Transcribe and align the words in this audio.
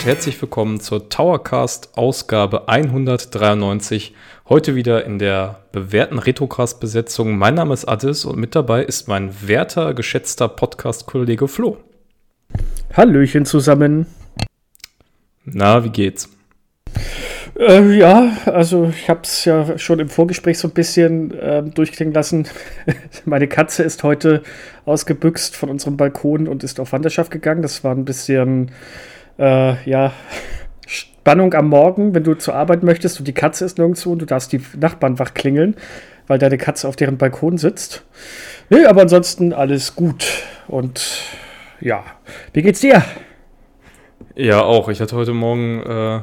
Und 0.00 0.06
herzlich 0.06 0.40
willkommen 0.40 0.80
zur 0.80 1.10
Towercast 1.10 1.90
Ausgabe 1.98 2.68
193. 2.68 4.14
Heute 4.48 4.74
wieder 4.74 5.04
in 5.04 5.18
der 5.18 5.60
bewährten 5.72 6.18
Retrocast-Besetzung. 6.18 7.36
Mein 7.36 7.52
Name 7.52 7.74
ist 7.74 7.84
Addis 7.84 8.24
und 8.24 8.38
mit 8.38 8.54
dabei 8.54 8.82
ist 8.82 9.08
mein 9.08 9.46
werter, 9.46 9.92
geschätzter 9.92 10.48
Podcast-Kollege 10.48 11.48
Flo. 11.48 11.76
Hallöchen 12.94 13.44
zusammen. 13.44 14.06
Na, 15.44 15.84
wie 15.84 15.90
geht's? 15.90 16.30
Äh, 17.58 17.98
ja, 17.98 18.38
also 18.46 18.88
ich 18.96 19.10
habe 19.10 19.20
es 19.24 19.44
ja 19.44 19.76
schon 19.76 20.00
im 20.00 20.08
Vorgespräch 20.08 20.58
so 20.58 20.68
ein 20.68 20.72
bisschen 20.72 21.38
äh, 21.38 21.62
durchklingen 21.62 22.14
lassen. 22.14 22.48
Meine 23.26 23.48
Katze 23.48 23.82
ist 23.82 24.02
heute 24.02 24.44
ausgebüxt 24.86 25.56
von 25.56 25.68
unserem 25.68 25.98
Balkon 25.98 26.48
und 26.48 26.64
ist 26.64 26.80
auf 26.80 26.92
Wanderschaft 26.92 27.30
gegangen. 27.30 27.60
Das 27.60 27.84
war 27.84 27.94
ein 27.94 28.06
bisschen, 28.06 28.70
äh, 29.40 29.82
ja, 29.88 30.12
Spannung 30.86 31.54
am 31.54 31.68
Morgen, 31.68 32.14
wenn 32.14 32.24
du 32.24 32.34
zur 32.34 32.54
Arbeit 32.54 32.82
möchtest 32.82 33.18
und 33.18 33.26
die 33.26 33.34
Katze 33.34 33.64
ist 33.64 33.78
nirgendwo 33.78 34.12
und 34.12 34.20
du 34.20 34.26
darfst 34.26 34.52
die 34.52 34.60
Nachbarn 34.78 35.18
wach 35.18 35.34
klingeln, 35.34 35.76
weil 36.26 36.38
deine 36.38 36.58
Katze 36.58 36.86
auf 36.86 36.96
deren 36.96 37.18
Balkon 37.18 37.58
sitzt. 37.58 38.04
Nee, 38.68 38.84
aber 38.84 39.02
ansonsten 39.02 39.52
alles 39.52 39.96
gut. 39.96 40.26
Und 40.68 41.22
ja, 41.80 42.04
wie 42.52 42.62
geht's 42.62 42.80
dir? 42.80 43.02
Ja, 44.36 44.62
auch. 44.62 44.88
Ich 44.88 45.00
hatte 45.00 45.16
heute 45.16 45.32
Morgen 45.32 45.82
äh, 45.82 46.20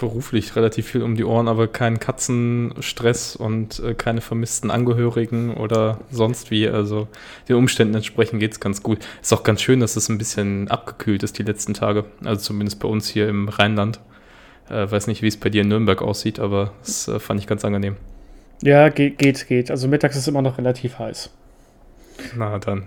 beruflich 0.00 0.56
relativ 0.56 0.88
viel 0.88 1.02
um 1.02 1.14
die 1.14 1.24
Ohren, 1.24 1.46
aber 1.46 1.68
keinen 1.68 2.00
Katzenstress 2.00 3.36
und 3.36 3.78
äh, 3.80 3.94
keine 3.94 4.20
vermissten 4.20 4.70
Angehörigen 4.70 5.54
oder 5.54 6.00
sonst 6.10 6.50
wie. 6.50 6.66
Also 6.68 7.06
den 7.48 7.56
Umständen 7.56 7.94
entsprechend 7.94 8.40
geht 8.40 8.52
es 8.52 8.60
ganz 8.60 8.82
gut. 8.82 8.98
Ist 9.22 9.32
auch 9.32 9.44
ganz 9.44 9.62
schön, 9.62 9.78
dass 9.78 9.94
es 9.94 10.08
ein 10.08 10.18
bisschen 10.18 10.68
abgekühlt 10.68 11.22
ist 11.22 11.38
die 11.38 11.44
letzten 11.44 11.74
Tage. 11.74 12.06
Also 12.24 12.40
zumindest 12.40 12.80
bei 12.80 12.88
uns 12.88 13.08
hier 13.08 13.28
im 13.28 13.48
Rheinland. 13.48 14.00
Äh, 14.68 14.90
weiß 14.90 15.06
nicht, 15.06 15.22
wie 15.22 15.28
es 15.28 15.36
bei 15.36 15.50
dir 15.50 15.62
in 15.62 15.68
Nürnberg 15.68 16.02
aussieht, 16.02 16.40
aber 16.40 16.72
das 16.80 17.06
äh, 17.06 17.20
fand 17.20 17.38
ich 17.38 17.46
ganz 17.46 17.64
angenehm. 17.64 17.96
Ja, 18.62 18.88
geht, 18.88 19.18
geht, 19.18 19.46
geht. 19.46 19.70
Also 19.70 19.86
mittags 19.86 20.16
ist 20.16 20.22
es 20.22 20.28
immer 20.28 20.42
noch 20.42 20.58
relativ 20.58 20.98
heiß. 20.98 21.30
Na 22.36 22.58
dann. 22.58 22.86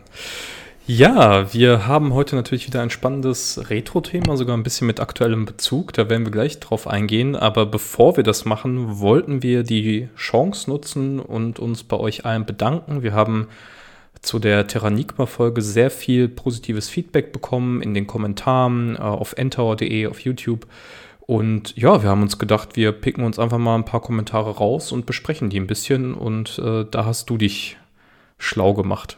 Ja, 0.86 1.54
wir 1.54 1.88
haben 1.88 2.14
heute 2.14 2.36
natürlich 2.36 2.68
wieder 2.68 2.82
ein 2.82 2.90
spannendes 2.90 3.70
Retro-Thema, 3.70 4.36
sogar 4.36 4.58
ein 4.58 4.64
bisschen 4.64 4.86
mit 4.86 5.00
aktuellem 5.00 5.46
Bezug. 5.46 5.94
Da 5.94 6.10
werden 6.10 6.26
wir 6.26 6.32
gleich 6.32 6.60
drauf 6.60 6.88
eingehen. 6.88 7.38
Aber 7.38 7.66
bevor 7.66 8.18
wir 8.18 8.24
das 8.24 8.44
machen, 8.44 9.00
wollten 9.00 9.42
wir 9.42 9.64
die 9.64 10.10
Chance 10.18 10.70
nutzen 10.70 11.22
und 11.22 11.58
uns 11.58 11.84
bei 11.86 11.96
euch 11.96 12.26
allen 12.26 12.46
bedanken. 12.46 13.02
Wir 13.02 13.14
haben 13.14 13.48
zu 14.22 14.40
der 14.40 14.68
Terranigma-Folge 14.68 15.62
sehr 15.62 15.90
viel 15.90 16.28
positives 16.28 16.90
Feedback 16.90 17.32
bekommen 17.32 17.82
in 17.82 17.94
den 17.94 18.06
Kommentaren 18.06 18.98
äh, 18.98 19.00
auf 19.00 19.36
entower.de, 19.38 20.08
auf 20.08 20.20
YouTube. 20.20 20.68
Und 21.22 21.78
ja, 21.78 22.04
wir 22.04 22.10
haben 22.10 22.24
uns 22.24 22.40
gedacht, 22.40 22.76
wir 22.76 22.92
picken 22.92 23.24
uns 23.24 23.40
einfach 23.40 23.58
mal 23.58 23.76
ein 23.76 23.86
paar 23.86 24.02
Kommentare 24.02 24.58
raus 24.58 24.92
und 24.92 25.06
besprechen 25.06 25.50
die 25.50 25.62
ein 25.62 25.68
bisschen. 25.68 26.14
Und 26.14 26.60
äh, 26.60 26.84
da 26.92 27.06
hast 27.06 27.30
du 27.30 27.38
dich 27.38 27.78
schlau 28.38 28.74
gemacht. 28.74 29.18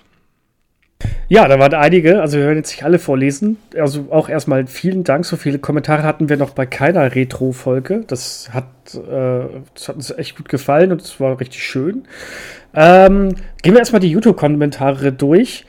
Ja, 1.28 1.48
da 1.48 1.58
waren 1.58 1.74
einige, 1.74 2.22
also 2.22 2.38
wir 2.38 2.46
werden 2.46 2.58
jetzt 2.58 2.72
nicht 2.72 2.84
alle 2.84 3.00
vorlesen. 3.00 3.58
Also 3.76 4.08
auch 4.12 4.30
erstmal 4.30 4.68
vielen 4.68 5.04
Dank. 5.04 5.26
So 5.26 5.38
viele 5.38 5.58
Kommentare 5.58 6.04
hatten 6.04 6.30
wir 6.30 6.38
noch 6.38 6.52
bei 6.52 6.68
keiner 6.68 7.16
Retro-Folge. 7.16 8.04
Das 8.06 8.50
hat, 8.54 8.66
äh, 8.94 9.46
das 9.74 9.88
hat 9.88 9.96
uns 9.96 10.12
echt 10.12 10.38
gut 10.38 10.50
gefallen 10.50 10.92
und 10.92 11.02
es 11.02 11.20
war 11.20 11.40
richtig 11.40 11.64
schön. 11.64 12.04
Ähm, 12.76 13.30
gehen 13.64 13.74
wir 13.74 13.80
erstmal 13.80 14.02
die 14.02 14.12
YouTube-Kommentare 14.12 15.12
durch. 15.12 15.66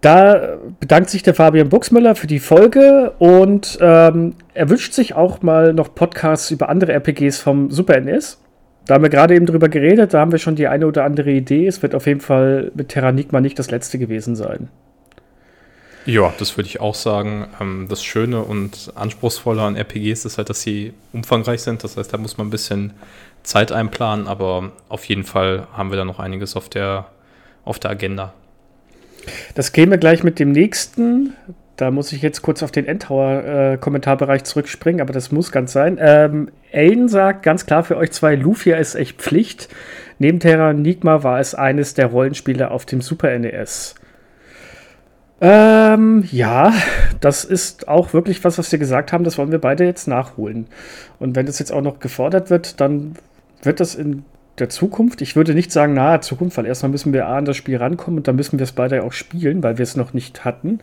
Da 0.00 0.58
bedankt 0.80 1.10
sich 1.10 1.22
der 1.22 1.34
Fabian 1.34 1.68
Buxmüller 1.68 2.14
für 2.16 2.26
die 2.26 2.38
Folge 2.38 3.12
und 3.18 3.78
ähm, 3.80 4.34
er 4.54 4.68
wünscht 4.68 4.92
sich 4.92 5.14
auch 5.14 5.42
mal 5.42 5.72
noch 5.72 5.94
Podcasts 5.94 6.50
über 6.50 6.68
andere 6.68 6.92
RPGs 6.92 7.38
vom 7.38 7.70
Super 7.70 8.00
NES. 8.00 8.38
Da 8.86 8.94
haben 8.94 9.02
wir 9.02 9.10
gerade 9.10 9.34
eben 9.34 9.46
drüber 9.46 9.68
geredet, 9.68 10.14
da 10.14 10.20
haben 10.20 10.32
wir 10.32 10.38
schon 10.38 10.54
die 10.54 10.68
eine 10.68 10.86
oder 10.86 11.04
andere 11.04 11.30
Idee. 11.30 11.66
Es 11.66 11.82
wird 11.82 11.94
auf 11.94 12.06
jeden 12.06 12.20
Fall 12.20 12.70
mit 12.74 12.90
Terranigma 12.90 13.40
nicht 13.40 13.58
das 13.58 13.70
letzte 13.70 13.98
gewesen 13.98 14.36
sein. 14.36 14.68
Ja, 16.06 16.32
das 16.38 16.56
würde 16.56 16.68
ich 16.68 16.80
auch 16.80 16.94
sagen. 16.94 17.48
Ähm, 17.60 17.86
das 17.88 18.02
Schöne 18.04 18.40
und 18.42 18.92
Anspruchsvolle 18.94 19.62
an 19.62 19.76
RPGs 19.76 20.24
ist 20.24 20.38
halt, 20.38 20.48
dass 20.48 20.62
sie 20.62 20.94
umfangreich 21.12 21.62
sind. 21.62 21.82
Das 21.82 21.96
heißt, 21.96 22.12
da 22.12 22.16
muss 22.16 22.38
man 22.38 22.46
ein 22.46 22.50
bisschen 22.50 22.92
Zeit 23.42 23.72
einplanen, 23.72 24.28
aber 24.28 24.70
auf 24.88 25.04
jeden 25.04 25.24
Fall 25.24 25.66
haben 25.72 25.90
wir 25.90 25.96
da 25.96 26.04
noch 26.04 26.20
einiges 26.20 26.56
auf 26.56 26.68
der, 26.68 27.06
auf 27.64 27.80
der 27.80 27.90
Agenda. 27.90 28.32
Das 29.56 29.72
käme 29.72 29.98
gleich 29.98 30.22
mit 30.22 30.38
dem 30.38 30.52
nächsten. 30.52 31.34
Da 31.76 31.90
muss 31.90 32.12
ich 32.12 32.22
jetzt 32.22 32.40
kurz 32.40 32.62
auf 32.62 32.70
den 32.70 32.86
Endtower-Kommentarbereich 32.86 34.40
äh, 34.42 34.44
zurückspringen, 34.44 35.00
aber 35.00 35.12
das 35.12 35.30
muss 35.32 35.52
ganz 35.52 35.72
sein. 35.72 35.98
Ähm, 36.00 36.50
Aiden 36.72 37.08
sagt 37.08 37.42
ganz 37.42 37.66
klar 37.66 37.82
für 37.82 37.96
euch 37.96 38.12
zwei, 38.12 38.34
Lufia 38.34 38.76
ist 38.76 38.94
echt 38.94 39.18
Pflicht. 39.20 39.68
Neben 40.18 40.40
Terra 40.40 40.72
Nigma 40.72 41.22
war 41.22 41.40
es 41.40 41.54
eines 41.54 41.94
der 41.94 42.06
Rollenspiele 42.06 42.70
auf 42.70 42.86
dem 42.86 43.02
Super 43.02 43.36
NES. 43.38 43.96
Ähm, 45.40 46.24
ja, 46.30 46.72
das 47.20 47.44
ist 47.44 47.88
auch 47.88 48.14
wirklich 48.14 48.42
was, 48.42 48.56
was 48.58 48.72
wir 48.72 48.78
gesagt 48.78 49.12
haben, 49.12 49.24
das 49.24 49.36
wollen 49.36 49.52
wir 49.52 49.60
beide 49.60 49.84
jetzt 49.84 50.08
nachholen. 50.08 50.66
Und 51.18 51.36
wenn 51.36 51.46
das 51.46 51.58
jetzt 51.58 51.72
auch 51.72 51.82
noch 51.82 51.98
gefordert 51.98 52.48
wird, 52.48 52.80
dann 52.80 53.16
wird 53.62 53.80
das 53.80 53.94
in 53.94 54.24
der 54.58 54.70
Zukunft, 54.70 55.20
ich 55.20 55.36
würde 55.36 55.54
nicht 55.54 55.70
sagen 55.70 55.92
nahe 55.92 56.20
Zukunft, 56.20 56.56
weil 56.56 56.64
erstmal 56.64 56.90
müssen 56.90 57.12
wir 57.12 57.26
A 57.26 57.36
an 57.36 57.44
das 57.44 57.58
Spiel 57.58 57.76
rankommen 57.76 58.18
und 58.18 58.28
dann 58.28 58.36
müssen 58.36 58.58
wir 58.58 58.64
es 58.64 58.72
beide 58.72 59.02
auch 59.02 59.12
spielen, 59.12 59.62
weil 59.62 59.76
wir 59.76 59.82
es 59.82 59.96
noch 59.96 60.14
nicht 60.14 60.46
hatten. 60.46 60.80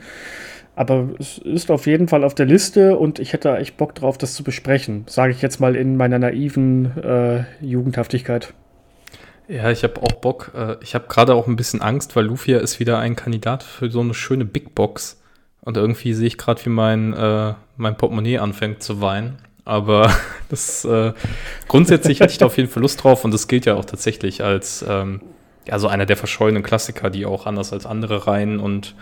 Aber 0.75 1.09
es 1.19 1.38
ist 1.40 1.72
auf 1.72 1.86
jeden 1.88 2.08
Fall 2.08 2.24
auf 2.24 2.36
der 2.36 2.46
Liste 2.46 2.97
und 2.97 3.19
ich 3.19 3.34
hätte 3.34 3.56
echt 3.58 3.78
Bock 3.78 3.94
drauf, 3.96 4.18
das 4.18 4.34
zu 4.34 4.44
besprechen. 4.44 5.06
Sage 5.08 5.31
ich 5.31 5.42
jetzt 5.42 5.59
mal 5.59 5.75
in 5.75 5.97
meiner 5.97 6.19
naiven 6.19 6.97
äh, 7.03 7.44
Jugendhaftigkeit. 7.62 8.53
Ja, 9.48 9.72
ich 9.72 9.84
habe 9.84 10.02
auch 10.02 10.14
Bock. 10.14 10.52
Äh, 10.56 10.78
ich 10.81 10.96
habe 10.96 11.08
gerade 11.08 11.36
auch 11.36 11.48
ein 11.48 11.56
bisschen 11.56 11.81
Angst, 11.81 12.16
weil 12.16 12.26
Lufia 12.26 12.59
ist 12.59 12.80
wieder 12.80 13.00
ein 13.00 13.16
Kandidat 13.16 13.64
für 13.64 13.90
so 13.92 14.00
eine 14.00 14.14
schöne 14.14 14.46
Big 14.46 14.74
Box. 14.76 15.22
Und 15.62 15.78
irgendwie 15.78 16.14
sehe 16.14 16.28
ich 16.28 16.38
gerade, 16.38 16.64
wie 16.66 16.70
mein, 16.70 17.14
äh, 17.14 17.54
mein 17.78 17.98
Portemonnaie 17.98 18.40
anfängt 18.40 18.84
zu 18.84 19.02
weinen. 19.02 19.38
Aber 19.66 20.14
das 20.50 20.86
äh, 20.86 21.14
grundsätzlich 21.68 22.20
hätte 22.20 22.31
ich 22.31 22.38
da 22.38 22.46
auf 22.46 22.58
jeden 22.58 22.70
Fall 22.70 22.81
Lust 22.81 23.04
drauf 23.04 23.24
und 23.24 23.34
das 23.34 23.48
gilt 23.48 23.66
ja 23.66 23.76
auch 23.76 23.86
tatsächlich 23.86 24.44
als 24.44 24.84
ähm, 24.88 25.22
ja, 25.66 25.80
so 25.80 25.88
einer 25.88 26.06
der 26.06 26.18
verschollenen 26.18 26.64
Klassiker, 26.64 27.10
die 27.10 27.25
auch 27.25 27.46
anders 27.46 27.72
als 27.72 27.86
andere 27.86 28.28
Reihen 28.28 28.60
und 28.60 28.96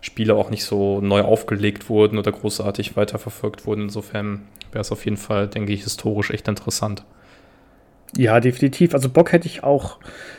Spiele 0.00 0.34
auch 0.34 0.50
nicht 0.50 0.64
so 0.64 1.00
neu 1.00 1.22
aufgelegt 1.22 1.88
wurden 1.88 2.18
oder 2.18 2.32
großartig 2.32 2.96
weiterverfolgt 2.96 3.66
wurden. 3.66 3.82
Insofern 3.82 4.48
wäre 4.72 4.80
es 4.80 4.90
auf 4.90 5.04
jeden 5.04 5.18
Fall, 5.18 5.46
denke 5.46 5.72
ich, 5.72 5.84
historisch 5.84 6.30
echt 6.30 6.48
interessant. 6.48 7.04
Ja, 8.16 8.40
definitiv. 8.40 8.94
Also 8.94 9.08
Bock 9.08 9.32
hätte 9.32 9.46
ich 9.46 9.62
auch. 9.62 9.98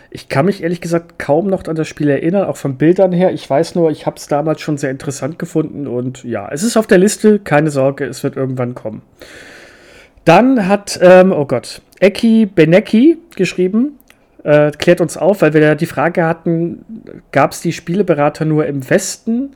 Ich 0.10 0.28
kann 0.28 0.46
mich 0.46 0.62
ehrlich 0.62 0.82
gesagt 0.82 1.20
kaum 1.20 1.48
noch 1.48 1.66
an 1.68 1.76
das 1.76 1.88
Spiel 1.88 2.10
erinnern, 2.10 2.46
auch 2.46 2.58
von 2.58 2.76
Bildern 2.76 3.14
her. 3.14 3.32
Ich 3.32 3.50
weiß 3.50 3.76
nur, 3.76 3.92
ich 3.92 4.06
habe 4.06 4.18
es 4.18 4.28
damals 4.28 4.60
schon 4.60 4.78
sehr 4.78 4.92
interessant 4.92 5.40
gefunden 5.40 5.88
und 5.88 6.26
ja, 6.26 6.50
es 6.52 6.64
ist 6.64 6.76
auf 6.76 6.86
der 6.86 6.98
Liste. 6.98 7.40
Keine 7.40 7.72
Sorge, 7.72 8.06
es 8.06 8.22
wird 8.24 8.36
irgendwann 8.36 8.76
kommen. 8.76 9.02
Dann 10.26 10.68
hat, 10.68 11.00
ähm, 11.02 11.32
oh 11.32 11.46
Gott, 11.46 11.82
Eki 12.00 12.46
Benecki 12.46 13.18
geschrieben, 13.36 14.00
äh, 14.44 14.72
klärt 14.72 15.02
uns 15.02 15.18
auf, 15.18 15.42
weil 15.42 15.54
wir 15.54 15.62
ja 15.62 15.76
die 15.76 15.86
Frage 15.86 16.26
hatten, 16.26 16.86
gab 17.32 17.52
es 17.54 17.62
die 17.62 17.72
Spieleberater 17.72 18.44
nur 18.44 18.66
im 18.66 18.88
Westen? 18.90 19.52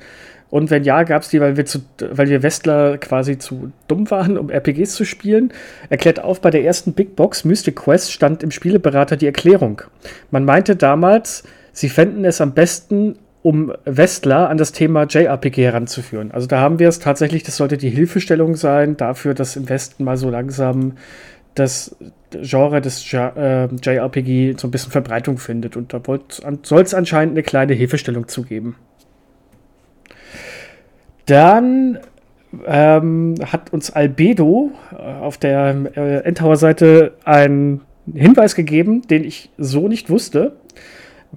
Und 0.56 0.72
wenn 0.72 0.86
ja, 0.86 1.04
gab 1.04 1.22
es 1.22 1.28
die, 1.28 1.42
weil 1.42 1.58
wir, 1.58 1.66
zu, 1.66 1.80
weil 2.00 2.30
wir 2.30 2.42
Westler 2.42 2.98
quasi 2.98 3.38
zu 3.38 3.74
dumm 3.90 4.10
waren, 4.10 4.38
um 4.38 4.50
RPGs 4.50 4.96
zu 4.96 5.04
spielen. 5.04 5.52
Erklärt 5.90 6.24
auf, 6.24 6.40
bei 6.40 6.50
der 6.50 6.64
ersten 6.64 6.94
Big 6.94 7.18
Box 7.18 7.44
Mystic 7.44 7.76
Quest 7.76 8.14
stand 8.14 8.42
im 8.42 8.52
Spieleberater 8.52 9.18
die 9.18 9.26
Erklärung. 9.26 9.82
Man 10.32 10.46
meinte 10.46 10.78
damals, 10.78 11.44
sie 11.74 11.90
fänden 11.90 12.24
es 12.24 12.40
am 12.40 12.54
besten, 12.54 13.18
um 13.42 13.74
Westler 13.84 14.50
an 14.50 14.56
das 14.56 14.72
Thema 14.72 15.04
JRPG 15.04 15.62
heranzuführen. 15.62 16.32
Also 16.32 16.48
da 16.48 16.62
haben 16.62 16.80
wir 16.80 16.88
es 16.88 17.00
tatsächlich, 17.00 17.44
das 17.44 17.58
sollte 17.58 17.76
die 17.76 17.90
Hilfestellung 17.90 18.56
sein 18.56 18.96
dafür, 18.96 19.34
dass 19.34 19.58
im 19.58 19.68
Westen 19.68 20.06
mal 20.06 20.16
so 20.16 20.30
langsam 20.30 20.94
das 21.56 21.98
Genre 22.32 22.80
des 22.80 23.12
JRPG 23.12 24.52
äh, 24.52 24.56
so 24.58 24.70
ein 24.70 24.72
bisschen 24.72 24.94
Verbreitung 24.94 25.38
findet. 25.38 25.76
Und 25.76 25.92
da 25.92 26.02
soll 26.64 26.82
es 26.82 26.94
anscheinend 26.94 27.34
eine 27.34 27.44
kleine 27.44 27.74
Hilfestellung 27.74 28.30
zugeben. 28.30 28.78
Dann 31.26 32.00
ähm, 32.66 33.36
hat 33.52 33.74
uns 33.74 33.92
Albedo 33.92 34.72
äh, 34.92 34.96
auf 34.96 35.38
der 35.38 35.76
äh, 35.96 36.18
Endtower-Seite 36.20 37.14
einen 37.24 37.82
Hinweis 38.14 38.56
gegeben, 38.56 39.02
den 39.08 39.24
ich 39.24 39.50
so 39.58 39.88
nicht 39.88 40.10
wusste. 40.10 40.54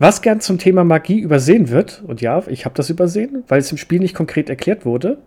Was 0.01 0.23
gern 0.23 0.41
zum 0.41 0.59
Thema 0.59 0.85
Magie 0.85 1.19
übersehen 1.19 1.71
wird, 1.71 2.05
und 2.07 2.21
ja, 2.21 2.45
ich 2.47 2.65
habe 2.65 2.75
das 2.77 2.89
übersehen, 2.89 3.43
weil 3.49 3.59
es 3.59 3.73
im 3.73 3.79
Spiel 3.79 3.99
nicht 3.99 4.15
konkret 4.15 4.49
erklärt 4.49 4.85
wurde, 4.85 5.19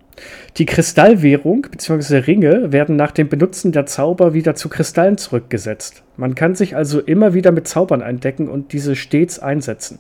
die 0.58 0.66
Kristallwährung 0.66 1.68
bzw. 1.70 2.20
Ringe 2.20 2.72
werden 2.72 2.96
nach 2.96 3.12
dem 3.12 3.28
Benutzen 3.28 3.74
der 3.74 3.86
Zauber 3.86 4.34
wieder 4.34 4.56
zu 4.56 4.70
Kristallen 4.70 5.18
zurückgesetzt. 5.18 6.04
Man 6.16 6.36
kann 6.36 6.56
sich 6.56 6.76
also 6.76 7.02
immer 7.02 7.34
wieder 7.34 7.52
mit 7.52 7.68
Zaubern 7.68 8.02
eindecken 8.02 8.48
und 8.48 8.72
diese 8.72 8.96
stets 8.96 9.40
einsetzen. 9.40 10.00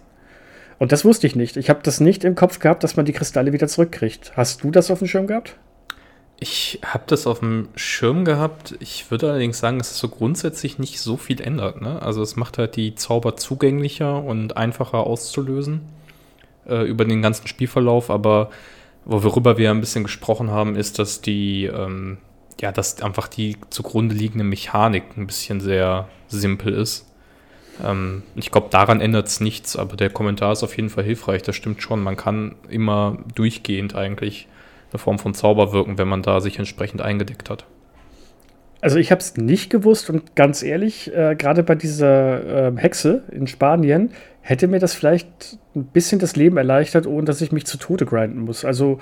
Und 0.81 0.91
das 0.91 1.05
wusste 1.05 1.27
ich 1.27 1.35
nicht. 1.35 1.57
Ich 1.57 1.69
habe 1.69 1.81
das 1.83 1.99
nicht 1.99 2.23
im 2.23 2.33
Kopf 2.33 2.57
gehabt, 2.57 2.83
dass 2.83 2.95
man 2.95 3.05
die 3.05 3.13
Kristalle 3.13 3.53
wieder 3.53 3.67
zurückkriegt. 3.67 4.35
Hast 4.35 4.63
du 4.63 4.71
das 4.71 4.89
auf 4.89 4.97
dem 4.97 5.07
Schirm 5.07 5.27
gehabt? 5.27 5.55
Ich 6.39 6.79
habe 6.83 7.03
das 7.05 7.27
auf 7.27 7.41
dem 7.41 7.67
Schirm 7.75 8.25
gehabt. 8.25 8.77
Ich 8.79 9.11
würde 9.11 9.29
allerdings 9.29 9.59
sagen, 9.59 9.77
dass 9.77 9.91
es 9.91 9.99
so 9.99 10.09
grundsätzlich 10.09 10.79
nicht 10.79 10.99
so 10.99 11.17
viel 11.17 11.39
ändert. 11.39 11.83
Ne? 11.83 12.01
Also 12.01 12.23
es 12.23 12.35
macht 12.35 12.57
halt 12.57 12.77
die 12.77 12.95
Zauber 12.95 13.35
zugänglicher 13.35 14.23
und 14.23 14.57
einfacher 14.57 15.05
auszulösen 15.05 15.81
äh, 16.67 16.83
über 16.87 17.05
den 17.05 17.21
ganzen 17.21 17.45
Spielverlauf. 17.45 18.09
Aber 18.09 18.49
worüber 19.05 19.59
wir 19.59 19.69
ein 19.69 19.81
bisschen 19.81 20.03
gesprochen 20.03 20.49
haben, 20.49 20.75
ist, 20.75 20.97
dass 20.97 21.21
die, 21.21 21.65
ähm, 21.65 22.17
ja, 22.59 22.71
dass 22.71 23.03
einfach 23.03 23.27
die 23.27 23.55
zugrunde 23.69 24.15
liegende 24.15 24.45
Mechanik 24.45 25.15
ein 25.15 25.27
bisschen 25.27 25.61
sehr 25.61 26.07
simpel 26.27 26.73
ist. 26.73 27.05
Ähm, 27.83 28.23
ich 28.35 28.51
glaube, 28.51 28.67
daran 28.69 29.01
ändert 29.01 29.27
es 29.27 29.39
nichts, 29.39 29.75
aber 29.75 29.95
der 29.95 30.09
Kommentar 30.09 30.51
ist 30.51 30.63
auf 30.63 30.75
jeden 30.75 30.89
Fall 30.89 31.03
hilfreich. 31.03 31.41
Das 31.41 31.55
stimmt 31.55 31.81
schon. 31.81 32.01
Man 32.03 32.17
kann 32.17 32.55
immer 32.69 33.17
durchgehend 33.35 33.95
eigentlich 33.95 34.47
eine 34.91 34.99
Form 34.99 35.19
von 35.19 35.33
Zauber 35.33 35.71
wirken, 35.71 35.97
wenn 35.97 36.07
man 36.07 36.21
da 36.21 36.41
sich 36.41 36.59
entsprechend 36.59 37.01
eingedeckt 37.01 37.49
hat. 37.49 37.65
Also 38.81 38.97
ich 38.97 39.11
habe 39.11 39.21
es 39.21 39.37
nicht 39.37 39.69
gewusst 39.69 40.09
und 40.09 40.35
ganz 40.35 40.63
ehrlich, 40.63 41.15
äh, 41.15 41.35
gerade 41.35 41.61
bei 41.61 41.75
dieser 41.75 42.69
äh, 42.69 42.77
Hexe 42.77 43.21
in 43.31 43.45
Spanien 43.45 44.09
hätte 44.41 44.67
mir 44.67 44.79
das 44.79 44.95
vielleicht 44.95 45.59
ein 45.75 45.85
bisschen 45.85 46.17
das 46.17 46.35
Leben 46.35 46.57
erleichtert, 46.57 47.05
ohne 47.05 47.25
dass 47.25 47.41
ich 47.41 47.51
mich 47.51 47.67
zu 47.67 47.77
Tode 47.77 48.07
grinden 48.07 48.39
muss. 48.39 48.65
Also 48.65 48.97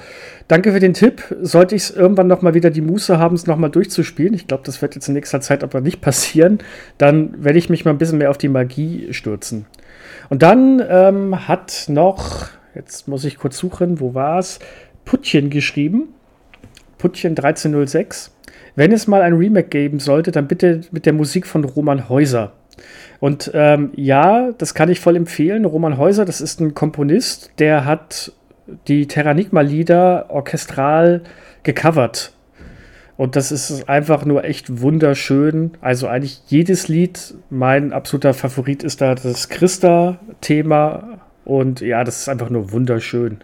danke 0.49 0.73
für 0.73 0.81
den 0.81 0.93
Tipp. 0.93 1.23
Sollte 1.41 1.75
ich 1.75 1.83
es 1.83 1.91
irgendwann 1.91 2.27
noch 2.27 2.41
mal 2.41 2.53
wieder 2.53 2.69
die 2.69 2.81
Muße 2.81 3.17
haben, 3.17 3.35
es 3.35 3.47
noch 3.47 3.55
mal 3.55 3.69
durchzuspielen, 3.69 4.33
ich 4.33 4.47
glaube, 4.47 4.63
das 4.65 4.81
wird 4.81 4.95
jetzt 4.95 5.07
in 5.07 5.13
nächster 5.13 5.39
Zeit 5.39 5.63
aber 5.63 5.79
nicht 5.79 6.01
passieren, 6.01 6.59
dann 6.97 7.41
werde 7.41 7.57
ich 7.57 7.69
mich 7.69 7.85
mal 7.85 7.91
ein 7.91 7.97
bisschen 7.97 8.17
mehr 8.17 8.31
auf 8.31 8.37
die 8.37 8.49
Magie 8.49 9.13
stürzen. 9.13 9.65
Und 10.29 10.43
dann 10.43 10.83
ähm, 10.87 11.47
hat 11.47 11.85
noch, 11.87 12.47
jetzt 12.75 13.07
muss 13.07 13.23
ich 13.23 13.37
kurz 13.37 13.57
suchen, 13.57 14.01
wo 14.01 14.13
war 14.13 14.39
es? 14.39 14.59
Puttchen 15.05 15.49
geschrieben. 15.49 16.09
Puttchen 16.97 17.31
1306. 17.31 18.31
Wenn 18.79 18.93
es 18.93 19.07
mal 19.07 19.21
ein 19.23 19.33
Remake 19.33 19.67
geben 19.67 19.99
sollte, 19.99 20.31
dann 20.31 20.47
bitte 20.47 20.79
mit 20.91 21.05
der 21.05 21.11
Musik 21.11 21.45
von 21.45 21.65
Roman 21.65 22.07
Häuser. 22.07 22.53
Und 23.19 23.51
ähm, 23.53 23.91
ja, 23.93 24.53
das 24.53 24.73
kann 24.73 24.87
ich 24.87 25.01
voll 25.01 25.17
empfehlen. 25.17 25.65
Roman 25.65 25.97
Häuser, 25.97 26.23
das 26.23 26.39
ist 26.39 26.61
ein 26.61 26.75
Komponist, 26.75 27.51
der 27.59 27.83
hat 27.83 28.31
die 28.87 29.05
Terranigma-Lieder 29.05 30.27
orchestral 30.29 31.23
gecovert. 31.63 32.31
Und 33.17 33.35
das 33.35 33.51
ist 33.51 33.89
einfach 33.89 34.23
nur 34.23 34.45
echt 34.45 34.79
wunderschön. 34.79 35.71
Also 35.81 36.07
eigentlich 36.07 36.39
jedes 36.47 36.87
Lied, 36.87 37.33
mein 37.49 37.91
absoluter 37.91 38.33
Favorit 38.33 38.83
ist 38.83 39.01
da 39.01 39.13
das 39.13 39.49
Christa-Thema. 39.49 41.19
Und 41.43 41.81
ja, 41.81 42.05
das 42.05 42.21
ist 42.21 42.29
einfach 42.29 42.49
nur 42.49 42.71
wunderschön. 42.71 43.43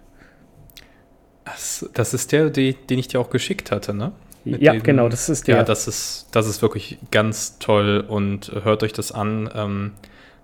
Das, 1.44 1.90
das 1.94 2.14
ist 2.14 2.32
der, 2.32 2.52
die, 2.52 2.76
den 2.90 3.00
ich 3.00 3.10
dir 3.10 3.20
auch 3.20 3.30
geschickt 3.30 3.70
hatte, 3.74 3.94
ne? 3.94 4.14
Ja, 4.46 4.74
den, 4.74 4.84
genau, 4.84 5.10
das 5.10 5.28
ist 5.28 5.48
der. 5.48 5.58
Ja, 5.58 5.64
das 5.64 5.88
ist, 5.88 6.28
das 6.32 6.48
ist 6.48 6.62
wirklich 6.62 7.00
ganz 7.12 7.58
toll 7.60 8.04
und 8.08 8.52
hört 8.64 8.84
euch 8.84 8.94
das 8.94 9.12
an. 9.12 9.50
Ähm, 9.54 9.92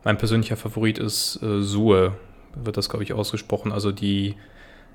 mein 0.04 0.18
persönlicher 0.18 0.58
Favorit 0.58 0.98
ist 0.98 1.40
äh, 1.44 1.62
Sue, 1.62 2.14
wird 2.56 2.78
das, 2.78 2.90
glaube 2.90 3.04
ich, 3.04 3.14
ausgesprochen. 3.14 3.72
Also 3.72 3.92
die 3.92 4.36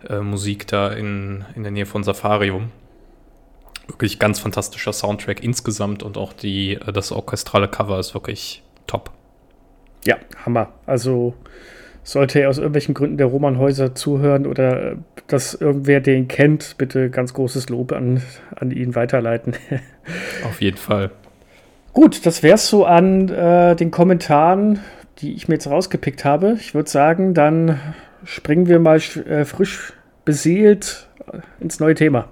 äh, 0.08 0.18
Musik 0.18 0.66
da 0.66 0.90
in, 0.92 1.44
in 1.54 1.62
der 1.62 1.72
Nähe 1.72 1.86
von 1.86 2.02
Safarium. 2.02 2.72
Wirklich 3.86 4.18
ganz 4.18 4.40
fantastischer 4.40 4.92
Soundtrack 4.92 5.42
insgesamt 5.42 6.02
und 6.02 6.18
auch 6.18 6.32
die, 6.32 6.74
äh, 6.74 6.92
das 6.92 7.12
orchestrale 7.12 7.68
Cover 7.68 8.00
ist 8.00 8.14
wirklich 8.14 8.64
top. 8.86 9.12
Ja, 10.04 10.16
Hammer. 10.44 10.72
Also 10.86 11.34
sollte 12.06 12.38
er 12.38 12.48
aus 12.48 12.58
irgendwelchen 12.58 12.94
Gründen 12.94 13.16
der 13.16 13.26
Roman 13.26 13.58
Häuser 13.58 13.96
zuhören 13.96 14.46
oder 14.46 14.92
äh, 14.92 14.96
dass 15.26 15.54
irgendwer 15.54 16.00
den 16.00 16.28
kennt, 16.28 16.76
bitte 16.78 17.10
ganz 17.10 17.34
großes 17.34 17.68
Lob 17.68 17.90
an, 17.90 18.22
an 18.54 18.70
ihn 18.70 18.94
weiterleiten. 18.94 19.54
Auf 20.44 20.62
jeden 20.62 20.76
Fall. 20.76 21.10
Gut, 21.92 22.24
das 22.24 22.44
wäre 22.44 22.54
es 22.54 22.68
so 22.68 22.84
an 22.84 23.28
äh, 23.28 23.74
den 23.74 23.90
Kommentaren, 23.90 24.78
die 25.18 25.34
ich 25.34 25.48
mir 25.48 25.54
jetzt 25.54 25.66
rausgepickt 25.66 26.24
habe. 26.24 26.56
Ich 26.60 26.74
würde 26.74 26.88
sagen, 26.88 27.34
dann 27.34 27.80
springen 28.24 28.68
wir 28.68 28.78
mal 28.78 28.98
äh, 28.98 29.44
frisch 29.44 29.92
beseelt 30.24 31.08
äh, 31.32 31.38
ins 31.58 31.80
neue 31.80 31.96
Thema. 31.96 32.28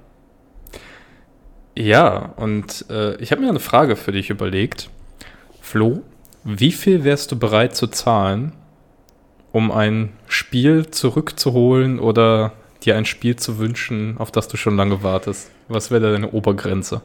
Ja, 1.76 2.32
und 2.36 2.86
äh, 2.90 3.16
ich 3.16 3.32
habe 3.32 3.42
mir 3.42 3.48
eine 3.48 3.58
Frage 3.58 3.96
für 3.96 4.12
dich 4.12 4.30
überlegt. 4.30 4.88
Flo, 5.60 6.02
wie 6.44 6.70
viel 6.70 7.02
wärst 7.02 7.32
du 7.32 7.38
bereit 7.38 7.74
zu 7.74 7.88
zahlen, 7.88 8.52
um 9.54 9.70
ein 9.70 10.08
Spiel 10.26 10.90
zurückzuholen 10.90 12.00
oder 12.00 12.52
dir 12.82 12.96
ein 12.96 13.04
Spiel 13.04 13.36
zu 13.36 13.58
wünschen, 13.58 14.16
auf 14.18 14.32
das 14.32 14.48
du 14.48 14.56
schon 14.56 14.76
lange 14.76 15.04
wartest? 15.04 15.48
Was 15.68 15.92
wäre 15.92 16.12
deine 16.12 16.32
Obergrenze? 16.32 17.02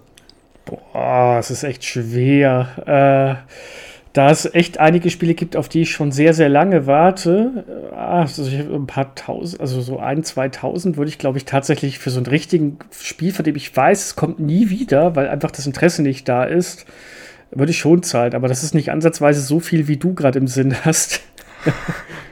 Boah, 0.66 1.38
es 1.40 1.51
ist 1.51 1.63
echt 1.63 1.86
schwer. 1.86 3.38
Äh, 3.46 3.54
da 4.13 4.31
es 4.31 4.51
echt 4.51 4.80
einige 4.80 5.12
Spiele 5.12 5.36
gibt, 5.36 5.56
auf 5.56 5.69
die 5.69 5.81
ich 5.81 5.92
schon 5.92 6.12
sehr, 6.12 6.34
sehr 6.34 6.50
lange 6.50 6.88
warte, 6.88 7.66
äh, 7.92 7.96
also 7.96 8.44
ein 8.44 8.88
paar 8.88 9.13
tausend, 9.13 9.62
also 9.62 9.80
so 9.81 10.00
ein, 10.00 10.24
zweitausend, 10.24 10.98
würde 10.98 11.10
ich, 11.10 11.19
glaube 11.19 11.38
ich, 11.38 11.45
tatsächlich 11.45 12.00
für 12.00 12.10
so 12.10 12.19
ein 12.19 12.25
richtiges 12.25 12.74
Spiel, 13.00 13.31
von 13.31 13.45
dem 13.45 13.56
ich 13.56 13.75
weiß, 13.78 14.06
es 14.06 14.16
kommt 14.16 14.40
nie 14.40 14.72
wieder, 14.72 15.16
weil 15.16 15.28
einfach 15.28 15.52
das 15.52 15.68
Interesse 15.68 16.02
nicht 16.02 16.28
da 16.28 16.45
ist, 16.45 16.88
würde 17.52 17.69
ich 17.69 17.78
schon 17.78 18.02
zahlen. 18.02 18.34
Aber 18.34 18.48
das 18.48 18.63
ist 18.63 18.74
nicht 18.74 18.90
ansatzweise 18.90 19.42
so 19.42 19.60
viel, 19.60 19.88
wie 19.88 19.98
du 19.98 20.16
gerade 20.16 20.40
im 20.40 20.48
Sinn 20.48 20.75
hast. 20.84 21.22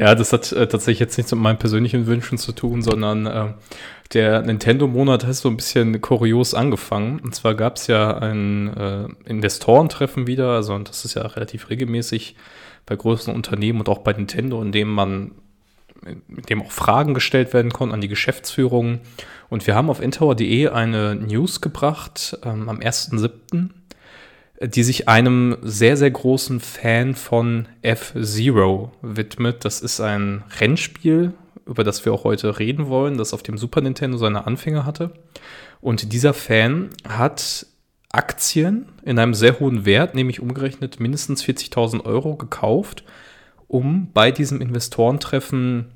Ja, 0.00 0.14
das 0.14 0.32
hat 0.32 0.50
äh, 0.52 0.66
tatsächlich 0.66 0.98
jetzt 0.98 1.18
nichts 1.18 1.30
mit 1.30 1.42
meinen 1.42 1.58
persönlichen 1.58 2.06
Wünschen 2.06 2.38
zu 2.38 2.52
tun, 2.52 2.80
sondern 2.80 3.26
äh, 3.26 3.52
der 4.14 4.40
Nintendo-Monat 4.40 5.26
hat 5.26 5.34
so 5.34 5.50
ein 5.50 5.58
bisschen 5.58 6.00
kurios 6.00 6.54
angefangen. 6.54 7.20
Und 7.20 7.34
zwar 7.34 7.54
gab 7.54 7.76
es 7.76 7.86
ja 7.86 8.16
ein 8.16 8.74
äh, 8.74 9.08
Investorentreffen 9.26 10.26
wieder, 10.26 10.52
also 10.52 10.72
und 10.72 10.88
das 10.88 11.04
ist 11.04 11.16
ja 11.16 11.26
relativ 11.26 11.68
regelmäßig 11.68 12.34
bei 12.86 12.96
größeren 12.96 13.34
Unternehmen 13.34 13.80
und 13.80 13.90
auch 13.90 13.98
bei 13.98 14.14
Nintendo, 14.14 14.62
in 14.62 14.72
dem 14.72 14.88
man 14.88 15.32
in 16.06 16.22
dem 16.48 16.62
auch 16.62 16.72
Fragen 16.72 17.12
gestellt 17.12 17.52
werden 17.52 17.70
konnten 17.70 17.92
an 17.92 18.00
die 18.00 18.08
Geschäftsführung. 18.08 19.00
Und 19.50 19.66
wir 19.66 19.74
haben 19.74 19.90
auf 19.90 20.00
intower.de 20.00 20.68
eine 20.68 21.14
News 21.14 21.60
gebracht 21.60 22.38
ähm, 22.42 22.70
am 22.70 22.78
1.7., 22.78 23.68
die 24.60 24.82
sich 24.82 25.08
einem 25.08 25.56
sehr, 25.62 25.96
sehr 25.96 26.10
großen 26.10 26.60
Fan 26.60 27.14
von 27.14 27.66
F-Zero 27.82 28.92
widmet. 29.00 29.64
Das 29.64 29.80
ist 29.80 30.00
ein 30.00 30.44
Rennspiel, 30.60 31.32
über 31.66 31.82
das 31.82 32.04
wir 32.04 32.12
auch 32.12 32.24
heute 32.24 32.58
reden 32.58 32.88
wollen, 32.88 33.16
das 33.16 33.32
auf 33.32 33.42
dem 33.42 33.56
Super 33.56 33.80
Nintendo 33.80 34.18
seine 34.18 34.46
Anfänge 34.46 34.84
hatte. 34.84 35.12
Und 35.80 36.12
dieser 36.12 36.34
Fan 36.34 36.90
hat 37.08 37.66
Aktien 38.10 38.86
in 39.02 39.18
einem 39.18 39.34
sehr 39.34 39.60
hohen 39.60 39.86
Wert, 39.86 40.14
nämlich 40.14 40.40
umgerechnet 40.40 41.00
mindestens 41.00 41.42
40.000 41.42 42.04
Euro, 42.04 42.36
gekauft, 42.36 43.04
um 43.66 44.10
bei 44.12 44.30
diesem 44.30 44.60
Investorentreffen 44.60 45.86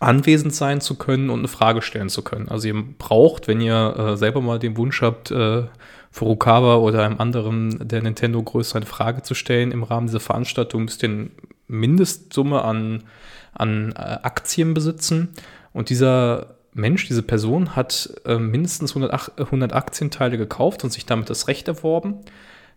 anwesend 0.00 0.54
sein 0.54 0.80
zu 0.80 0.96
können 0.96 1.30
und 1.30 1.40
eine 1.40 1.48
Frage 1.48 1.80
stellen 1.80 2.08
zu 2.08 2.22
können. 2.22 2.48
Also 2.48 2.68
ihr 2.68 2.84
braucht, 2.98 3.48
wenn 3.48 3.60
ihr 3.60 3.96
äh, 3.96 4.16
selber 4.16 4.40
mal 4.40 4.58
den 4.58 4.76
Wunsch 4.76 5.00
habt, 5.00 5.30
äh, 5.30 5.64
Furukawa 6.10 6.76
oder 6.76 7.04
einem 7.04 7.20
anderen 7.20 7.88
der 7.88 8.02
Nintendo-Größe 8.02 8.76
eine 8.76 8.86
Frage 8.86 9.22
zu 9.22 9.34
stellen 9.34 9.70
im 9.70 9.82
Rahmen 9.82 10.06
dieser 10.06 10.20
Veranstaltung, 10.20 10.84
müsst 10.84 11.02
ihr 11.02 11.10
eine 11.10 11.30
Mindestsumme 11.68 12.62
an, 12.62 13.04
an 13.52 13.92
äh, 13.92 14.18
Aktien 14.22 14.74
besitzen. 14.74 15.34
Und 15.72 15.90
dieser 15.90 16.56
Mensch, 16.72 17.06
diese 17.06 17.22
Person 17.22 17.74
hat 17.76 18.10
äh, 18.24 18.38
mindestens 18.38 18.96
100, 18.96 19.38
100 19.38 19.72
Aktienteile 19.72 20.36
gekauft 20.36 20.84
und 20.84 20.90
sich 20.90 21.06
damit 21.06 21.30
das 21.30 21.48
Recht 21.48 21.68
erworben, 21.68 22.20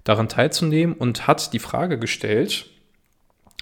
daran 0.04 0.30
teilzunehmen 0.30 0.96
und 0.96 1.28
hat 1.28 1.54
die 1.54 1.60
Frage 1.60 2.00
gestellt, 2.00 2.68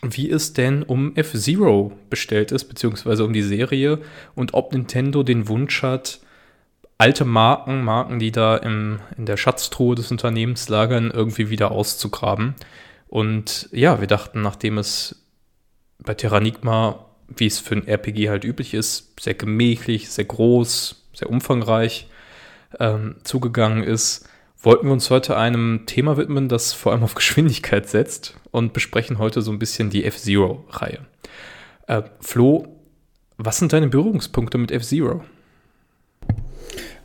wie 0.04 0.30
es 0.30 0.54
denn 0.54 0.84
um 0.84 1.16
F-Zero 1.16 1.92
bestellt 2.10 2.52
ist, 2.52 2.66
beziehungsweise 2.66 3.26
um 3.26 3.34
die 3.34 3.42
Serie 3.42 4.00
und 4.36 4.54
ob 4.54 4.72
Nintendo 4.72 5.24
den 5.24 5.48
Wunsch 5.48 5.82
hat, 5.82 6.20
alte 6.98 7.26
Marken, 7.26 7.84
Marken, 7.84 8.20
die 8.20 8.32
da 8.32 8.58
im, 8.58 9.00
in 9.18 9.26
der 9.26 9.38
Schatztruhe 9.38 9.96
des 9.96 10.12
Unternehmens 10.12 10.70
lagern, 10.70 11.12
irgendwie 11.12 11.50
wieder 11.50 11.72
auszugraben. 11.72 12.56
Und 13.08 13.70
ja, 13.72 14.00
wir 14.00 14.08
dachten, 14.08 14.42
nachdem 14.42 14.78
es 14.78 15.24
bei 16.00 16.14
Terranigma, 16.14 17.06
wie 17.28 17.48
es 17.48 17.60
für 17.60 17.76
ein 17.76 17.88
RPG 17.88 18.30
halt 18.30 18.44
üblich 18.44 18.74
ist, 18.74 19.20
sehr 19.20 19.34
gemächlich, 19.34 20.10
sehr 20.10 20.26
groß, 20.26 21.08
sehr 21.14 21.30
umfangreich 21.30 22.08
ähm, 22.80 23.16
zugegangen 23.24 23.84
ist, 23.84 24.30
wollten 24.68 24.88
wir 24.88 24.92
uns 24.92 25.10
heute 25.10 25.38
einem 25.38 25.84
Thema 25.86 26.18
widmen, 26.18 26.50
das 26.50 26.74
vor 26.74 26.92
allem 26.92 27.04
auf 27.04 27.16
Geschwindigkeit 27.16 27.88
setzt 27.88 28.36
und 28.52 28.74
besprechen 28.74 29.18
heute 29.18 29.42
so 29.42 29.50
ein 29.50 29.60
bisschen 29.60 29.90
die 29.90 30.04
F-Zero-Reihe. 30.04 31.00
Äh, 31.88 32.02
Flo, 32.20 32.68
was 33.38 33.60
sind 33.60 33.72
deine 33.72 33.88
Berührungspunkte 33.88 34.58
mit 34.58 34.72
F-Zero? 34.72 35.24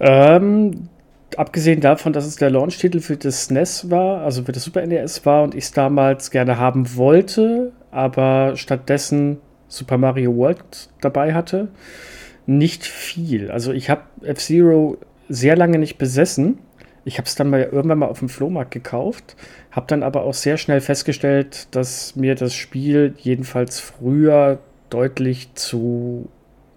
Ähm, 0.00 0.88
abgesehen 1.37 1.81
davon, 1.81 2.12
dass 2.12 2.26
es 2.26 2.35
der 2.35 2.50
Launch-Titel 2.50 2.99
für 2.99 3.16
das 3.16 3.45
SNES 3.45 3.88
war, 3.90 4.23
also 4.23 4.42
für 4.42 4.50
das 4.50 4.64
Super 4.64 4.85
NES 4.85 5.25
war 5.25 5.45
und 5.45 5.54
ich 5.54 5.64
es 5.64 5.71
damals 5.71 6.33
gerne 6.33 6.59
haben 6.59 6.97
wollte, 6.97 7.71
aber 7.92 8.57
stattdessen 8.57 9.38
Super 9.69 9.99
Mario 9.99 10.35
World 10.35 10.90
dabei 11.00 11.33
hatte, 11.33 11.69
nicht 12.45 12.85
viel. 12.85 13.52
Also 13.52 13.71
ich 13.71 13.88
habe 13.88 14.02
F-Zero 14.23 14.99
sehr 15.28 15.57
lange 15.57 15.78
nicht 15.78 15.97
besessen. 15.97 16.59
Ich 17.05 17.19
habe 17.19 17.27
es 17.27 17.35
dann 17.35 17.51
mal 17.51 17.63
irgendwann 17.63 17.99
mal 17.99 18.07
auf 18.09 18.21
dem 18.21 18.29
Flohmarkt 18.29 18.71
gekauft, 18.71 19.37
habe 19.71 19.87
dann 19.89 20.03
aber 20.03 20.23
auch 20.23 20.35
sehr 20.35 20.57
schnell 20.57 20.81
festgestellt, 20.81 21.69
dass 21.73 22.15
mir 22.17 22.35
das 22.35 22.55
Spiel 22.55 23.15
jedenfalls 23.19 23.81
früher 23.81 24.59
deutlich 24.91 25.55
zu, 25.55 26.29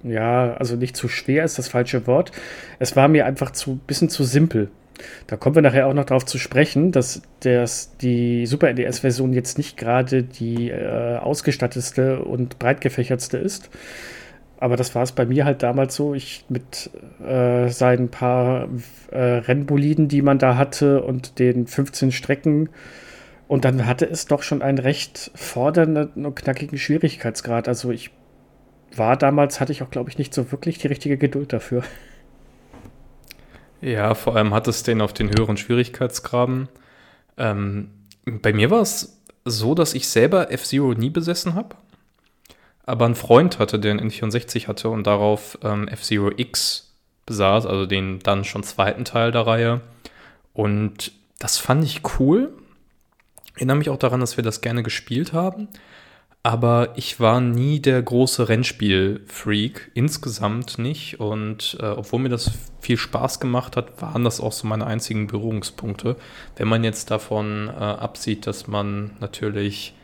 ja, 0.04 0.54
also 0.56 0.76
nicht 0.76 0.96
zu 0.96 1.08
schwer 1.08 1.44
ist 1.44 1.60
das 1.60 1.68
falsche 1.68 2.08
Wort. 2.08 2.32
Es 2.80 2.96
war 2.96 3.08
mir 3.08 3.26
einfach 3.26 3.52
zu 3.52 3.80
bisschen 3.86 4.10
zu 4.10 4.24
simpel. 4.24 4.70
Da 5.28 5.36
kommen 5.36 5.56
wir 5.56 5.62
nachher 5.62 5.88
auch 5.88 5.94
noch 5.94 6.06
darauf 6.06 6.26
zu 6.26 6.38
sprechen, 6.38 6.92
dass 6.92 7.22
das, 7.42 7.98
die 7.98 8.46
Super 8.46 8.72
NES-Version 8.74 9.34
jetzt 9.34 9.58
nicht 9.58 9.78
gerade 9.78 10.24
die 10.24 10.70
äh, 10.70 11.18
ausgestattetste 11.18 12.24
und 12.24 12.60
breitgefächertste 12.60 13.38
ist. 13.38 13.70
Aber 14.58 14.78
das 14.78 14.96
war 14.96 15.04
es 15.04 15.12
bei 15.12 15.26
mir 15.26 15.46
halt 15.46 15.64
damals 15.64 15.96
so. 15.96 16.14
Ich 16.14 16.46
mit 16.50 16.90
äh, 17.26 17.68
seinen 17.70 18.10
paar 18.10 18.70
äh, 19.12 19.20
Rennboliden, 19.20 20.08
die 20.08 20.22
man 20.22 20.40
da 20.40 20.58
hatte 20.58 21.04
und 21.04 21.40
den 21.40 21.68
15 21.68 22.12
Strecken. 22.12 22.70
Und 23.48 23.66
dann 23.66 23.86
hatte 23.86 24.06
es 24.06 24.26
doch 24.26 24.42
schon 24.42 24.62
einen 24.62 24.80
recht 24.80 25.32
fordernden 25.36 26.26
und 26.26 26.36
knackigen 26.36 26.78
Schwierigkeitsgrad. 26.78 27.68
Also 27.68 27.92
ich 27.92 28.12
war 28.96 29.18
damals, 29.18 29.60
hatte 29.60 29.72
ich 29.72 29.84
auch, 29.84 29.92
glaube 29.92 30.10
ich, 30.10 30.18
nicht 30.18 30.34
so 30.34 30.52
wirklich 30.52 30.78
die 30.78 30.88
richtige 30.88 31.18
Geduld 31.18 31.54
dafür. 31.54 31.84
Ja, 33.82 34.16
vor 34.16 34.36
allem 34.36 34.54
hat 34.54 34.68
es 34.68 34.84
den 34.84 35.02
auf 35.02 35.14
den 35.14 35.30
höheren 35.30 35.58
Schwierigkeitsgraden. 35.58 36.70
Ähm, 37.38 37.90
bei 38.26 38.54
mir 38.54 38.72
war 38.72 38.82
es 38.82 39.22
so, 39.44 39.76
dass 39.76 39.94
ich 39.94 40.08
selber 40.08 40.52
F-Zero 40.52 40.94
nie 40.94 41.12
besessen 41.12 41.54
habe, 41.54 41.76
aber 42.86 43.06
ein 43.06 43.16
Freund 43.16 43.60
hatte, 43.60 43.80
der 43.80 43.92
einen 43.92 44.10
N64 44.10 44.68
hatte 44.68 44.90
und 44.90 45.06
darauf 45.08 45.58
ähm, 45.64 45.88
F-Zero 45.88 46.32
X 46.36 46.94
besaß, 47.26 47.66
also 47.66 47.86
den 47.86 48.20
dann 48.20 48.44
schon 48.44 48.64
zweiten 48.64 49.06
Teil 49.06 49.32
der 49.32 49.48
Reihe. 49.48 49.82
Und 50.54 51.12
das 51.40 51.58
fand 51.58 51.84
ich 51.84 52.02
cool. 52.20 52.54
Ich 53.48 53.58
erinnere 53.58 53.78
mich 53.78 53.90
auch 53.90 53.98
daran, 53.98 54.20
dass 54.20 54.38
wir 54.38 54.44
das 54.44 54.62
gerne 54.62 54.84
gespielt 54.84 55.34
haben 55.34 55.68
aber 56.46 56.90
ich 56.96 57.20
war 57.20 57.42
nie 57.42 57.80
der 57.80 58.00
große 58.04 58.48
Rennspiel-Freak, 58.50 59.90
insgesamt 59.96 60.78
nicht. 60.78 61.20
Und 61.20 61.76
äh, 61.82 61.88
obwohl 61.88 62.20
mir 62.20 62.30
das 62.30 62.52
viel 62.80 62.98
Spaß 62.98 63.40
gemacht 63.40 63.76
hat, 63.76 64.00
waren 64.00 64.24
das 64.24 64.40
auch 64.40 64.52
so 64.52 64.68
meine 64.68 64.86
einzigen 64.86 65.26
Berührungspunkte. 65.26 66.18
Wenn 66.56 66.68
man 66.68 66.84
jetzt 66.84 67.10
davon 67.10 67.68
äh, 67.68 67.72
absieht, 67.72 68.46
dass 68.46 68.68
man 68.68 69.18
natürlich 69.20 69.96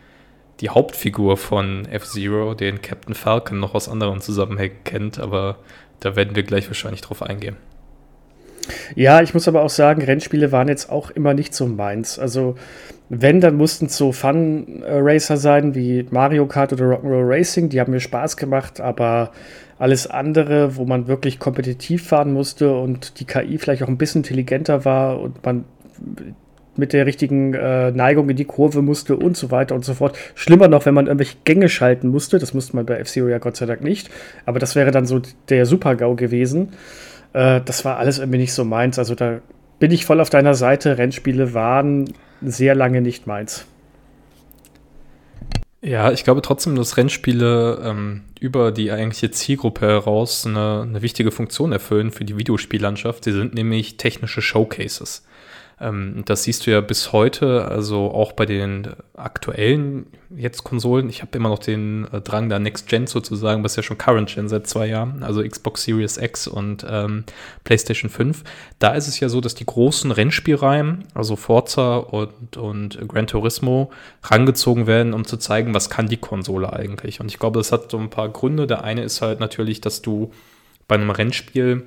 die 0.61 0.69
Hauptfigur 0.69 1.37
von 1.37 1.85
F-Zero, 1.85 2.53
den 2.53 2.81
Captain 2.81 3.15
Falcon, 3.15 3.59
noch 3.59 3.73
aus 3.73 3.89
anderen 3.89 4.21
Zusammenhängen 4.21 4.77
kennt, 4.83 5.19
aber 5.19 5.57
da 5.99 6.15
werden 6.15 6.35
wir 6.35 6.43
gleich 6.43 6.67
wahrscheinlich 6.67 7.01
drauf 7.01 7.21
eingehen. 7.21 7.57
Ja, 8.95 9.21
ich 9.21 9.33
muss 9.33 9.47
aber 9.47 9.63
auch 9.63 9.69
sagen, 9.69 10.03
Rennspiele 10.03 10.51
waren 10.51 10.67
jetzt 10.67 10.89
auch 10.89 11.09
immer 11.09 11.33
nicht 11.33 11.53
so 11.53 11.65
meins. 11.65 12.19
Also 12.19 12.55
wenn, 13.09 13.41
dann 13.41 13.55
mussten 13.55 13.87
es 13.87 13.97
so 13.97 14.11
Fun-Racer 14.11 15.37
sein 15.37 15.75
wie 15.75 16.05
Mario 16.11 16.45
Kart 16.45 16.71
oder 16.71 16.85
Rock'n'Roll 16.85 17.27
Racing. 17.27 17.69
Die 17.69 17.79
haben 17.81 17.91
mir 17.91 17.99
Spaß 17.99 18.37
gemacht, 18.37 18.79
aber 18.79 19.31
alles 19.79 20.07
andere, 20.07 20.75
wo 20.75 20.85
man 20.85 21.07
wirklich 21.07 21.39
kompetitiv 21.39 22.07
fahren 22.07 22.33
musste 22.33 22.73
und 22.73 23.19
die 23.19 23.25
KI 23.25 23.57
vielleicht 23.57 23.83
auch 23.83 23.87
ein 23.87 23.97
bisschen 23.97 24.19
intelligenter 24.19 24.85
war 24.85 25.19
und 25.19 25.43
man 25.43 25.65
mit 26.81 26.91
der 26.91 27.05
richtigen 27.05 27.53
äh, 27.53 27.91
Neigung 27.91 28.29
in 28.29 28.35
die 28.35 28.45
Kurve 28.45 28.81
musste 28.81 29.15
und 29.15 29.37
so 29.37 29.51
weiter 29.51 29.75
und 29.75 29.85
so 29.85 29.93
fort. 29.93 30.17
Schlimmer 30.35 30.67
noch, 30.67 30.85
wenn 30.85 30.93
man 30.93 31.05
irgendwelche 31.05 31.37
Gänge 31.45 31.69
schalten 31.69 32.09
musste. 32.09 32.39
Das 32.39 32.53
musste 32.53 32.75
man 32.75 32.85
bei 32.85 32.97
F-Zero 32.97 33.29
ja 33.29 33.37
Gott 33.37 33.55
sei 33.55 33.65
Dank 33.65 33.81
nicht. 33.81 34.09
Aber 34.45 34.59
das 34.59 34.75
wäre 34.75 34.91
dann 34.91 35.05
so 35.05 35.21
der 35.47 35.65
Super-GAU 35.65 36.15
gewesen. 36.15 36.73
Äh, 37.31 37.61
das 37.63 37.85
war 37.85 37.97
alles 37.97 38.19
irgendwie 38.19 38.39
nicht 38.39 38.53
so 38.53 38.65
meins. 38.65 38.99
Also 38.99 39.15
da 39.15 39.39
bin 39.79 39.91
ich 39.91 40.05
voll 40.05 40.19
auf 40.19 40.29
deiner 40.29 40.55
Seite. 40.55 40.97
Rennspiele 40.97 41.53
waren 41.53 42.13
sehr 42.41 42.75
lange 42.75 43.01
nicht 43.01 43.27
meins. 43.27 43.65
Ja, 45.83 46.11
ich 46.11 46.23
glaube 46.23 46.43
trotzdem, 46.43 46.75
dass 46.75 46.97
Rennspiele 46.97 47.81
ähm, 47.83 48.21
über 48.39 48.71
die 48.71 48.91
eigentliche 48.91 49.31
Zielgruppe 49.31 49.87
heraus 49.87 50.45
eine, 50.45 50.81
eine 50.87 51.01
wichtige 51.01 51.31
Funktion 51.31 51.71
erfüllen 51.71 52.11
für 52.11 52.23
die 52.23 52.37
Videospiellandschaft. 52.37 53.23
Sie 53.23 53.31
sind 53.31 53.55
nämlich 53.55 53.97
technische 53.97 54.41
Showcases. 54.41 55.25
Ähm, 55.81 56.21
das 56.25 56.43
siehst 56.43 56.67
du 56.67 56.71
ja 56.71 56.79
bis 56.79 57.11
heute, 57.11 57.65
also 57.67 58.11
auch 58.11 58.33
bei 58.33 58.45
den 58.45 58.89
aktuellen 59.15 60.05
jetzt 60.35 60.63
Konsolen. 60.63 61.09
Ich 61.09 61.21
habe 61.21 61.35
immer 61.37 61.49
noch 61.49 61.59
den 61.59 62.07
äh, 62.11 62.21
Drang 62.21 62.49
da 62.49 62.59
Next 62.59 62.87
Gen 62.87 63.07
sozusagen, 63.07 63.63
was 63.63 63.75
ja 63.75 63.83
schon 63.83 63.97
Current 63.97 64.33
Gen 64.33 64.47
seit 64.47 64.67
zwei 64.67 64.85
Jahren, 64.85 65.23
also 65.23 65.43
Xbox 65.43 65.83
Series 65.83 66.17
X 66.17 66.47
und 66.47 66.85
ähm, 66.87 67.23
PlayStation 67.63 68.09
5. 68.09 68.43
Da 68.79 68.93
ist 68.93 69.07
es 69.07 69.19
ja 69.19 69.27
so, 69.27 69.41
dass 69.41 69.55
die 69.55 69.65
großen 69.65 70.11
Rennspielreihen, 70.11 71.05
also 71.15 71.35
Forza 71.35 71.97
und, 71.97 72.57
und 72.57 72.99
Gran 73.07 73.27
Turismo, 73.27 73.91
rangezogen 74.23 74.85
werden, 74.85 75.13
um 75.13 75.25
zu 75.25 75.37
zeigen, 75.37 75.73
was 75.73 75.89
kann 75.89 76.07
die 76.07 76.17
Konsole 76.17 76.71
eigentlich. 76.71 77.19
Und 77.19 77.27
ich 77.27 77.39
glaube, 77.39 77.59
das 77.59 77.71
hat 77.71 77.89
so 77.89 77.97
ein 77.97 78.09
paar 78.09 78.29
Gründe. 78.29 78.67
Der 78.67 78.83
eine 78.83 79.03
ist 79.03 79.21
halt 79.21 79.39
natürlich, 79.39 79.81
dass 79.81 80.01
du 80.01 80.31
bei 80.87 80.95
einem 80.95 81.09
Rennspiel 81.09 81.83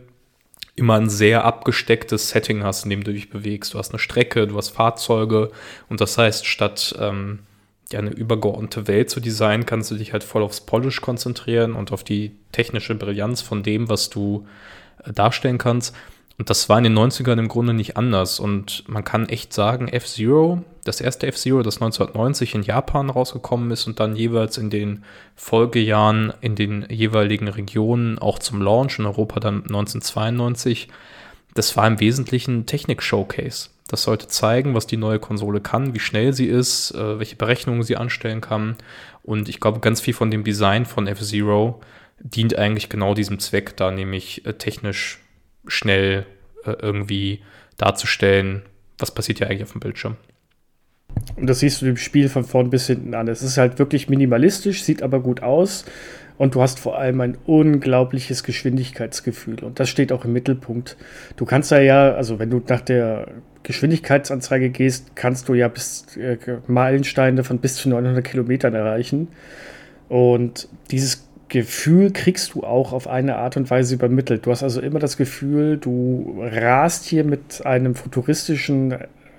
immer 0.76 0.94
ein 0.94 1.08
sehr 1.08 1.44
abgestecktes 1.44 2.30
Setting 2.30 2.62
hast, 2.64 2.84
in 2.84 2.90
dem 2.90 3.04
du 3.04 3.12
dich 3.12 3.30
bewegst. 3.30 3.74
Du 3.74 3.78
hast 3.78 3.90
eine 3.90 3.98
Strecke, 3.98 4.46
du 4.46 4.56
hast 4.56 4.70
Fahrzeuge 4.70 5.50
und 5.88 6.00
das 6.00 6.18
heißt, 6.18 6.46
statt 6.46 6.94
ähm, 6.98 7.40
ja, 7.92 7.98
eine 8.00 8.10
übergeordnete 8.10 8.88
Welt 8.88 9.10
zu 9.10 9.20
designen, 9.20 9.66
kannst 9.66 9.90
du 9.90 9.94
dich 9.94 10.12
halt 10.12 10.24
voll 10.24 10.42
aufs 10.42 10.60
Polish 10.60 11.00
konzentrieren 11.00 11.74
und 11.74 11.92
auf 11.92 12.02
die 12.02 12.32
technische 12.50 12.94
Brillanz 12.94 13.40
von 13.40 13.62
dem, 13.62 13.88
was 13.88 14.10
du 14.10 14.46
äh, 15.04 15.12
darstellen 15.12 15.58
kannst. 15.58 15.94
Und 16.36 16.50
das 16.50 16.68
war 16.68 16.78
in 16.78 16.84
den 16.84 16.98
90ern 16.98 17.38
im 17.38 17.48
Grunde 17.48 17.74
nicht 17.74 17.96
anders. 17.96 18.40
Und 18.40 18.84
man 18.88 19.04
kann 19.04 19.28
echt 19.28 19.52
sagen, 19.52 19.88
F-Zero, 19.88 20.64
das 20.84 21.00
erste 21.00 21.28
F-Zero, 21.28 21.62
das 21.62 21.76
1990 21.76 22.56
in 22.56 22.62
Japan 22.62 23.08
rausgekommen 23.08 23.70
ist 23.70 23.86
und 23.86 24.00
dann 24.00 24.16
jeweils 24.16 24.58
in 24.58 24.68
den 24.68 25.04
Folgejahren 25.36 26.32
in 26.40 26.56
den 26.56 26.86
jeweiligen 26.90 27.48
Regionen 27.48 28.18
auch 28.18 28.40
zum 28.40 28.60
Launch 28.60 28.98
in 28.98 29.06
Europa 29.06 29.38
dann 29.38 29.62
1992, 29.62 30.88
das 31.54 31.76
war 31.76 31.86
im 31.86 32.00
Wesentlichen 32.00 32.66
Technik-Showcase. 32.66 33.70
Das 33.86 34.02
sollte 34.02 34.26
zeigen, 34.26 34.74
was 34.74 34.88
die 34.88 34.96
neue 34.96 35.20
Konsole 35.20 35.60
kann, 35.60 35.94
wie 35.94 36.00
schnell 36.00 36.32
sie 36.32 36.46
ist, 36.46 36.90
äh, 36.92 37.18
welche 37.20 37.36
Berechnungen 37.36 37.84
sie 37.84 37.96
anstellen 37.96 38.40
kann. 38.40 38.76
Und 39.22 39.48
ich 39.48 39.60
glaube, 39.60 39.78
ganz 39.78 40.00
viel 40.00 40.14
von 40.14 40.32
dem 40.32 40.42
Design 40.42 40.84
von 40.84 41.06
F-Zero 41.06 41.80
dient 42.18 42.56
eigentlich 42.56 42.88
genau 42.88 43.14
diesem 43.14 43.38
Zweck, 43.38 43.76
da 43.76 43.92
nämlich 43.92 44.44
äh, 44.46 44.54
technisch 44.54 45.20
schnell 45.66 46.26
äh, 46.64 46.72
irgendwie 46.80 47.42
darzustellen, 47.76 48.62
was 48.98 49.12
passiert 49.12 49.40
ja 49.40 49.46
eigentlich 49.46 49.64
auf 49.64 49.72
dem 49.72 49.80
Bildschirm. 49.80 50.16
Und 51.36 51.48
das 51.48 51.60
siehst 51.60 51.80
du 51.80 51.86
dem 51.86 51.96
Spiel 51.96 52.28
von 52.28 52.44
vorn 52.44 52.70
bis 52.70 52.86
hinten 52.86 53.14
an. 53.14 53.28
Es 53.28 53.42
ist 53.42 53.56
halt 53.56 53.78
wirklich 53.78 54.08
minimalistisch, 54.08 54.82
sieht 54.82 55.02
aber 55.02 55.20
gut 55.20 55.42
aus. 55.42 55.84
Und 56.36 56.56
du 56.56 56.62
hast 56.62 56.80
vor 56.80 56.98
allem 56.98 57.20
ein 57.20 57.38
unglaubliches 57.46 58.42
Geschwindigkeitsgefühl. 58.42 59.62
Und 59.62 59.78
das 59.78 59.88
steht 59.88 60.10
auch 60.10 60.24
im 60.24 60.32
Mittelpunkt. 60.32 60.96
Du 61.36 61.44
kannst 61.44 61.70
da 61.70 61.80
ja, 61.80 62.12
also 62.12 62.40
wenn 62.40 62.50
du 62.50 62.60
nach 62.68 62.80
der 62.80 63.28
Geschwindigkeitsanzeige 63.62 64.70
gehst, 64.70 65.14
kannst 65.14 65.48
du 65.48 65.54
ja 65.54 65.68
bis 65.68 66.16
äh, 66.16 66.38
Meilensteine 66.66 67.44
von 67.44 67.58
bis 67.58 67.76
zu 67.76 67.88
900 67.88 68.24
Kilometern 68.24 68.74
erreichen. 68.74 69.28
Und 70.08 70.68
dieses 70.90 71.23
Gefühl 71.48 72.12
kriegst 72.12 72.54
du 72.54 72.64
auch 72.64 72.92
auf 72.92 73.06
eine 73.06 73.36
Art 73.36 73.56
und 73.56 73.70
Weise 73.70 73.94
übermittelt. 73.94 74.46
Du 74.46 74.50
hast 74.50 74.62
also 74.62 74.80
immer 74.80 74.98
das 74.98 75.16
Gefühl, 75.16 75.76
du 75.76 76.42
rast 76.42 77.04
hier 77.04 77.24
mit 77.24 77.64
einem 77.64 77.94
futuristischen 77.94 78.96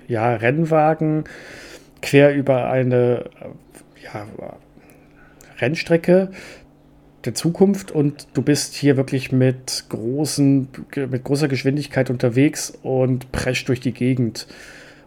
ja, 0.08 0.34
Rennwagen 0.34 1.24
quer 2.02 2.34
über 2.34 2.70
eine 2.70 3.24
ja, 4.02 4.26
Rennstrecke 5.60 6.30
der 7.24 7.34
Zukunft 7.34 7.90
und 7.90 8.28
du 8.34 8.42
bist 8.42 8.74
hier 8.74 8.96
wirklich 8.96 9.32
mit 9.32 9.86
großen, 9.88 10.68
mit 11.10 11.24
großer 11.24 11.48
Geschwindigkeit 11.48 12.08
unterwegs 12.08 12.72
und 12.82 13.32
prescht 13.32 13.68
durch 13.68 13.80
die 13.80 13.92
Gegend. 13.92 14.46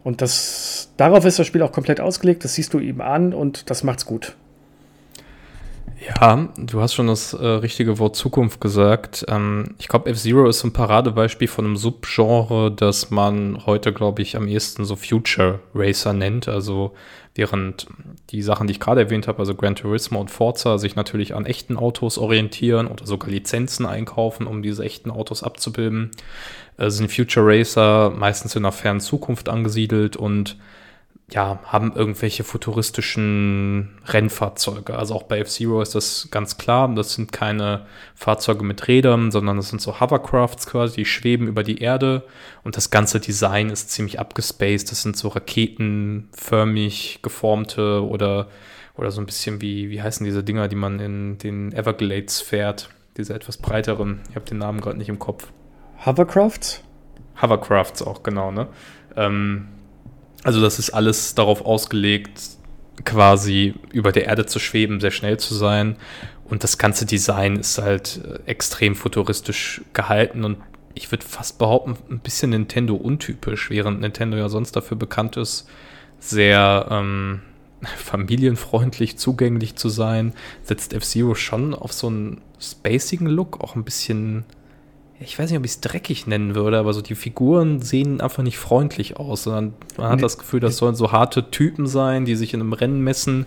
Und 0.04 0.22
das, 0.22 0.92
darauf 0.98 1.26
ist 1.26 1.40
das 1.40 1.48
Spiel 1.48 1.62
auch 1.62 1.72
komplett 1.72 2.02
ausgelegt, 2.02 2.44
das 2.44 2.56
siehst 2.56 2.74
du 2.74 2.80
ihm 2.80 3.02
an 3.02 3.34
und 3.34 3.70
das 3.70 3.84
macht's 3.84 4.06
gut. 4.06 4.36
Ja, 6.08 6.48
du 6.56 6.80
hast 6.80 6.94
schon 6.94 7.08
das 7.08 7.34
äh, 7.34 7.46
richtige 7.46 8.00
Wort 8.00 8.16
Zukunft 8.16 8.62
gesagt. 8.62 9.26
Ähm, 9.28 9.76
ich 9.80 9.90
glaube, 9.90 10.10
F-Zero 10.10 10.48
ist 10.48 10.64
ein 10.64 10.72
Paradebeispiel 10.72 11.48
von 11.48 11.66
einem 11.66 11.78
Subgenre, 11.78 12.72
das 12.72 13.12
man 13.12 13.66
heute, 13.66 13.92
glaube 13.92 14.22
ich, 14.22 14.38
am 14.38 14.48
ehesten 14.48 14.86
so 14.86 14.96
Future 14.96 15.60
Racer 15.76 16.14
nennt. 16.14 16.48
Also 16.48 16.94
während 17.36 17.88
die 18.30 18.42
Sachen, 18.42 18.68
die 18.68 18.72
ich 18.72 18.80
gerade 18.80 19.02
erwähnt 19.02 19.28
habe, 19.28 19.40
also 19.40 19.56
Gran 19.56 19.76
Turismo 19.76 20.22
und 20.22 20.32
Forza, 20.32 20.78
sich 20.78 20.96
natürlich 20.96 21.36
an 21.36 21.46
echten 21.46 21.76
Autos 21.76 22.18
orientieren 22.18 22.88
oder 22.88 23.06
sogar 23.06 23.30
Lizenzen 23.30 23.86
einkaufen, 23.86 24.48
um 24.48 24.62
diese 24.62 24.84
echten 24.86 25.12
Autos 25.12 25.44
abzubilden, 25.44 26.12
äh, 26.78 26.90
sind 26.90 27.12
Future 27.12 27.46
Racer 27.46 28.10
meistens 28.12 28.56
in 28.56 28.64
einer 28.64 28.72
fernen 28.72 29.02
Zukunft 29.02 29.50
angesiedelt 29.50 30.16
und 30.16 30.56
ja, 31.32 31.60
haben 31.64 31.94
irgendwelche 31.96 32.44
futuristischen 32.44 34.00
Rennfahrzeuge. 34.06 34.98
Also 34.98 35.14
auch 35.16 35.24
bei 35.24 35.40
F-Zero 35.40 35.82
ist 35.82 35.94
das 35.94 36.30
ganz 36.32 36.58
klar. 36.58 36.88
Das 36.96 37.14
sind 37.14 37.32
keine 37.32 37.86
Fahrzeuge 38.16 38.64
mit 38.64 38.88
Rädern, 38.88 39.32
sondern 39.32 39.58
das 39.58 39.70
sind 39.70 39.82
so 39.82 40.00
Hovercrafts 40.00 40.66
quasi, 40.68 40.96
die 40.96 41.06
schweben 41.06 41.48
über 41.48 41.64
die 41.64 41.80
Erde. 41.80 42.24
Und 42.64 42.78
das 42.78 42.90
ganze 42.90 43.20
Design 43.20 43.70
ist 43.70 43.92
ziemlich 43.92 44.20
abgespaced. 44.20 44.92
Das 44.92 45.04
sind 45.04 45.18
so 45.18 45.28
raketenförmig 45.28 47.20
geformte 47.22 48.04
oder, 48.08 48.48
oder 48.96 49.12
so 49.12 49.22
ein 49.22 49.26
bisschen 49.26 49.62
wie, 49.62 49.90
wie 49.90 50.02
heißen 50.02 50.26
diese 50.26 50.44
Dinger, 50.44 50.68
die 50.68 50.76
man 50.76 51.00
in 51.00 51.38
den 51.38 51.74
Everglades 51.74 52.42
fährt? 52.42 52.90
Diese 53.18 53.34
etwas 53.34 53.58
breiteren. 53.58 54.22
Ich 54.30 54.36
habe 54.36 54.46
den 54.46 54.58
Namen 54.58 54.82
gerade 54.82 54.98
nicht 54.98 55.10
im 55.10 55.20
Kopf. 55.20 55.52
Hovercrafts? 56.06 56.84
Hovercrafts 57.42 58.02
auch, 58.02 58.24
genau, 58.24 58.52
ne? 58.52 58.68
Ähm, 59.16 59.68
also 60.44 60.62
das 60.62 60.80
ist 60.80 60.92
alles 60.92 61.36
darauf 61.36 61.66
ausgelegt, 61.66 62.42
quasi 63.06 63.74
über 63.92 64.12
der 64.12 64.26
Erde 64.26 64.46
zu 64.46 64.60
schweben, 64.60 65.00
sehr 65.00 65.12
schnell 65.12 65.38
zu 65.38 65.54
sein. 65.54 65.96
Und 66.46 66.64
das 66.64 66.78
ganze 66.78 67.06
Design 67.06 67.58
ist 67.58 67.78
halt 67.78 68.22
äh, 68.26 68.50
extrem 68.50 68.96
futuristisch 68.96 69.82
gehalten 69.94 70.44
und 70.44 70.58
ich 70.96 71.12
würde 71.12 71.26
fast 71.26 71.60
behaupten, 71.60 71.96
ein 72.10 72.20
bisschen 72.20 72.50
Nintendo 72.50 72.96
untypisch, 72.96 73.70
während 73.70 74.02
Nintendo 74.02 74.38
ja 74.38 74.50
sonst 74.50 74.76
dafür 74.76 74.98
bekannt 74.98 75.38
ist, 75.38 75.70
sehr 76.20 76.88
ähm, 76.90 77.42
familienfreundlich 77.96 79.18
zugänglich 79.18 79.76
zu 79.76 79.90
sein, 79.90 80.34
setzt 80.64 80.94
F-Zero 80.94 81.36
schon 81.36 81.74
auf 81.74 81.94
so 81.94 82.08
einen 82.08 82.42
spacigen 82.60 83.28
Look, 83.28 83.62
auch 83.62 83.76
ein 83.76 83.84
bisschen 83.84 84.44
ich 85.22 85.38
weiß 85.38 85.50
nicht, 85.50 85.60
ob 85.60 85.66
ich 85.66 85.72
es 85.72 85.82
dreckig 85.82 86.28
nennen 86.28 86.56
würde, 86.56 86.78
aber 86.78 86.94
so 86.94 87.02
die 87.02 87.16
Figuren 87.16 87.82
sehen 87.82 88.22
einfach 88.22 88.42
nicht 88.42 88.58
freundlich 88.58 89.18
aus, 89.18 89.44
sondern 89.44 89.74
man 89.98 90.12
hat 90.12 90.24
das 90.24 90.38
Gefühl, 90.38 90.62
das 90.62 90.78
sollen 90.78 90.96
so 90.96 91.12
harte 91.12 91.52
Typen 91.52 91.88
sein, 91.88 92.24
die 92.24 92.36
sich 92.36 92.54
in 92.54 92.62
einem 92.62 92.74
Rennen 92.74 93.02
messen. 93.02 93.46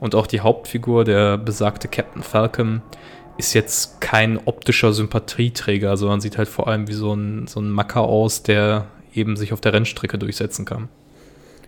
Und 0.00 0.14
auch 0.14 0.26
die 0.26 0.40
Hauptfigur, 0.40 1.04
der 1.04 1.38
besagte 1.38 1.88
Captain 1.88 2.22
Falcon, 2.22 2.82
ist 3.38 3.54
jetzt 3.54 4.00
kein 4.00 4.38
optischer 4.44 4.92
Sympathieträger, 4.92 5.96
sondern 5.96 6.20
sieht 6.20 6.36
halt 6.36 6.48
vor 6.48 6.68
allem 6.68 6.88
wie 6.88 6.92
so 6.92 7.14
ein, 7.14 7.46
so 7.46 7.58
ein 7.60 7.70
Macker 7.70 8.02
aus, 8.02 8.42
der 8.42 8.86
eben 9.14 9.36
sich 9.36 9.52
auf 9.52 9.60
der 9.60 9.72
Rennstrecke 9.72 10.18
durchsetzen 10.18 10.64
kann. 10.64 10.88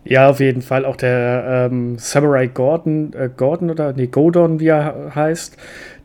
Ja, 0.09 0.29
auf 0.29 0.39
jeden 0.39 0.63
Fall. 0.63 0.85
Auch 0.85 0.95
der 0.95 1.69
ähm, 1.71 1.99
Samurai 1.99 2.47
Gordon, 2.47 3.13
äh, 3.13 3.29
Gordon 3.37 3.71
oder 3.71 3.93
nee, 3.93 4.07
Godon, 4.07 4.61
wie 4.61 4.69
er 4.69 5.13
heißt, 5.15 5.57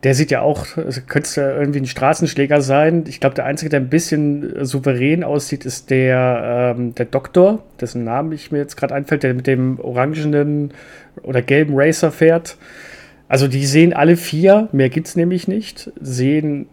der 0.04 0.16
sieht 0.16 0.32
ja 0.32 0.42
auch, 0.42 0.76
also 0.76 1.02
könnte 1.06 1.42
irgendwie 1.42 1.82
ein 1.82 1.86
Straßenschläger 1.86 2.62
sein. 2.62 3.04
Ich 3.08 3.20
glaube, 3.20 3.36
der 3.36 3.46
Einzige, 3.46 3.70
der 3.70 3.80
ein 3.80 3.90
bisschen 3.90 4.66
souverän 4.66 5.24
aussieht, 5.24 5.66
ist 5.66 5.92
der, 5.92 6.74
ähm, 6.76 6.96
der 6.96 7.06
Doktor, 7.06 7.64
dessen 7.80 8.04
Namen 8.04 8.32
ich 8.32 8.52
mir 8.52 8.58
jetzt 8.58 8.76
gerade 8.76 8.96
einfällt, 8.96 9.22
der 9.22 9.36
mit 9.36 9.46
dem 9.46 9.80
orangenen 9.80 10.74
oder 11.22 11.44
gelben 11.44 11.74
Racer 11.76 12.12
fährt. 12.12 12.58
Also 13.28 13.48
die 13.48 13.68
sehen 13.68 13.94
alle 13.94 14.18
vier, 14.18 14.68
mehr 14.72 14.90
gibt 14.90 15.08
es 15.08 15.16
nämlich 15.16 15.48
nicht, 15.48 15.92
sehen 16.02 16.66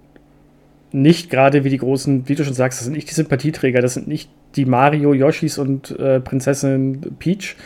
nicht 0.92 1.30
gerade 1.30 1.64
wie 1.64 1.70
die 1.70 1.78
großen, 1.78 2.28
wie 2.28 2.34
du 2.34 2.44
schon 2.44 2.54
sagst, 2.54 2.78
das 2.78 2.84
sind 2.84 2.94
nicht 2.94 3.10
die 3.10 3.14
Sympathieträger, 3.14 3.80
das 3.80 3.94
sind 3.94 4.08
nicht 4.08 4.30
die 4.56 4.64
Mario, 4.64 5.12
Yoshis 5.12 5.58
und 5.58 5.90
äh, 5.98 6.20
Prinzessin 6.20 7.16
Peach, 7.18 7.56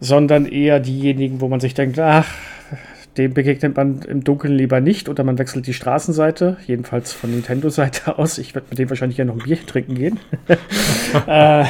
sondern 0.00 0.46
eher 0.46 0.80
diejenigen, 0.80 1.40
wo 1.40 1.48
man 1.48 1.60
sich 1.60 1.74
denkt, 1.74 1.98
ach, 1.98 2.32
dem 3.18 3.34
begegnet 3.34 3.76
man 3.76 4.02
im 4.02 4.22
Dunkeln 4.22 4.54
lieber 4.54 4.80
nicht 4.80 5.08
oder 5.08 5.24
man 5.24 5.38
wechselt 5.38 5.66
die 5.66 5.74
Straßenseite, 5.74 6.56
jedenfalls 6.66 7.12
von 7.12 7.30
Nintendo-Seite 7.30 8.16
aus. 8.18 8.38
Ich 8.38 8.54
werde 8.54 8.68
mit 8.70 8.78
dem 8.78 8.88
wahrscheinlich 8.88 9.18
ja 9.18 9.24
noch 9.24 9.34
ein 9.34 9.42
Bier 9.42 9.58
trinken 9.66 9.94
gehen. 9.96 10.20
äh, 11.26 11.64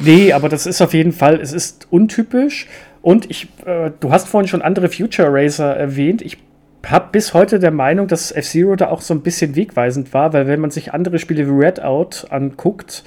nee, 0.00 0.32
aber 0.32 0.48
das 0.48 0.66
ist 0.66 0.80
auf 0.80 0.94
jeden 0.94 1.12
Fall, 1.12 1.40
es 1.40 1.52
ist 1.52 1.88
untypisch. 1.90 2.68
Und 3.02 3.30
ich, 3.30 3.48
äh, 3.64 3.90
du 4.00 4.10
hast 4.10 4.28
vorhin 4.28 4.48
schon 4.48 4.62
andere 4.62 4.88
Future 4.88 5.28
Racer 5.30 5.76
erwähnt. 5.76 6.22
Ich 6.22 6.38
habe 6.90 7.08
bis 7.12 7.34
heute 7.34 7.58
der 7.58 7.70
Meinung, 7.70 8.06
dass 8.06 8.32
F-Zero 8.32 8.76
da 8.76 8.88
auch 8.88 9.00
so 9.00 9.14
ein 9.14 9.22
bisschen 9.22 9.56
wegweisend 9.56 10.12
war, 10.14 10.32
weil 10.32 10.46
wenn 10.46 10.60
man 10.60 10.70
sich 10.70 10.92
andere 10.92 11.18
Spiele 11.18 11.46
wie 11.46 11.64
Redout 11.64 12.26
anguckt 12.30 13.04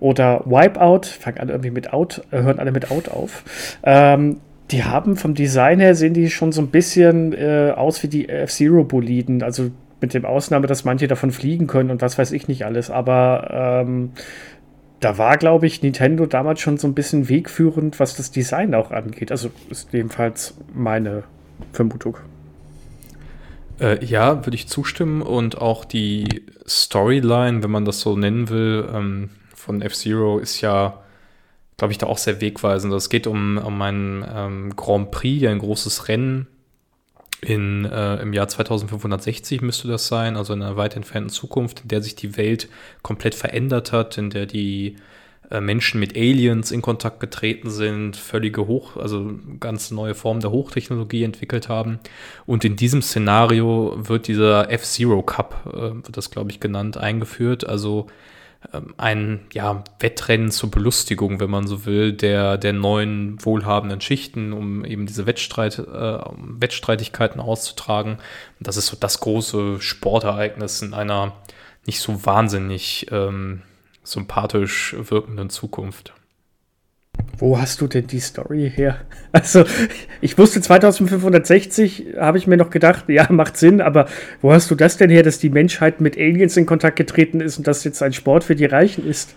oder 0.00 0.42
Wipeout, 0.46 1.06
fangen 1.06 1.38
alle 1.38 1.52
irgendwie 1.52 1.70
mit 1.70 1.92
Out, 1.92 2.22
äh, 2.30 2.42
hören 2.42 2.58
alle 2.58 2.72
mit 2.72 2.90
Out 2.90 3.08
auf, 3.08 3.44
ähm, 3.82 4.40
die 4.70 4.84
haben 4.84 5.16
vom 5.16 5.34
Design 5.34 5.80
her 5.80 5.94
sehen 5.94 6.14
die 6.14 6.30
schon 6.30 6.52
so 6.52 6.62
ein 6.62 6.68
bisschen 6.68 7.32
äh, 7.32 7.72
aus 7.76 8.02
wie 8.02 8.08
die 8.08 8.28
F-Zero-Boliden. 8.28 9.42
Also 9.42 9.70
mit 10.00 10.14
dem 10.14 10.24
Ausnahme, 10.24 10.66
dass 10.66 10.84
manche 10.84 11.08
davon 11.08 11.30
fliegen 11.30 11.66
können 11.66 11.90
und 11.90 12.02
was 12.02 12.18
weiß 12.18 12.32
ich 12.32 12.48
nicht 12.48 12.64
alles. 12.64 12.90
Aber 12.90 13.82
ähm, 13.84 14.12
da 15.00 15.18
war, 15.18 15.36
glaube 15.38 15.66
ich, 15.66 15.82
Nintendo 15.82 16.26
damals 16.26 16.60
schon 16.60 16.78
so 16.78 16.86
ein 16.86 16.94
bisschen 16.94 17.28
wegführend, 17.28 18.00
was 18.00 18.16
das 18.16 18.30
Design 18.30 18.74
auch 18.74 18.90
angeht. 18.90 19.30
Also 19.30 19.50
ist 19.70 19.92
jedenfalls 19.92 20.56
meine 20.72 21.24
Vermutung. 21.72 22.16
Äh, 23.80 24.04
ja, 24.04 24.44
würde 24.44 24.54
ich 24.54 24.68
zustimmen. 24.68 25.22
Und 25.22 25.58
auch 25.58 25.84
die 25.84 26.44
Storyline, 26.68 27.62
wenn 27.62 27.70
man 27.70 27.84
das 27.84 28.00
so 28.00 28.16
nennen 28.16 28.48
will, 28.48 28.88
ähm, 28.92 29.30
von 29.54 29.82
F-Zero 29.82 30.38
ist 30.38 30.60
ja 30.60 31.02
glaube 31.80 31.92
ich, 31.92 31.98
da 31.98 32.08
auch 32.08 32.18
sehr 32.18 32.42
wegweisend. 32.42 32.92
Es 32.92 33.08
geht 33.08 33.26
um, 33.26 33.56
um 33.56 33.80
einen 33.80 34.22
ähm, 34.30 34.76
Grand 34.76 35.10
Prix, 35.10 35.46
ein 35.46 35.60
großes 35.60 36.08
Rennen 36.08 36.46
in, 37.40 37.86
äh, 37.86 38.16
im 38.16 38.34
Jahr 38.34 38.48
2560 38.48 39.62
müsste 39.62 39.88
das 39.88 40.06
sein, 40.06 40.36
also 40.36 40.52
in 40.52 40.62
einer 40.62 40.76
weit 40.76 40.94
entfernten 40.94 41.30
Zukunft, 41.30 41.80
in 41.80 41.88
der 41.88 42.02
sich 42.02 42.14
die 42.14 42.36
Welt 42.36 42.68
komplett 43.02 43.34
verändert 43.34 43.92
hat, 43.92 44.18
in 44.18 44.28
der 44.28 44.44
die 44.44 44.96
Menschen 45.58 45.98
mit 45.98 46.16
Aliens 46.16 46.70
in 46.70 46.82
Kontakt 46.82 47.18
getreten 47.18 47.70
sind, 47.70 48.16
völlige 48.16 48.68
Hoch, 48.68 48.96
also 48.96 49.32
ganz 49.58 49.90
neue 49.90 50.14
Formen 50.14 50.40
der 50.40 50.52
Hochtechnologie 50.52 51.24
entwickelt 51.24 51.68
haben. 51.68 51.98
Und 52.46 52.64
in 52.64 52.76
diesem 52.76 53.02
Szenario 53.02 53.96
wird 53.96 54.28
dieser 54.28 54.70
F-Zero 54.70 55.22
Cup, 55.22 55.64
äh, 55.66 56.06
wird 56.06 56.16
das 56.16 56.30
glaube 56.30 56.50
ich 56.50 56.60
genannt, 56.60 56.98
eingeführt. 56.98 57.66
Also 57.66 58.06
ähm, 58.72 58.94
ein 58.98 59.40
ja, 59.52 59.82
Wettrennen 59.98 60.50
zur 60.50 60.70
Belustigung, 60.70 61.40
wenn 61.40 61.50
man 61.50 61.66
so 61.66 61.86
will, 61.86 62.12
der, 62.12 62.58
der 62.58 62.72
neuen 62.72 63.44
wohlhabenden 63.44 64.00
Schichten, 64.00 64.52
um 64.52 64.84
eben 64.84 65.06
diese 65.06 65.26
Wettstreit, 65.26 65.78
äh, 65.78 66.18
Wettstreitigkeiten 66.36 67.40
auszutragen. 67.40 68.18
Das 68.60 68.76
ist 68.76 68.86
so 68.86 68.96
das 69.00 69.20
große 69.20 69.80
Sportereignis 69.80 70.82
in 70.82 70.94
einer 70.94 71.32
nicht 71.86 72.00
so 72.00 72.24
wahnsinnig 72.26 73.06
ähm, 73.10 73.62
sympathisch 74.10 74.96
wirkenden 74.98 75.50
Zukunft. 75.50 76.14
Wo 77.38 77.58
hast 77.58 77.80
du 77.80 77.86
denn 77.86 78.06
die 78.06 78.20
Story 78.20 78.70
her? 78.74 78.98
Also, 79.32 79.64
ich 80.20 80.36
wusste 80.38 80.60
2560, 80.60 82.16
habe 82.18 82.36
ich 82.36 82.48
mir 82.48 82.56
noch 82.56 82.70
gedacht, 82.70 83.04
ja, 83.08 83.28
macht 83.30 83.56
Sinn, 83.56 83.80
aber 83.80 84.06
wo 84.42 84.52
hast 84.52 84.68
du 84.72 84.74
das 84.74 84.96
denn 84.96 85.08
her, 85.08 85.22
dass 85.22 85.38
die 85.38 85.50
Menschheit 85.50 86.00
mit 86.00 86.16
Aliens 86.16 86.56
in 86.56 86.66
Kontakt 86.66 86.96
getreten 86.96 87.40
ist 87.40 87.56
und 87.56 87.68
das 87.68 87.84
jetzt 87.84 88.02
ein 88.02 88.12
Sport 88.12 88.42
für 88.42 88.56
die 88.56 88.64
Reichen 88.64 89.06
ist? 89.06 89.36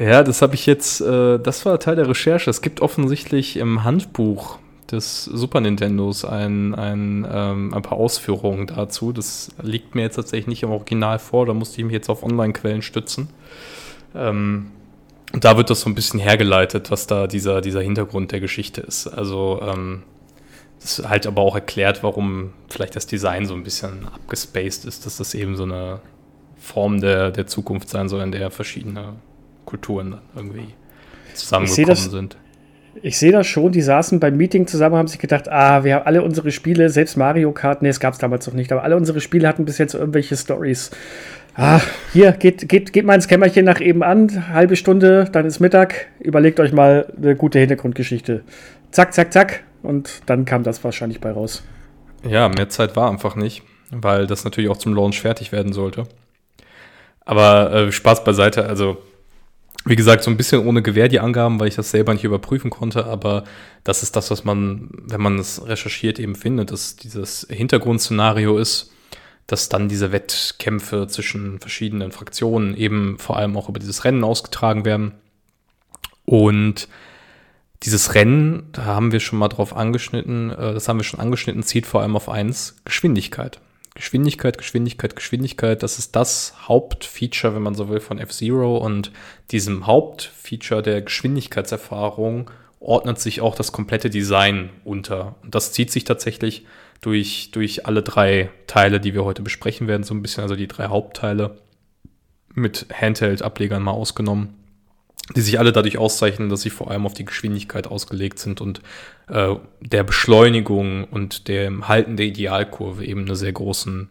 Ja, 0.00 0.22
das 0.22 0.40
habe 0.40 0.54
ich 0.54 0.64
jetzt, 0.64 1.02
äh, 1.02 1.38
das 1.38 1.66
war 1.66 1.78
Teil 1.78 1.96
der 1.96 2.08
Recherche. 2.08 2.48
Es 2.48 2.62
gibt 2.62 2.80
offensichtlich 2.80 3.58
im 3.58 3.84
Handbuch 3.84 4.58
des 4.90 5.24
Super 5.24 5.60
Nintendos 5.60 6.24
ein, 6.24 6.74
ein, 6.74 7.26
ähm, 7.30 7.74
ein 7.74 7.82
paar 7.82 7.98
Ausführungen 7.98 8.66
dazu. 8.66 9.12
Das 9.12 9.50
liegt 9.62 9.94
mir 9.94 10.02
jetzt 10.02 10.16
tatsächlich 10.16 10.46
nicht 10.46 10.62
im 10.62 10.70
Original 10.70 11.18
vor, 11.18 11.46
da 11.46 11.54
musste 11.54 11.78
ich 11.78 11.84
mich 11.84 11.92
jetzt 11.92 12.08
auf 12.08 12.22
Online-Quellen 12.22 12.82
stützen. 12.82 13.28
Ähm, 14.14 14.70
und 15.32 15.44
da 15.44 15.56
wird 15.56 15.68
das 15.70 15.80
so 15.80 15.90
ein 15.90 15.94
bisschen 15.94 16.20
hergeleitet, 16.20 16.90
was 16.90 17.06
da 17.06 17.26
dieser, 17.26 17.60
dieser 17.60 17.80
Hintergrund 17.80 18.30
der 18.30 18.40
Geschichte 18.40 18.80
ist. 18.80 19.08
Also 19.08 19.60
ähm, 19.62 20.04
das 20.80 20.98
ist 20.98 21.08
halt 21.08 21.26
aber 21.26 21.42
auch 21.42 21.54
erklärt, 21.54 22.02
warum 22.02 22.52
vielleicht 22.68 22.94
das 22.94 23.06
Design 23.06 23.46
so 23.46 23.54
ein 23.54 23.64
bisschen 23.64 24.06
abgespaced 24.06 24.84
ist, 24.84 25.06
dass 25.06 25.16
das 25.16 25.34
eben 25.34 25.56
so 25.56 25.64
eine 25.64 26.00
Form 26.56 27.00
der, 27.00 27.30
der 27.30 27.46
Zukunft 27.46 27.88
sein 27.88 28.08
soll, 28.08 28.22
in 28.22 28.32
der 28.32 28.50
verschiedene 28.50 29.14
Kulturen 29.64 30.12
dann 30.12 30.20
irgendwie 30.36 30.74
zusammengekommen 31.34 31.88
das, 31.88 32.04
sind. 32.04 32.36
Ich 33.02 33.18
sehe 33.18 33.32
das 33.32 33.46
schon, 33.46 33.72
die 33.72 33.82
saßen 33.82 34.20
beim 34.20 34.36
Meeting 34.36 34.66
zusammen, 34.66 34.96
haben 34.96 35.08
sich 35.08 35.18
gedacht, 35.18 35.48
ah, 35.48 35.84
wir 35.84 35.96
haben 35.96 36.06
alle 36.06 36.22
unsere 36.22 36.52
Spiele, 36.52 36.90
selbst 36.90 37.16
Mario 37.16 37.50
Kart, 37.52 37.82
nee, 37.82 37.88
es 37.88 37.98
gab 37.98 38.14
es 38.14 38.20
damals 38.20 38.46
noch 38.46 38.54
nicht, 38.54 38.70
aber 38.70 38.84
alle 38.84 38.96
unsere 38.96 39.20
Spiele 39.20 39.48
hatten 39.48 39.64
bis 39.64 39.78
jetzt 39.78 39.94
irgendwelche 39.94 40.36
Stories. 40.36 40.90
Ah, 41.56 41.80
hier, 42.12 42.32
geht, 42.32 42.68
geht, 42.68 42.92
geht 42.92 43.04
mal 43.04 43.14
ins 43.14 43.28
Kämmerchen 43.28 43.64
nach 43.64 43.80
eben 43.80 44.02
an, 44.02 44.48
halbe 44.48 44.74
Stunde, 44.74 45.28
dann 45.30 45.46
ist 45.46 45.60
Mittag, 45.60 46.08
überlegt 46.18 46.58
euch 46.58 46.72
mal 46.72 47.12
eine 47.16 47.36
gute 47.36 47.60
Hintergrundgeschichte. 47.60 48.42
Zack, 48.90 49.14
zack, 49.14 49.32
zack, 49.32 49.62
und 49.82 50.22
dann 50.26 50.46
kam 50.46 50.64
das 50.64 50.82
wahrscheinlich 50.82 51.20
bei 51.20 51.30
raus. 51.30 51.62
Ja, 52.28 52.48
mehr 52.48 52.68
Zeit 52.70 52.96
war 52.96 53.08
einfach 53.08 53.36
nicht, 53.36 53.62
weil 53.92 54.26
das 54.26 54.42
natürlich 54.42 54.68
auch 54.68 54.78
zum 54.78 54.94
Launch 54.94 55.20
fertig 55.20 55.52
werden 55.52 55.72
sollte. 55.72 56.08
Aber 57.24 57.72
äh, 57.72 57.92
Spaß 57.92 58.24
beiseite, 58.24 58.66
also 58.66 58.98
wie 59.84 59.96
gesagt, 59.96 60.24
so 60.24 60.30
ein 60.30 60.36
bisschen 60.36 60.66
ohne 60.66 60.82
Gewehr 60.82 61.08
die 61.08 61.20
Angaben, 61.20 61.60
weil 61.60 61.68
ich 61.68 61.76
das 61.76 61.90
selber 61.90 62.14
nicht 62.14 62.24
überprüfen 62.24 62.70
konnte, 62.70 63.04
aber 63.04 63.44
das 63.84 64.02
ist 64.02 64.16
das, 64.16 64.30
was 64.30 64.44
man, 64.44 64.88
wenn 64.90 65.20
man 65.20 65.38
es 65.38 65.64
recherchiert, 65.66 66.18
eben 66.18 66.34
findet, 66.34 66.72
dass 66.72 66.96
dieses 66.96 67.46
Hintergrundszenario 67.48 68.58
ist, 68.58 68.90
dass 69.46 69.68
dann 69.68 69.88
diese 69.88 70.12
Wettkämpfe 70.12 71.06
zwischen 71.06 71.60
verschiedenen 71.60 72.12
Fraktionen 72.12 72.76
eben 72.76 73.18
vor 73.18 73.36
allem 73.36 73.56
auch 73.56 73.68
über 73.68 73.78
dieses 73.78 74.04
Rennen 74.04 74.24
ausgetragen 74.24 74.84
werden. 74.84 75.12
Und 76.24 76.88
dieses 77.82 78.14
Rennen, 78.14 78.68
da 78.72 78.86
haben 78.86 79.12
wir 79.12 79.20
schon 79.20 79.38
mal 79.38 79.48
drauf 79.48 79.76
angeschnitten, 79.76 80.50
äh, 80.50 80.72
das 80.72 80.88
haben 80.88 80.98
wir 80.98 81.04
schon 81.04 81.20
angeschnitten, 81.20 81.62
zieht 81.62 81.86
vor 81.86 82.00
allem 82.00 82.16
auf 82.16 82.28
eins, 82.28 82.76
Geschwindigkeit. 82.84 83.60
Geschwindigkeit, 83.94 84.58
Geschwindigkeit, 84.58 85.14
Geschwindigkeit, 85.14 85.82
das 85.82 86.00
ist 86.00 86.16
das 86.16 86.54
Hauptfeature, 86.66 87.54
wenn 87.54 87.62
man 87.62 87.76
so 87.76 87.88
will, 87.88 88.00
von 88.00 88.18
F-Zero 88.18 88.78
und 88.78 89.12
diesem 89.52 89.86
Hauptfeature 89.86 90.82
der 90.82 91.02
Geschwindigkeitserfahrung 91.02 92.50
ordnet 92.80 93.20
sich 93.20 93.40
auch 93.40 93.54
das 93.54 93.70
komplette 93.70 94.10
Design 94.10 94.70
unter. 94.84 95.36
Und 95.42 95.54
das 95.54 95.72
zieht 95.72 95.92
sich 95.92 96.04
tatsächlich 96.04 96.66
durch, 97.04 97.50
durch 97.52 97.86
alle 97.86 98.02
drei 98.02 98.50
Teile, 98.66 98.98
die 98.98 99.12
wir 99.12 99.24
heute 99.24 99.42
besprechen 99.42 99.86
werden, 99.88 100.04
so 100.04 100.14
ein 100.14 100.22
bisschen, 100.22 100.42
also 100.42 100.56
die 100.56 100.68
drei 100.68 100.86
Hauptteile 100.86 101.58
mit 102.54 102.86
Handheld-Ablegern 102.92 103.82
mal 103.82 103.90
ausgenommen, 103.90 104.54
die 105.36 105.42
sich 105.42 105.58
alle 105.58 105.72
dadurch 105.72 105.98
auszeichnen, 105.98 106.48
dass 106.48 106.62
sie 106.62 106.70
vor 106.70 106.90
allem 106.90 107.04
auf 107.04 107.12
die 107.12 107.26
Geschwindigkeit 107.26 107.86
ausgelegt 107.86 108.38
sind 108.38 108.62
und 108.62 108.80
äh, 109.28 109.54
der 109.80 110.02
Beschleunigung 110.02 111.04
und 111.04 111.48
dem 111.48 111.88
Halten 111.88 112.16
der 112.16 112.26
Idealkurve 112.26 113.04
eben 113.04 113.26
einen 113.26 113.34
sehr 113.34 113.52
großen 113.52 114.08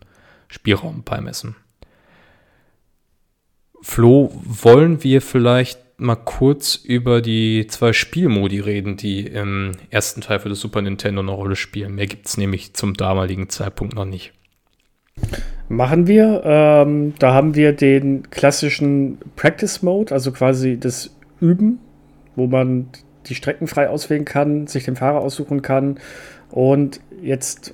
Spielraum 0.48 1.04
beimessen. 1.04 1.56
Flo, 3.82 4.32
wollen 4.44 5.04
wir 5.04 5.22
vielleicht 5.22 5.83
mal 6.04 6.16
kurz 6.16 6.76
über 6.76 7.22
die 7.22 7.68
zwei 7.68 7.94
Spielmodi 7.94 8.60
reden, 8.60 8.98
die 8.98 9.26
im 9.26 9.72
ersten 9.90 10.22
Teil 10.22 10.40
für 10.40 10.50
das 10.50 10.60
Super 10.60 10.82
Nintendo 10.82 11.22
eine 11.22 11.32
Rolle 11.32 11.56
spielen. 11.56 11.96
Mehr 11.96 12.08
gibt 12.08 12.28
es 12.28 12.38
nämlich 12.38 12.74
zum 12.74 12.94
damaligen 12.94 13.50
Zeitpunkt 13.50 13.96
noch 13.96 14.06
nicht. 14.06 14.34
Machen 15.70 16.08
wir. 16.08 16.42
Ähm, 16.46 17.14
da 17.20 17.34
haben 17.34 17.56
wir 17.56 17.74
den 17.74 18.30
klassischen 18.30 19.18
Practice 19.36 19.82
Mode, 19.82 20.14
also 20.14 20.32
quasi 20.32 20.78
das 20.80 21.16
Üben, 21.40 21.80
wo 22.36 22.48
man 22.48 22.90
die 23.28 23.36
Strecken 23.36 23.68
frei 23.68 23.90
auswählen 23.90 24.26
kann, 24.26 24.68
sich 24.68 24.86
den 24.86 24.96
Fahrer 24.96 25.22
aussuchen 25.22 25.62
kann. 25.62 26.00
Und 26.52 27.00
jetzt, 27.22 27.74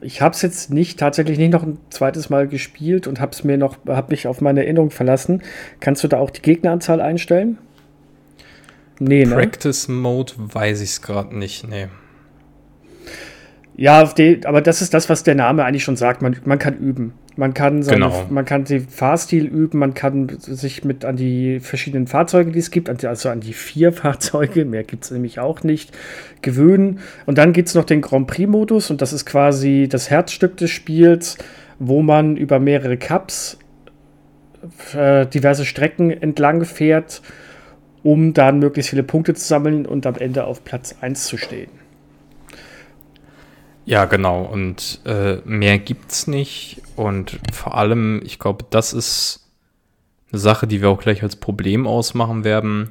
ich 0.00 0.20
habe 0.20 0.34
es 0.34 0.42
jetzt 0.42 0.70
nicht 0.70 0.98
tatsächlich 0.98 1.38
nicht 1.38 1.52
noch 1.52 1.62
ein 1.62 1.78
zweites 1.90 2.30
Mal 2.30 2.48
gespielt 2.48 3.06
und 3.06 3.20
habe 3.20 3.32
es 3.32 3.44
mir 3.44 3.56
noch, 3.56 3.76
habe 3.86 4.10
mich 4.10 4.26
auf 4.26 4.40
meine 4.40 4.62
Erinnerung 4.64 4.90
verlassen. 4.90 5.42
Kannst 5.80 6.04
du 6.04 6.08
da 6.08 6.18
auch 6.18 6.30
die 6.30 6.42
Gegneranzahl 6.42 7.00
einstellen? 7.00 7.58
Nee, 9.00 9.24
ne? 9.24 9.34
Practice 9.34 9.88
Mode 9.88 10.32
weiß 10.36 10.80
ich 10.80 10.90
es 10.90 11.02
gerade 11.02 11.36
nicht, 11.36 11.68
nee. 11.68 11.88
Ja, 13.76 14.10
aber 14.44 14.60
das 14.60 14.82
ist 14.82 14.92
das, 14.92 15.08
was 15.08 15.22
der 15.22 15.36
Name 15.36 15.64
eigentlich 15.64 15.84
schon 15.84 15.96
sagt. 15.96 16.20
Man, 16.20 16.36
man 16.44 16.58
kann 16.58 16.76
üben. 16.76 17.14
Man 17.38 17.54
kann, 17.54 17.84
seine, 17.84 18.06
genau. 18.06 18.26
man 18.30 18.44
kann 18.44 18.64
den 18.64 18.88
Fahrstil 18.88 19.46
üben, 19.46 19.78
man 19.78 19.94
kann 19.94 20.28
sich 20.40 20.84
mit 20.84 21.04
an 21.04 21.14
die 21.14 21.60
verschiedenen 21.60 22.08
Fahrzeuge, 22.08 22.50
die 22.50 22.58
es 22.58 22.72
gibt, 22.72 22.90
also 22.90 23.28
an 23.28 23.38
die 23.38 23.52
vier 23.52 23.92
Fahrzeuge, 23.92 24.64
mehr 24.64 24.82
gibt 24.82 25.04
es 25.04 25.12
nämlich 25.12 25.38
auch 25.38 25.62
nicht, 25.62 25.96
gewöhnen. 26.42 26.98
Und 27.26 27.38
dann 27.38 27.52
gibt 27.52 27.68
es 27.68 27.76
noch 27.76 27.84
den 27.84 28.00
Grand 28.00 28.26
Prix-Modus 28.26 28.90
und 28.90 29.02
das 29.02 29.12
ist 29.12 29.24
quasi 29.24 29.86
das 29.88 30.10
Herzstück 30.10 30.56
des 30.56 30.72
Spiels, 30.72 31.38
wo 31.78 32.02
man 32.02 32.36
über 32.36 32.58
mehrere 32.58 32.96
Cups 32.96 33.56
äh, 34.92 35.24
diverse 35.26 35.64
Strecken 35.64 36.10
entlang 36.10 36.64
fährt, 36.64 37.22
um 38.02 38.34
dann 38.34 38.58
möglichst 38.58 38.90
viele 38.90 39.04
Punkte 39.04 39.34
zu 39.34 39.46
sammeln 39.46 39.86
und 39.86 40.06
am 40.06 40.16
Ende 40.16 40.42
auf 40.42 40.64
Platz 40.64 40.96
1 41.02 41.26
zu 41.26 41.36
stehen. 41.36 41.70
Ja, 43.88 44.04
genau. 44.04 44.42
Und 44.42 45.00
äh, 45.06 45.36
mehr 45.46 45.78
gibt's 45.78 46.26
nicht. 46.26 46.82
Und 46.94 47.40
vor 47.50 47.74
allem, 47.74 48.20
ich 48.22 48.38
glaube, 48.38 48.66
das 48.68 48.92
ist 48.92 49.48
eine 50.30 50.38
Sache, 50.38 50.66
die 50.66 50.82
wir 50.82 50.90
auch 50.90 51.00
gleich 51.00 51.22
als 51.22 51.36
Problem 51.36 51.86
ausmachen 51.86 52.44
werden. 52.44 52.90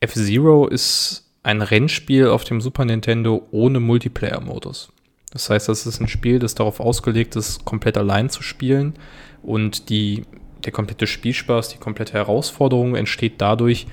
F-Zero 0.00 0.66
ist 0.66 1.30
ein 1.42 1.62
Rennspiel 1.62 2.26
auf 2.28 2.44
dem 2.44 2.60
Super 2.60 2.84
Nintendo 2.84 3.48
ohne 3.52 3.80
Multiplayer-Modus. 3.80 4.92
Das 5.32 5.48
heißt, 5.48 5.66
das 5.70 5.86
ist 5.86 5.98
ein 5.98 6.08
Spiel, 6.08 6.38
das 6.38 6.54
darauf 6.54 6.78
ausgelegt 6.78 7.34
ist, 7.34 7.64
komplett 7.64 7.96
allein 7.96 8.28
zu 8.28 8.42
spielen. 8.42 8.96
Und 9.42 9.88
die, 9.88 10.26
der 10.62 10.72
komplette 10.72 11.06
Spielspaß, 11.06 11.70
die 11.70 11.78
komplette 11.78 12.12
Herausforderung 12.12 12.96
entsteht 12.96 13.36
dadurch, 13.38 13.86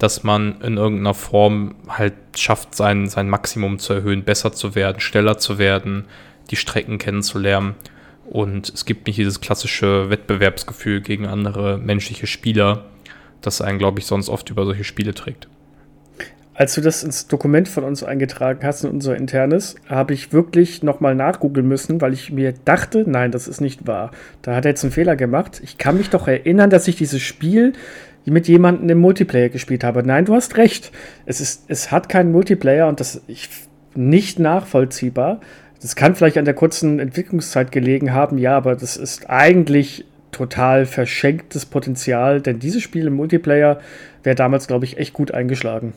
dass 0.00 0.24
man 0.24 0.60
in 0.62 0.78
irgendeiner 0.78 1.14
Form 1.14 1.74
halt 1.88 2.14
schafft, 2.34 2.74
sein, 2.74 3.06
sein 3.06 3.28
Maximum 3.28 3.78
zu 3.78 3.92
erhöhen, 3.92 4.24
besser 4.24 4.52
zu 4.52 4.74
werden, 4.74 4.98
schneller 4.98 5.36
zu 5.38 5.58
werden, 5.58 6.06
die 6.50 6.56
Strecken 6.56 6.98
kennenzulernen. 6.98 7.74
Und 8.24 8.70
es 8.70 8.86
gibt 8.86 9.06
nicht 9.06 9.18
dieses 9.18 9.42
klassische 9.42 10.08
Wettbewerbsgefühl 10.08 11.02
gegen 11.02 11.26
andere 11.26 11.78
menschliche 11.78 12.26
Spieler, 12.26 12.86
das 13.42 13.60
einen, 13.60 13.78
glaube 13.78 14.00
ich, 14.00 14.06
sonst 14.06 14.30
oft 14.30 14.48
über 14.48 14.64
solche 14.64 14.84
Spiele 14.84 15.12
trägt. 15.12 15.48
Als 16.54 16.74
du 16.74 16.80
das 16.80 17.02
ins 17.02 17.26
Dokument 17.26 17.68
von 17.68 17.84
uns 17.84 18.02
eingetragen 18.02 18.60
hast, 18.62 18.84
in 18.84 18.90
unser 18.90 19.16
internes, 19.16 19.76
habe 19.86 20.14
ich 20.14 20.32
wirklich 20.32 20.82
nochmal 20.82 21.14
nachgoogeln 21.14 21.66
müssen, 21.66 22.00
weil 22.00 22.12
ich 22.12 22.32
mir 22.32 22.52
dachte, 22.64 23.04
nein, 23.06 23.32
das 23.32 23.48
ist 23.48 23.60
nicht 23.60 23.86
wahr. 23.86 24.10
Da 24.42 24.54
hat 24.54 24.64
er 24.64 24.72
jetzt 24.72 24.84
einen 24.84 24.92
Fehler 24.92 25.16
gemacht. 25.16 25.60
Ich 25.64 25.78
kann 25.78 25.96
mich 25.96 26.10
doch 26.10 26.28
erinnern, 26.28 26.70
dass 26.70 26.86
ich 26.88 26.96
dieses 26.96 27.22
Spiel 27.22 27.72
mit 28.24 28.48
jemandem 28.48 28.88
im 28.88 28.98
Multiplayer 28.98 29.48
gespielt 29.48 29.84
habe. 29.84 30.02
Nein, 30.02 30.24
du 30.24 30.34
hast 30.34 30.56
recht. 30.56 30.92
Es, 31.26 31.40
ist, 31.40 31.64
es 31.68 31.90
hat 31.90 32.08
keinen 32.08 32.32
Multiplayer 32.32 32.88
und 32.88 33.00
das 33.00 33.16
ist 33.26 33.50
nicht 33.94 34.38
nachvollziehbar. 34.38 35.40
Das 35.80 35.96
kann 35.96 36.14
vielleicht 36.14 36.36
an 36.36 36.44
der 36.44 36.54
kurzen 36.54 36.98
Entwicklungszeit 36.98 37.72
gelegen 37.72 38.12
haben, 38.12 38.36
ja, 38.36 38.56
aber 38.56 38.76
das 38.76 38.96
ist 38.96 39.30
eigentlich 39.30 40.04
total 40.30 40.86
verschenktes 40.86 41.66
Potenzial, 41.66 42.40
denn 42.40 42.58
dieses 42.58 42.82
Spiel 42.82 43.06
im 43.06 43.14
Multiplayer 43.14 43.80
wäre 44.22 44.36
damals, 44.36 44.66
glaube 44.66 44.84
ich, 44.84 44.98
echt 44.98 45.14
gut 45.14 45.32
eingeschlagen. 45.32 45.94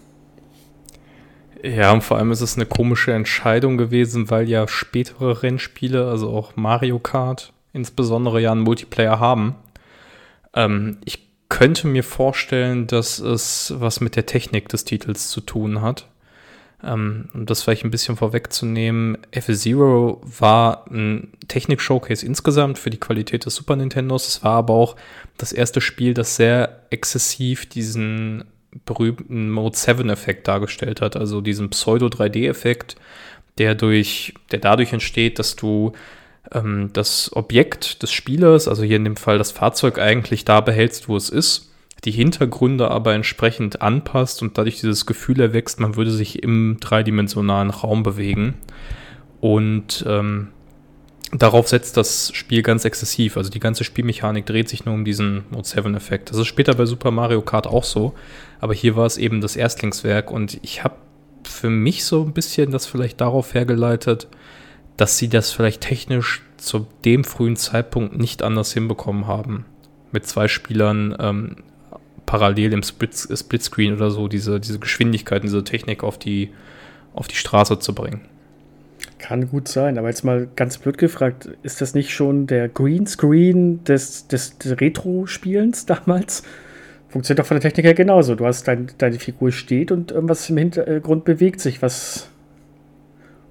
Ja, 1.62 1.92
und 1.92 2.02
vor 2.02 2.18
allem 2.18 2.32
ist 2.32 2.42
es 2.42 2.56
eine 2.56 2.66
komische 2.66 3.14
Entscheidung 3.14 3.78
gewesen, 3.78 4.30
weil 4.30 4.50
ja 4.50 4.68
spätere 4.68 5.44
Rennspiele, 5.44 6.08
also 6.08 6.30
auch 6.30 6.56
Mario 6.56 7.00
Kart 7.00 7.54
insbesondere, 7.72 8.42
ja 8.42 8.52
einen 8.52 8.62
Multiplayer 8.62 9.20
haben. 9.20 9.56
Ähm, 10.56 10.98
ich 11.06 11.33
könnte 11.54 11.86
mir 11.86 12.04
vorstellen, 12.04 12.88
dass 12.88 13.20
es 13.20 13.76
was 13.78 14.02
mit 14.02 14.16
der 14.16 14.26
Technik 14.26 14.70
des 14.70 14.86
Titels 14.86 15.30
zu 15.30 15.40
tun 15.40 15.84
hat. 15.84 16.08
Ähm, 16.84 17.30
um 17.36 17.46
das 17.46 17.62
vielleicht 17.62 17.86
ein 17.86 17.92
bisschen 17.92 18.18
vorwegzunehmen, 18.18 19.20
F-Zero 19.30 20.20
war 20.24 20.88
ein 20.90 21.32
Technik-Showcase 21.48 22.26
insgesamt 22.26 22.80
für 22.80 22.90
die 22.90 23.00
Qualität 23.00 23.46
des 23.46 23.54
Super 23.54 23.76
Nintendos. 23.76 24.28
Es 24.28 24.44
war 24.44 24.56
aber 24.56 24.74
auch 24.74 24.96
das 25.38 25.54
erste 25.54 25.80
Spiel, 25.80 26.16
das 26.16 26.38
sehr 26.38 26.82
exzessiv 26.90 27.68
diesen 27.70 28.46
berühmten 28.86 29.52
Mode 29.52 29.78
7-Effekt 29.78 30.48
dargestellt 30.48 31.02
hat, 31.02 31.16
also 31.16 31.40
diesen 31.40 31.70
Pseudo-3D-Effekt, 31.70 32.96
der 33.60 33.76
der 33.76 34.60
dadurch 34.60 34.92
entsteht, 34.92 35.38
dass 35.38 35.56
du 35.56 35.94
ähm, 36.52 36.90
das 36.94 37.32
Objekt 37.36 38.04
des 38.04 38.12
Spielers, 38.12 38.68
also 38.68 38.84
hier 38.84 38.98
in 38.98 39.04
dem 39.04 39.16
Fall 39.16 39.38
das 39.38 39.52
Fahrzeug, 39.52 40.00
eigentlich 40.00 40.46
da 40.46 40.62
behältst, 40.62 41.08
wo 41.08 41.16
es 41.16 41.30
ist, 41.30 41.72
die 42.06 42.12
Hintergründe 42.12 42.92
aber 42.92 43.14
entsprechend 43.14 43.82
anpasst 43.82 44.42
und 44.42 44.58
dadurch 44.58 44.80
dieses 44.80 45.06
Gefühl 45.06 45.40
erwächst, 45.40 45.80
man 45.80 45.96
würde 45.96 46.12
sich 46.12 46.44
im 46.44 46.78
dreidimensionalen 46.80 47.70
Raum 47.70 48.04
bewegen. 48.04 48.56
Und 49.40 50.04
ähm, 50.08 50.50
darauf 51.32 51.68
setzt 51.68 51.98
das 51.98 52.32
Spiel 52.34 52.62
ganz 52.62 52.84
exzessiv. 52.86 53.38
Also 53.38 53.50
die 53.50 53.60
ganze 53.60 53.84
Spielmechanik 53.84 54.46
dreht 54.46 54.70
sich 54.70 54.86
nur 54.86 54.96
um 54.96 55.06
diesen 55.06 55.46
Mode 55.50 55.68
7-Effekt. 55.68 56.30
Das 56.30 56.38
ist 56.38 56.48
später 56.48 56.74
bei 56.76 56.86
Super 56.86 57.12
Mario 57.12 57.42
Kart 57.42 57.68
auch 57.68 57.84
so, 57.84 58.14
aber 58.60 58.74
hier 58.74 58.96
war 58.96 59.06
es 59.06 59.18
eben 59.18 59.40
das 59.40 59.56
Erstlingswerk 59.56 60.30
und 60.30 60.60
ich 60.62 60.84
habe 60.84 60.96
für 61.44 61.70
mich 61.70 62.06
so 62.06 62.24
ein 62.24 62.34
bisschen 62.34 62.72
das 62.72 62.86
vielleicht 62.86 63.22
darauf 63.22 63.54
hergeleitet, 63.54 64.28
dass 64.98 65.18
sie 65.18 65.28
das 65.28 65.52
vielleicht 65.52 65.82
technisch 65.82 66.42
zu 66.58 66.88
dem 67.04 67.24
frühen 67.24 67.56
Zeitpunkt 67.56 68.18
nicht 68.18 68.44
anders 68.44 68.74
hinbekommen 68.74 69.28
haben. 69.28 69.66
Mit 70.12 70.26
zwei 70.28 70.48
Spielern 70.48 71.16
ähm, 71.20 71.56
parallel 72.26 72.74
im 72.74 72.84
Split 72.84 73.16
Splitscreen 73.16 73.96
oder 73.96 74.12
so, 74.12 74.28
diese, 74.28 74.60
diese 74.60 74.80
Geschwindigkeit, 74.80 75.44
diese 75.44 75.64
Technik 75.64 76.04
auf 76.04 76.18
die, 76.18 76.52
auf 77.14 77.28
die 77.28 77.36
Straße 77.36 77.80
zu 77.80 77.94
bringen. 77.94 78.22
Kann 79.20 79.50
gut 79.50 79.68
sein, 79.68 79.98
aber 79.98 80.10
jetzt 80.10 80.24
mal 80.24 80.48
ganz 80.56 80.78
blöd 80.78 80.98
gefragt, 80.98 81.50
ist 81.64 81.82
das 81.82 81.94
nicht 81.94 82.12
schon 82.12 82.48
der 82.48 82.70
Greenscreen 82.70 83.84
des, 83.84 84.28
des, 84.28 84.58
des 84.58 84.80
Retro-Spielens 84.80 85.86
damals? 85.86 86.44
Funktioniert 87.10 87.40
doch 87.40 87.46
von 87.46 87.60
der 87.60 87.62
Technik 87.62 87.86
her 87.86 87.94
genauso. 87.94 88.36
Du 88.36 88.46
hast 88.46 88.68
dein, 88.68 88.92
deine 88.98 89.20
Figur 89.20 89.52
steht 89.52 89.92
und 89.92 90.12
irgendwas 90.12 90.50
im 90.50 90.58
Hintergrund 90.58 91.26
bewegt 91.26 91.62
sich, 91.62 91.82
was. 91.82 92.30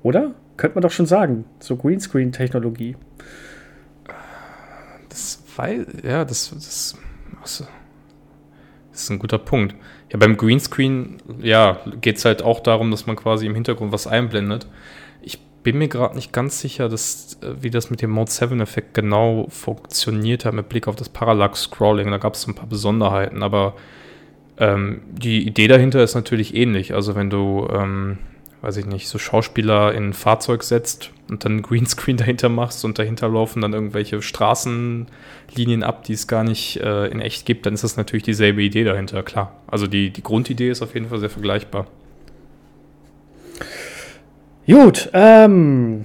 Oder? 0.02 0.34
Könnte 0.62 0.76
man 0.76 0.82
doch 0.82 0.92
schon 0.92 1.06
sagen. 1.06 1.44
So 1.58 1.74
Greenscreen-Technologie. 1.74 2.94
Das 5.08 5.42
weiß, 5.56 5.86
ja, 6.04 6.24
das, 6.24 6.50
das, 6.54 6.96
das, 7.40 7.66
ist 8.92 9.10
ein 9.10 9.18
guter 9.18 9.38
Punkt. 9.38 9.74
Ja, 10.12 10.20
beim 10.20 10.36
Greenscreen, 10.36 11.16
ja, 11.40 11.80
geht 12.00 12.18
es 12.18 12.24
halt 12.24 12.44
auch 12.44 12.60
darum, 12.60 12.92
dass 12.92 13.06
man 13.06 13.16
quasi 13.16 13.46
im 13.46 13.56
Hintergrund 13.56 13.90
was 13.90 14.06
einblendet. 14.06 14.68
Ich 15.20 15.40
bin 15.64 15.78
mir 15.78 15.88
gerade 15.88 16.14
nicht 16.14 16.32
ganz 16.32 16.60
sicher, 16.60 16.88
dass, 16.88 17.38
äh, 17.42 17.60
wie 17.60 17.70
das 17.70 17.90
mit 17.90 18.00
dem 18.00 18.12
Mode 18.12 18.30
7-Effekt 18.30 18.94
genau 18.94 19.48
funktioniert 19.48 20.44
hat 20.44 20.54
mit 20.54 20.68
Blick 20.68 20.86
auf 20.86 20.94
das 20.94 21.08
Parallax-Scrolling. 21.08 22.08
Da 22.08 22.18
gab 22.18 22.34
es 22.34 22.46
ein 22.46 22.54
paar 22.54 22.68
Besonderheiten, 22.68 23.42
aber 23.42 23.74
Ähm, 24.58 25.00
die 25.10 25.46
Idee 25.46 25.66
dahinter 25.66 26.04
ist 26.04 26.14
natürlich 26.14 26.54
ähnlich. 26.54 26.94
Also 26.94 27.16
wenn 27.16 27.30
du, 27.30 27.66
ähm, 27.72 28.18
weiß 28.62 28.76
ich 28.76 28.86
nicht, 28.86 29.08
so 29.08 29.18
Schauspieler 29.18 29.92
in 29.92 30.10
ein 30.10 30.12
Fahrzeug 30.12 30.62
setzt 30.62 31.10
und 31.28 31.44
dann 31.44 31.62
Greenscreen 31.62 32.16
dahinter 32.18 32.48
machst 32.48 32.84
und 32.84 32.98
dahinter 32.98 33.28
laufen 33.28 33.60
dann 33.60 33.72
irgendwelche 33.72 34.22
Straßenlinien 34.22 35.82
ab, 35.82 36.04
die 36.04 36.14
es 36.14 36.28
gar 36.28 36.44
nicht 36.44 36.80
äh, 36.80 37.08
in 37.08 37.20
echt 37.20 37.44
gibt, 37.44 37.66
dann 37.66 37.74
ist 37.74 37.84
das 37.84 37.96
natürlich 37.96 38.22
dieselbe 38.22 38.62
Idee 38.62 38.84
dahinter, 38.84 39.22
klar. 39.22 39.56
Also 39.66 39.86
die, 39.86 40.10
die 40.10 40.22
Grundidee 40.22 40.70
ist 40.70 40.80
auf 40.80 40.94
jeden 40.94 41.08
Fall 41.08 41.18
sehr 41.18 41.30
vergleichbar. 41.30 41.86
Gut, 44.66 45.10
ähm, 45.12 46.04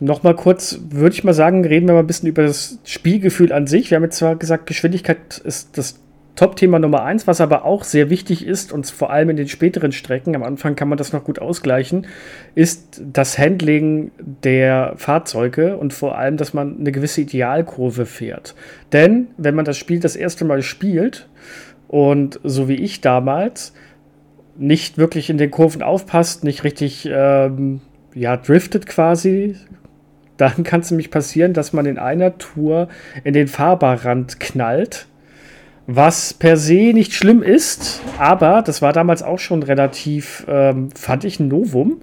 nochmal 0.00 0.36
kurz, 0.36 0.80
würde 0.90 1.14
ich 1.14 1.24
mal 1.24 1.32
sagen, 1.32 1.64
reden 1.64 1.86
wir 1.86 1.94
mal 1.94 2.00
ein 2.00 2.06
bisschen 2.06 2.28
über 2.28 2.42
das 2.42 2.78
Spielgefühl 2.84 3.52
an 3.52 3.66
sich. 3.66 3.90
Wir 3.90 3.96
haben 3.96 4.04
jetzt 4.04 4.18
zwar 4.18 4.36
gesagt, 4.36 4.66
Geschwindigkeit 4.66 5.38
ist 5.38 5.78
das 5.78 5.98
Top-Thema 6.40 6.78
Nummer 6.78 7.02
eins, 7.02 7.26
was 7.26 7.42
aber 7.42 7.66
auch 7.66 7.84
sehr 7.84 8.08
wichtig 8.08 8.46
ist 8.46 8.72
und 8.72 8.86
vor 8.86 9.10
allem 9.10 9.28
in 9.28 9.36
den 9.36 9.46
späteren 9.46 9.92
Strecken, 9.92 10.34
am 10.34 10.42
Anfang 10.42 10.74
kann 10.74 10.88
man 10.88 10.96
das 10.96 11.12
noch 11.12 11.22
gut 11.22 11.38
ausgleichen, 11.38 12.06
ist 12.54 13.02
das 13.12 13.36
Handling 13.36 14.10
der 14.18 14.94
Fahrzeuge 14.96 15.76
und 15.76 15.92
vor 15.92 16.16
allem, 16.16 16.38
dass 16.38 16.54
man 16.54 16.78
eine 16.80 16.92
gewisse 16.92 17.20
Idealkurve 17.20 18.06
fährt. 18.06 18.54
Denn 18.90 19.26
wenn 19.36 19.54
man 19.54 19.66
das 19.66 19.76
Spiel 19.76 20.00
das 20.00 20.16
erste 20.16 20.46
Mal 20.46 20.62
spielt 20.62 21.28
und 21.88 22.40
so 22.42 22.70
wie 22.70 22.76
ich 22.76 23.02
damals 23.02 23.74
nicht 24.56 24.96
wirklich 24.96 25.28
in 25.28 25.36
den 25.36 25.50
Kurven 25.50 25.82
aufpasst, 25.82 26.42
nicht 26.42 26.64
richtig 26.64 27.06
ähm, 27.12 27.82
ja, 28.14 28.38
driftet 28.38 28.86
quasi, 28.86 29.56
dann 30.38 30.64
kann 30.64 30.80
es 30.80 30.90
nämlich 30.90 31.10
passieren, 31.10 31.52
dass 31.52 31.74
man 31.74 31.84
in 31.84 31.98
einer 31.98 32.38
Tour 32.38 32.88
in 33.24 33.34
den 33.34 33.46
Fahrbarrand 33.46 34.40
knallt 34.40 35.06
was 35.92 36.34
per 36.34 36.56
se 36.56 36.92
nicht 36.92 37.14
schlimm 37.14 37.42
ist, 37.42 38.00
aber 38.18 38.62
das 38.62 38.80
war 38.80 38.92
damals 38.92 39.22
auch 39.22 39.40
schon 39.40 39.62
relativ, 39.64 40.46
ähm, 40.48 40.90
fand 40.94 41.24
ich, 41.24 41.40
ein 41.40 41.48
Novum. 41.48 42.00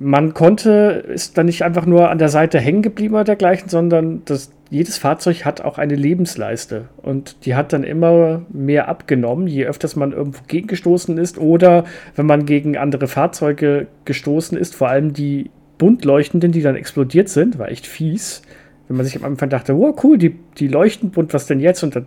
Man 0.00 0.34
konnte, 0.34 1.04
ist 1.12 1.38
dann 1.38 1.46
nicht 1.46 1.62
einfach 1.62 1.86
nur 1.86 2.10
an 2.10 2.18
der 2.18 2.30
Seite 2.30 2.58
hängen 2.58 2.82
geblieben 2.82 3.14
oder 3.14 3.24
dergleichen, 3.24 3.68
sondern 3.68 4.22
das, 4.24 4.50
jedes 4.70 4.98
Fahrzeug 4.98 5.44
hat 5.44 5.60
auch 5.60 5.78
eine 5.78 5.94
Lebensleiste. 5.94 6.88
Und 6.96 7.44
die 7.44 7.54
hat 7.54 7.72
dann 7.72 7.84
immer 7.84 8.42
mehr 8.50 8.88
abgenommen, 8.88 9.46
je 9.46 9.66
öfters 9.66 9.94
man 9.94 10.12
irgendwo 10.12 10.40
gegengestoßen 10.48 11.16
ist 11.16 11.38
oder 11.38 11.84
wenn 12.16 12.26
man 12.26 12.44
gegen 12.44 12.76
andere 12.76 13.06
Fahrzeuge 13.06 13.86
gestoßen 14.04 14.58
ist, 14.58 14.74
vor 14.74 14.88
allem 14.88 15.12
die 15.12 15.50
bunt 15.78 16.04
leuchtenden, 16.04 16.50
die 16.50 16.62
dann 16.62 16.76
explodiert 16.76 17.28
sind, 17.28 17.58
war 17.58 17.68
echt 17.68 17.86
fies. 17.86 18.42
Wenn 18.88 18.96
man 18.96 19.06
sich 19.06 19.16
am 19.16 19.24
Anfang 19.24 19.48
dachte, 19.48 19.76
wow, 19.76 19.94
cool, 20.02 20.18
die, 20.18 20.34
die 20.58 20.66
leuchten 20.66 21.10
bunt, 21.10 21.32
was 21.34 21.46
denn 21.46 21.60
jetzt? 21.60 21.82
Und 21.84 21.94
dann 21.94 22.06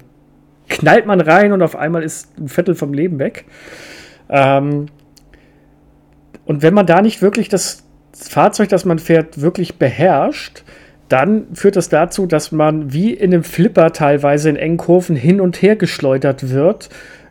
knallt 0.69 1.06
man 1.06 1.21
rein 1.21 1.52
und 1.52 1.62
auf 1.62 1.76
einmal 1.76 2.04
ist 2.04 2.38
ein 2.38 2.47
Viertel 2.47 2.76
vom 2.76 2.93
Leben 2.93 3.19
weg. 3.19 3.45
Ähm, 4.30 4.88
und 6.45 6.62
wenn 6.62 6.73
man 6.73 6.86
da 6.86 7.02
nicht 7.02 7.21
wirklich 7.21 7.49
das 7.49 7.84
Fahrzeug, 8.13 8.69
das 8.69 8.86
man 8.86 8.99
fährt, 8.99 9.41
wirklich 9.41 9.78
beherrscht, 9.78 10.63
dann 11.10 11.47
führt 11.54 11.76
das 11.76 11.89
dazu, 11.89 12.26
dass 12.26 12.52
man 12.52 12.93
wie 12.93 13.13
in 13.13 13.34
einem 13.34 13.43
Flipper 13.43 13.93
teilweise 13.93 14.49
in 14.49 14.56
engen 14.56 14.78
Kurven 14.78 15.15
hin 15.15 15.41
und 15.41 15.62
her 15.62 15.76
geschleudert 15.76 16.49
wird, 16.49 16.89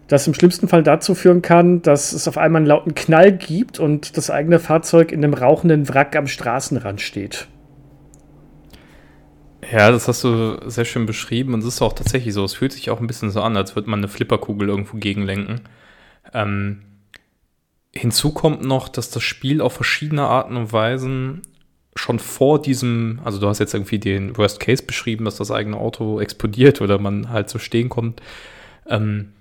das 0.09 0.27
im 0.27 0.35
schlimmsten 0.35 0.69
Fall 0.69 0.83
dazu 0.83 1.15
führen 1.15 1.43
kann, 1.43 1.83
dass 1.83 2.13
es 2.13 2.29
auf 2.29 2.39
einmal 2.39 2.61
einen 2.61 2.67
lauten 2.67 2.95
Knall 2.95 3.33
gibt 3.33 3.81
und 3.81 4.17
das 4.17 4.31
eigene 4.31 4.59
Fahrzeug 4.59 5.11
in 5.11 5.25
einem 5.25 5.35
rauchenden 5.35 5.89
Wrack 5.89 6.17
am 6.17 6.27
Straßenrand 6.27 7.01
steht. 7.01 7.49
Ja, 9.71 9.91
das 9.91 10.09
hast 10.09 10.25
du 10.25 10.59
sehr 10.69 10.85
schön 10.85 11.07
beschrieben 11.07 11.55
und 11.55 11.61
es 11.61 11.67
ist 11.67 11.83
auch 11.83 11.93
tatsächlich 11.93 12.35
so. 12.35 12.45
Es 12.45 12.55
fühlt 12.55 12.73
sich 12.73 12.91
auch 12.91 13.01
ein 13.01 13.07
bisschen 13.07 13.31
so 13.31 13.43
an, 13.43 13.57
als 13.57 13.77
würde 13.77 13.89
man 13.89 14.01
eine 14.01 14.09
Flipperkugel 14.09 14.69
irgendwo 14.69 14.97
gegenlenken. 14.97 15.61
Ähm, 16.35 16.83
hinzu 17.95 18.33
kommt 18.33 18.63
noch, 18.63 18.89
dass 18.89 19.11
das 19.11 19.23
Spiel 19.23 19.61
auf 19.61 19.75
verschiedene 19.75 20.23
Arten 20.27 20.57
und 20.57 20.73
Weisen 20.73 21.43
schon 21.95 22.19
vor 22.19 22.61
diesem, 22.61 23.21
also 23.25 23.39
du 23.39 23.47
hast 23.49 23.59
jetzt 23.61 23.75
irgendwie 23.75 23.99
den 23.99 24.37
Worst 24.37 24.61
Case 24.61 24.83
beschrieben, 24.83 25.25
dass 25.27 25.37
das 25.37 25.51
eigene 25.51 25.77
Auto 25.77 26.21
explodiert 26.21 26.81
oder 26.81 26.99
man 26.99 27.29
halt 27.31 27.49
so 27.51 27.59
stehen 27.59 27.89
kommt. 27.89 28.21
Ähm, 28.89 29.33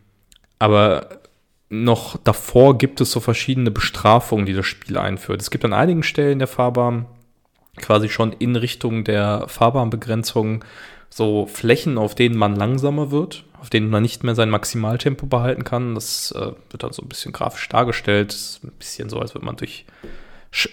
aber 0.59 1.21
noch 1.69 2.17
davor 2.17 2.77
gibt 2.77 3.01
es 3.01 3.11
so 3.11 3.21
verschiedene 3.21 3.71
Bestrafungen, 3.71 4.45
die 4.45 4.53
das 4.53 4.65
Spiel 4.65 4.97
einführt. 4.97 5.41
Es 5.41 5.49
gibt 5.49 5.65
an 5.65 5.73
einigen 5.73 6.03
Stellen 6.03 6.39
der 6.39 6.47
Fahrbahn 6.49 7.05
quasi 7.77 8.09
schon 8.09 8.33
in 8.33 8.55
Richtung 8.55 9.03
der 9.03 9.45
Fahrbahnbegrenzung 9.47 10.63
so 11.09 11.45
Flächen, 11.45 11.97
auf 11.97 12.15
denen 12.15 12.37
man 12.37 12.55
langsamer 12.55 13.11
wird, 13.11 13.43
auf 13.59 13.69
denen 13.69 13.89
man 13.89 14.01
nicht 14.01 14.23
mehr 14.23 14.33
sein 14.33 14.49
Maximaltempo 14.49 15.25
behalten 15.25 15.63
kann. 15.63 15.93
Das 15.93 16.31
äh, 16.31 16.53
wird 16.69 16.83
dann 16.83 16.93
so 16.93 17.01
ein 17.01 17.09
bisschen 17.09 17.33
grafisch 17.33 17.67
dargestellt. 17.69 18.29
Das 18.29 18.39
ist 18.39 18.63
ein 18.63 18.71
bisschen 18.71 19.09
so, 19.09 19.19
als 19.19 19.35
würde 19.35 19.45
man 19.45 19.57
durch, 19.57 19.85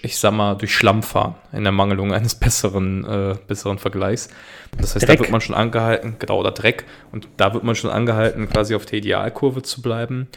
ich 0.01 0.17
sag 0.17 0.31
mal, 0.31 0.55
durch 0.55 0.73
Schlamm 0.73 1.03
fahren, 1.03 1.35
in 1.51 1.63
der 1.63 1.73
Mangelung 1.73 2.13
eines 2.15 2.35
besseren, 2.35 3.03
äh, 3.03 3.35
besseren 3.47 3.79
Vergleichs. 3.79 4.29
Das 4.77 4.95
heißt, 4.95 5.07
Dreck. 5.07 5.17
da 5.17 5.23
wird 5.23 5.31
man 5.31 5.41
schon 5.41 5.55
angehalten, 5.55 6.15
genau, 6.19 6.39
oder 6.39 6.51
Dreck, 6.51 6.85
und 7.11 7.27
da 7.35 7.53
wird 7.53 7.65
man 7.65 7.75
schon 7.75 7.89
angehalten, 7.89 8.49
quasi 8.49 8.75
auf 8.75 8.85
der 8.85 8.99
Idealkurve 8.99 9.61
zu 9.61 9.81
bleiben. 9.81 10.29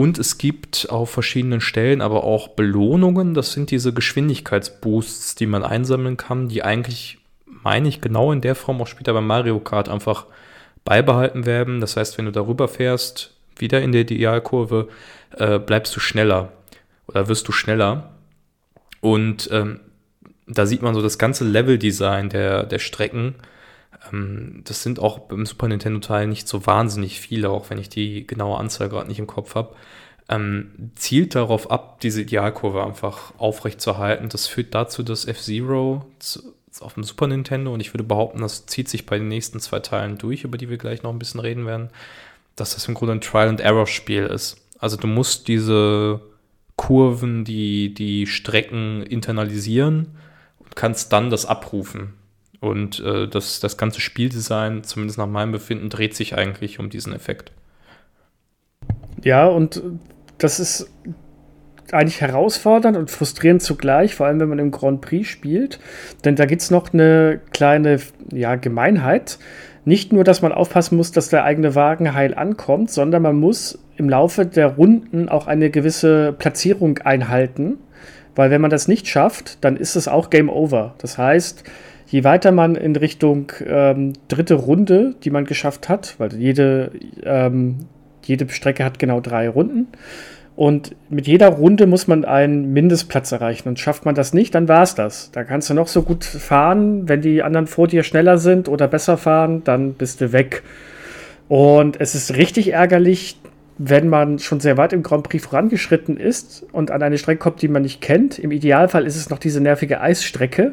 Und 0.00 0.18
es 0.18 0.38
gibt 0.38 0.88
auf 0.88 1.10
verschiedenen 1.10 1.60
Stellen 1.60 2.00
aber 2.00 2.24
auch 2.24 2.48
Belohnungen. 2.48 3.34
Das 3.34 3.52
sind 3.52 3.70
diese 3.70 3.92
Geschwindigkeitsboosts, 3.92 5.34
die 5.34 5.44
man 5.44 5.62
einsammeln 5.62 6.16
kann, 6.16 6.48
die 6.48 6.62
eigentlich, 6.62 7.18
meine 7.44 7.86
ich, 7.86 8.00
genau 8.00 8.32
in 8.32 8.40
der 8.40 8.54
Form 8.54 8.80
auch 8.80 8.86
später 8.86 9.12
bei 9.12 9.20
Mario 9.20 9.60
Kart 9.60 9.90
einfach 9.90 10.24
beibehalten 10.86 11.44
werden. 11.44 11.82
Das 11.82 11.98
heißt, 11.98 12.16
wenn 12.16 12.24
du 12.24 12.32
darüber 12.32 12.66
fährst, 12.66 13.34
wieder 13.58 13.82
in 13.82 13.92
der 13.92 14.00
Idealkurve, 14.00 14.88
äh, 15.36 15.58
bleibst 15.58 15.94
du 15.94 16.00
schneller 16.00 16.50
oder 17.06 17.28
wirst 17.28 17.46
du 17.46 17.52
schneller. 17.52 18.14
Und 19.02 19.50
ähm, 19.52 19.80
da 20.46 20.64
sieht 20.64 20.80
man 20.80 20.94
so 20.94 21.02
das 21.02 21.18
ganze 21.18 21.44
Level-Design 21.44 22.30
der, 22.30 22.62
der 22.62 22.78
Strecken 22.78 23.34
das 24.64 24.82
sind 24.82 24.98
auch 24.98 25.20
beim 25.20 25.44
Super 25.44 25.68
Nintendo-Teil 25.68 26.26
nicht 26.26 26.48
so 26.48 26.66
wahnsinnig 26.66 27.20
viele, 27.20 27.50
auch 27.50 27.70
wenn 27.70 27.78
ich 27.78 27.88
die 27.88 28.26
genaue 28.26 28.58
Anzahl 28.58 28.88
gerade 28.88 29.08
nicht 29.08 29.18
im 29.18 29.26
Kopf 29.26 29.54
habe. 29.54 29.76
Ähm, 30.28 30.90
zielt 30.94 31.34
darauf 31.34 31.70
ab, 31.70 32.00
diese 32.00 32.22
Idealkurve 32.22 32.84
einfach 32.84 33.34
aufrecht 33.38 33.80
zu 33.80 33.98
halten. 33.98 34.28
Das 34.28 34.46
führt 34.46 34.74
dazu, 34.74 35.02
dass 35.02 35.26
F-Zero 35.26 36.06
auf 36.80 36.94
dem 36.94 37.04
Super 37.04 37.26
Nintendo, 37.26 37.74
und 37.74 37.80
ich 37.80 37.92
würde 37.92 38.04
behaupten, 38.04 38.40
das 38.40 38.66
zieht 38.66 38.88
sich 38.88 39.06
bei 39.06 39.18
den 39.18 39.28
nächsten 39.28 39.60
zwei 39.60 39.80
Teilen 39.80 40.18
durch, 40.18 40.44
über 40.44 40.56
die 40.56 40.70
wir 40.70 40.78
gleich 40.78 41.02
noch 41.02 41.12
ein 41.12 41.18
bisschen 41.18 41.40
reden 41.40 41.66
werden, 41.66 41.90
dass 42.56 42.74
das 42.74 42.86
im 42.88 42.94
Grunde 42.94 43.14
ein 43.14 43.20
Trial-and-Error-Spiel 43.20 44.24
ist. 44.26 44.56
Also 44.78 44.96
du 44.96 45.08
musst 45.08 45.48
diese 45.48 46.20
Kurven, 46.76 47.44
die, 47.44 47.92
die 47.92 48.26
Strecken 48.26 49.02
internalisieren 49.02 50.16
und 50.58 50.76
kannst 50.76 51.12
dann 51.12 51.28
das 51.28 51.44
abrufen. 51.44 52.14
Und 52.60 53.00
äh, 53.00 53.26
das, 53.26 53.60
das 53.60 53.76
ganze 53.76 54.00
Spieldesign, 54.00 54.84
zumindest 54.84 55.18
nach 55.18 55.26
meinem 55.26 55.52
Befinden, 55.52 55.88
dreht 55.88 56.14
sich 56.14 56.36
eigentlich 56.36 56.78
um 56.78 56.90
diesen 56.90 57.14
Effekt. 57.14 57.52
Ja, 59.22 59.46
und 59.46 59.82
das 60.38 60.60
ist 60.60 60.90
eigentlich 61.92 62.20
herausfordernd 62.20 62.96
und 62.96 63.10
frustrierend 63.10 63.62
zugleich, 63.62 64.14
vor 64.14 64.26
allem 64.26 64.40
wenn 64.40 64.48
man 64.48 64.58
im 64.58 64.70
Grand 64.70 65.00
Prix 65.00 65.28
spielt. 65.28 65.80
Denn 66.24 66.36
da 66.36 66.46
gibt 66.46 66.62
es 66.62 66.70
noch 66.70 66.92
eine 66.92 67.40
kleine 67.52 67.98
ja, 68.32 68.56
Gemeinheit. 68.56 69.38
Nicht 69.84 70.12
nur, 70.12 70.24
dass 70.24 70.42
man 70.42 70.52
aufpassen 70.52 70.96
muss, 70.96 71.10
dass 71.10 71.30
der 71.30 71.44
eigene 71.44 71.74
Wagen 71.74 72.14
heil 72.14 72.34
ankommt, 72.34 72.90
sondern 72.90 73.22
man 73.22 73.36
muss 73.36 73.78
im 73.96 74.08
Laufe 74.08 74.46
der 74.46 74.68
Runden 74.76 75.28
auch 75.28 75.46
eine 75.46 75.70
gewisse 75.70 76.32
Platzierung 76.32 76.98
einhalten. 76.98 77.78
Weil 78.36 78.50
wenn 78.50 78.60
man 78.60 78.70
das 78.70 78.86
nicht 78.86 79.08
schafft, 79.08 79.64
dann 79.64 79.76
ist 79.76 79.96
es 79.96 80.06
auch 80.06 80.30
Game 80.30 80.48
Over. 80.48 80.94
Das 80.98 81.18
heißt, 81.18 81.64
je 82.10 82.24
weiter 82.24 82.50
man 82.50 82.74
in 82.74 82.96
Richtung 82.96 83.52
ähm, 83.64 84.14
dritte 84.26 84.54
Runde, 84.54 85.14
die 85.22 85.30
man 85.30 85.44
geschafft 85.44 85.88
hat, 85.88 86.16
weil 86.18 86.34
jede, 86.34 86.90
ähm, 87.22 87.86
jede 88.24 88.48
Strecke 88.48 88.84
hat 88.84 88.98
genau 88.98 89.20
drei 89.20 89.48
Runden. 89.48 89.86
Und 90.56 90.94
mit 91.08 91.26
jeder 91.28 91.48
Runde 91.48 91.86
muss 91.86 92.08
man 92.08 92.24
einen 92.24 92.72
Mindestplatz 92.72 93.30
erreichen. 93.32 93.68
Und 93.68 93.78
schafft 93.78 94.04
man 94.04 94.16
das 94.16 94.34
nicht, 94.34 94.54
dann 94.54 94.68
war 94.68 94.82
es 94.82 94.94
das. 94.94 95.30
Da 95.30 95.44
kannst 95.44 95.70
du 95.70 95.74
noch 95.74 95.86
so 95.86 96.02
gut 96.02 96.24
fahren. 96.24 97.08
Wenn 97.08 97.22
die 97.22 97.42
anderen 97.42 97.68
vor 97.68 97.86
dir 97.86 98.02
schneller 98.02 98.38
sind 98.38 98.68
oder 98.68 98.88
besser 98.88 99.16
fahren, 99.16 99.62
dann 99.64 99.94
bist 99.94 100.20
du 100.20 100.32
weg. 100.32 100.64
Und 101.48 102.00
es 102.00 102.14
ist 102.14 102.36
richtig 102.36 102.72
ärgerlich, 102.72 103.38
wenn 103.78 104.08
man 104.08 104.38
schon 104.40 104.60
sehr 104.60 104.76
weit 104.76 104.92
im 104.92 105.02
Grand 105.02 105.22
Prix 105.22 105.44
vorangeschritten 105.44 106.18
ist 106.18 106.66
und 106.72 106.90
an 106.90 107.02
eine 107.02 107.16
Strecke 107.16 107.38
kommt, 107.38 107.62
die 107.62 107.68
man 107.68 107.82
nicht 107.82 108.00
kennt. 108.02 108.38
Im 108.38 108.50
Idealfall 108.50 109.06
ist 109.06 109.16
es 109.16 109.30
noch 109.30 109.38
diese 109.38 109.60
nervige 109.60 110.00
Eisstrecke. 110.00 110.72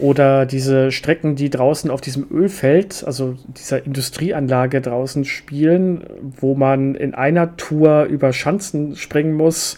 Oder 0.00 0.46
diese 0.46 0.92
Strecken, 0.92 1.36
die 1.36 1.50
draußen 1.50 1.90
auf 1.90 2.00
diesem 2.00 2.26
Ölfeld, 2.30 3.04
also 3.06 3.36
dieser 3.58 3.84
Industrieanlage 3.84 4.80
draußen 4.80 5.26
spielen, 5.26 6.04
wo 6.40 6.54
man 6.54 6.94
in 6.94 7.14
einer 7.14 7.56
Tour 7.56 8.04
über 8.04 8.32
Schanzen 8.32 8.96
springen 8.96 9.34
muss 9.34 9.76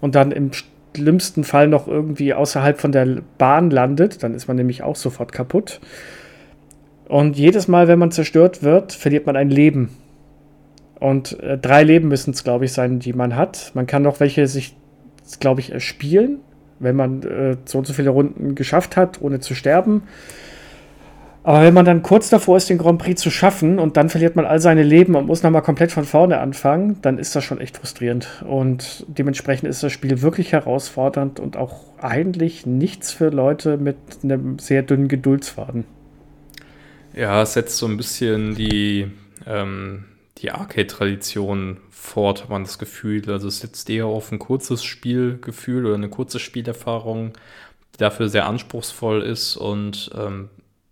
und 0.00 0.14
dann 0.14 0.30
im 0.30 0.50
schlimmsten 0.94 1.42
Fall 1.42 1.68
noch 1.68 1.88
irgendwie 1.88 2.34
außerhalb 2.34 2.78
von 2.78 2.92
der 2.92 3.22
Bahn 3.38 3.70
landet, 3.70 4.22
dann 4.22 4.34
ist 4.34 4.46
man 4.46 4.58
nämlich 4.58 4.82
auch 4.82 4.96
sofort 4.96 5.32
kaputt. 5.32 5.80
Und 7.08 7.38
jedes 7.38 7.66
Mal, 7.66 7.88
wenn 7.88 7.98
man 7.98 8.10
zerstört 8.10 8.62
wird, 8.62 8.92
verliert 8.92 9.26
man 9.26 9.36
ein 9.36 9.50
Leben. 9.50 9.90
Und 11.00 11.40
äh, 11.40 11.56
drei 11.56 11.82
Leben 11.82 12.08
müssen 12.08 12.32
es, 12.32 12.44
glaube 12.44 12.66
ich, 12.66 12.72
sein, 12.72 13.00
die 13.00 13.12
man 13.12 13.36
hat. 13.36 13.72
Man 13.74 13.86
kann 13.86 14.02
noch 14.02 14.20
welche 14.20 14.46
sich, 14.46 14.76
glaube 15.40 15.60
ich, 15.60 15.72
erspielen, 15.72 16.40
wenn 16.82 16.96
man 16.96 17.22
äh, 17.22 17.56
so 17.64 17.78
und 17.78 17.86
so 17.86 17.92
viele 17.92 18.10
Runden 18.10 18.54
geschafft 18.54 18.96
hat, 18.96 19.20
ohne 19.20 19.40
zu 19.40 19.54
sterben. 19.54 20.02
Aber 21.44 21.62
wenn 21.62 21.74
man 21.74 21.84
dann 21.84 22.02
kurz 22.02 22.28
davor 22.30 22.56
ist, 22.56 22.70
den 22.70 22.78
Grand 22.78 23.00
Prix 23.00 23.20
zu 23.20 23.30
schaffen 23.30 23.80
und 23.80 23.96
dann 23.96 24.08
verliert 24.08 24.36
man 24.36 24.44
all 24.44 24.60
seine 24.60 24.84
Leben 24.84 25.16
und 25.16 25.26
muss 25.26 25.42
nochmal 25.42 25.62
komplett 25.62 25.90
von 25.90 26.04
vorne 26.04 26.38
anfangen, 26.38 26.98
dann 27.02 27.18
ist 27.18 27.34
das 27.34 27.42
schon 27.42 27.60
echt 27.60 27.78
frustrierend. 27.78 28.44
Und 28.46 29.04
dementsprechend 29.08 29.68
ist 29.68 29.82
das 29.82 29.90
Spiel 29.90 30.22
wirklich 30.22 30.52
herausfordernd 30.52 31.40
und 31.40 31.56
auch 31.56 31.80
eigentlich 32.00 32.64
nichts 32.64 33.10
für 33.12 33.30
Leute 33.30 33.76
mit 33.76 33.96
einem 34.22 34.60
sehr 34.60 34.82
dünnen 34.82 35.08
Geduldsfaden. 35.08 35.84
Ja, 37.14 37.42
es 37.42 37.54
setzt 37.54 37.76
so 37.76 37.86
ein 37.86 37.96
bisschen 37.96 38.54
die, 38.54 39.10
ähm, 39.46 40.04
die 40.42 40.50
Arcade-Tradition 40.50 41.78
fort, 41.90 42.42
hat 42.42 42.50
man 42.50 42.64
das 42.64 42.78
Gefühl. 42.78 43.30
Also 43.30 43.48
es 43.48 43.60
setzt 43.60 43.88
eher 43.88 44.06
auf 44.06 44.32
ein 44.32 44.40
kurzes 44.40 44.82
Spielgefühl 44.82 45.86
oder 45.86 45.94
eine 45.94 46.08
kurze 46.08 46.40
Spielerfahrung, 46.40 47.32
die 47.94 47.98
dafür 47.98 48.28
sehr 48.28 48.46
anspruchsvoll 48.46 49.22
ist 49.22 49.56
und 49.56 50.10
ähm, 50.16 50.48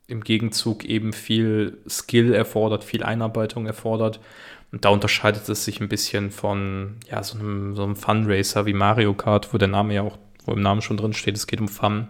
im 0.07 0.23
Gegenzug 0.23 0.85
eben 0.85 1.13
viel 1.13 1.79
Skill 1.89 2.33
erfordert, 2.33 2.85
viel 2.85 3.03
Einarbeitung 3.03 3.67
erfordert. 3.67 4.21
Und 4.73 4.85
da 4.85 4.91
unterscheidet 4.91 5.49
es 5.49 5.65
sich 5.65 5.81
ein 5.81 5.89
bisschen 5.89 6.31
von 6.31 6.97
ja, 7.11 7.23
so 7.25 7.37
einem, 7.37 7.75
so 7.75 7.83
einem 7.83 7.97
Funracer 7.97 8.67
wie 8.67 8.73
Mario 8.73 9.15
Kart, 9.15 9.53
wo 9.53 9.59
der 9.59 9.69
Name 9.69 9.95
ja 9.95 10.03
auch, 10.03 10.17
wo 10.45 10.53
im 10.53 10.63
Namen 10.63 10.81
schon 10.81 10.97
drin 10.97 11.13
steht, 11.13 11.37
es 11.37 11.49
geht 11.49 11.61
um 11.61 11.69
Fun. 11.69 12.09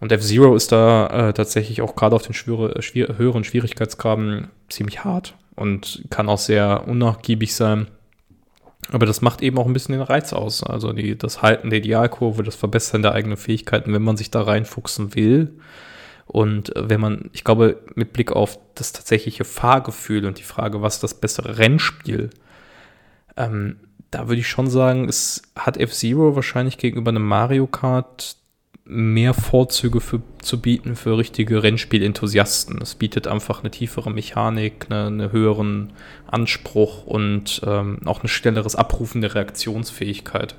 Und 0.00 0.12
F-Zero 0.12 0.54
ist 0.54 0.72
da 0.72 1.28
äh, 1.28 1.32
tatsächlich 1.34 1.82
auch 1.82 1.94
gerade 1.94 2.16
auf 2.16 2.22
den 2.22 2.32
schwere, 2.32 2.80
schwer, 2.80 3.18
höheren 3.18 3.44
Schwierigkeitsgraden 3.44 4.48
ziemlich 4.68 5.04
hart 5.04 5.34
und 5.58 6.04
kann 6.10 6.28
auch 6.28 6.38
sehr 6.38 6.86
unnachgiebig 6.86 7.54
sein. 7.54 7.88
Aber 8.90 9.04
das 9.04 9.20
macht 9.20 9.42
eben 9.42 9.58
auch 9.58 9.66
ein 9.66 9.72
bisschen 9.72 9.92
den 9.92 10.02
Reiz 10.02 10.32
aus. 10.32 10.62
Also 10.62 10.92
die, 10.92 11.18
das 11.18 11.42
Halten 11.42 11.70
der 11.70 11.80
Idealkurve, 11.80 12.42
das 12.42 12.56
Verbessern 12.56 13.02
der 13.02 13.12
eigenen 13.12 13.36
Fähigkeiten, 13.36 13.92
wenn 13.92 14.02
man 14.02 14.16
sich 14.16 14.30
da 14.30 14.42
reinfuchsen 14.42 15.14
will, 15.14 15.58
und 16.28 16.72
wenn 16.76 17.00
man, 17.00 17.30
ich 17.32 17.42
glaube, 17.42 17.80
mit 17.94 18.12
Blick 18.12 18.32
auf 18.32 18.58
das 18.74 18.92
tatsächliche 18.92 19.44
Fahrgefühl 19.44 20.26
und 20.26 20.38
die 20.38 20.42
Frage, 20.42 20.82
was 20.82 21.00
das 21.00 21.14
bessere 21.14 21.56
Rennspiel, 21.56 22.28
ähm, 23.38 23.80
da 24.10 24.28
würde 24.28 24.40
ich 24.40 24.48
schon 24.48 24.68
sagen, 24.68 25.08
es 25.08 25.42
hat 25.56 25.78
F-Zero 25.78 26.36
wahrscheinlich 26.36 26.76
gegenüber 26.76 27.08
einem 27.08 27.26
Mario 27.26 27.66
Kart 27.66 28.36
mehr 28.88 29.34
Vorzüge 29.34 30.00
für, 30.00 30.22
zu 30.40 30.60
bieten 30.60 30.96
für 30.96 31.18
richtige 31.18 31.62
Rennspiel-Enthusiasten. 31.62 32.80
Es 32.80 32.94
bietet 32.94 33.26
einfach 33.26 33.60
eine 33.60 33.70
tiefere 33.70 34.10
Mechanik, 34.10 34.86
eine, 34.88 35.06
einen 35.06 35.32
höheren 35.32 35.92
Anspruch 36.26 37.06
und 37.06 37.60
ähm, 37.66 37.98
auch 38.06 38.24
ein 38.24 38.28
schnelleres 38.28 38.74
Abrufen 38.74 39.20
der 39.20 39.34
Reaktionsfähigkeit. 39.34 40.56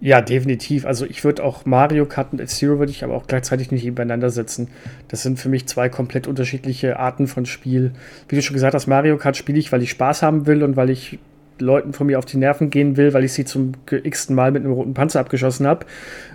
Ja, 0.00 0.20
definitiv. 0.20 0.84
Also 0.84 1.04
ich 1.04 1.22
würde 1.22 1.44
auch 1.44 1.64
Mario 1.64 2.06
Kart 2.06 2.32
und 2.32 2.40
F-Zero 2.40 2.78
würde 2.78 2.90
ich 2.90 3.04
aber 3.04 3.14
auch 3.14 3.26
gleichzeitig 3.26 3.70
nicht 3.70 3.84
nebeneinander 3.84 4.30
setzen. 4.30 4.68
Das 5.06 5.22
sind 5.22 5.38
für 5.38 5.48
mich 5.48 5.66
zwei 5.66 5.88
komplett 5.88 6.26
unterschiedliche 6.26 6.98
Arten 6.98 7.28
von 7.28 7.46
Spiel. 7.46 7.92
Wie 8.28 8.34
du 8.34 8.42
schon 8.42 8.54
gesagt 8.54 8.74
hast, 8.74 8.88
Mario 8.88 9.16
Kart 9.16 9.36
spiele 9.36 9.60
ich, 9.60 9.70
weil 9.70 9.82
ich 9.82 9.90
Spaß 9.90 10.22
haben 10.22 10.46
will 10.46 10.64
und 10.64 10.76
weil 10.76 10.90
ich 10.90 11.20
Leuten 11.58 11.92
von 11.92 12.06
mir 12.06 12.18
auf 12.18 12.24
die 12.24 12.36
Nerven 12.36 12.70
gehen 12.70 12.96
will, 12.96 13.12
weil 13.12 13.24
ich 13.24 13.32
sie 13.32 13.44
zum 13.44 13.72
x-ten 13.90 14.34
Mal 14.34 14.50
mit 14.50 14.64
einem 14.64 14.72
roten 14.72 14.94
Panzer 14.94 15.20
abgeschossen 15.20 15.66
habe. 15.66 15.86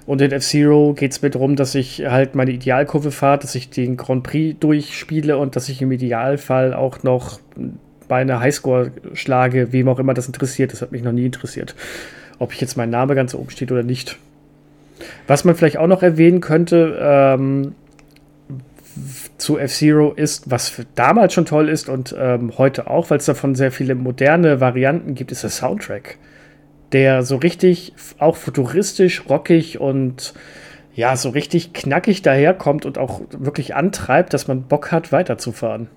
Und 0.05 0.21
in 0.21 0.31
F-Zero 0.31 0.93
geht 0.93 1.11
es 1.11 1.21
mir 1.21 1.29
darum, 1.29 1.55
dass 1.55 1.75
ich 1.75 2.05
halt 2.05 2.35
meine 2.35 2.51
Idealkurve 2.51 3.11
fahre, 3.11 3.39
dass 3.39 3.55
ich 3.55 3.69
den 3.69 3.97
Grand 3.97 4.23
Prix 4.23 4.59
durchspiele 4.59 5.37
und 5.37 5.55
dass 5.55 5.69
ich 5.69 5.81
im 5.81 5.91
Idealfall 5.91 6.73
auch 6.73 7.03
noch 7.03 7.39
bei 8.07 8.21
einer 8.21 8.39
Highscore 8.39 8.91
schlage, 9.13 9.73
wem 9.73 9.89
auch 9.89 9.99
immer 9.99 10.13
das 10.13 10.27
interessiert. 10.27 10.71
Das 10.71 10.81
hat 10.81 10.91
mich 10.91 11.03
noch 11.03 11.11
nie 11.11 11.25
interessiert 11.25 11.75
ob 12.39 12.53
ich 12.53 12.61
jetzt 12.61 12.77
mein 12.77 12.89
Name 12.89 13.15
ganz 13.15 13.33
oben 13.33 13.49
steht 13.49 13.71
oder 13.71 13.83
nicht. 13.83 14.17
Was 15.27 15.43
man 15.43 15.55
vielleicht 15.55 15.77
auch 15.77 15.87
noch 15.87 16.03
erwähnen 16.03 16.41
könnte 16.41 16.97
ähm, 16.99 17.75
zu 19.37 19.57
F-Zero 19.57 20.13
ist, 20.13 20.49
was 20.49 20.85
damals 20.95 21.33
schon 21.33 21.45
toll 21.45 21.69
ist 21.69 21.89
und 21.89 22.15
ähm, 22.17 22.57
heute 22.57 22.89
auch, 22.89 23.09
weil 23.09 23.19
es 23.19 23.25
davon 23.25 23.55
sehr 23.55 23.71
viele 23.71 23.95
moderne 23.95 24.59
Varianten 24.59 25.15
gibt, 25.15 25.31
ist 25.31 25.43
der 25.43 25.49
Soundtrack. 25.49 26.17
Der 26.91 27.23
so 27.23 27.35
richtig 27.35 27.93
auch 28.17 28.35
futuristisch, 28.35 29.23
rockig 29.29 29.79
und 29.79 30.33
ja, 30.95 31.15
so 31.15 31.29
richtig 31.29 31.73
knackig 31.73 32.23
daherkommt 32.23 32.85
und 32.85 32.97
auch 32.97 33.21
wirklich 33.31 33.75
antreibt, 33.75 34.33
dass 34.33 34.47
man 34.47 34.63
Bock 34.63 34.91
hat, 34.91 35.11
weiterzufahren. 35.11 35.89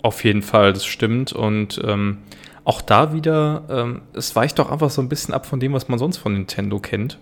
Auf 0.00 0.24
jeden 0.24 0.42
Fall, 0.42 0.72
das 0.72 0.86
stimmt. 0.86 1.32
Und 1.32 1.80
ähm, 1.84 2.18
auch 2.64 2.80
da 2.80 3.12
wieder, 3.12 3.64
ähm, 3.68 4.02
es 4.14 4.34
weicht 4.34 4.58
doch 4.58 4.70
einfach 4.70 4.88
so 4.88 5.02
ein 5.02 5.08
bisschen 5.10 5.34
ab 5.34 5.44
von 5.44 5.60
dem, 5.60 5.74
was 5.74 5.88
man 5.88 5.98
sonst 5.98 6.16
von 6.16 6.32
Nintendo 6.32 6.78
kennt. 6.78 7.18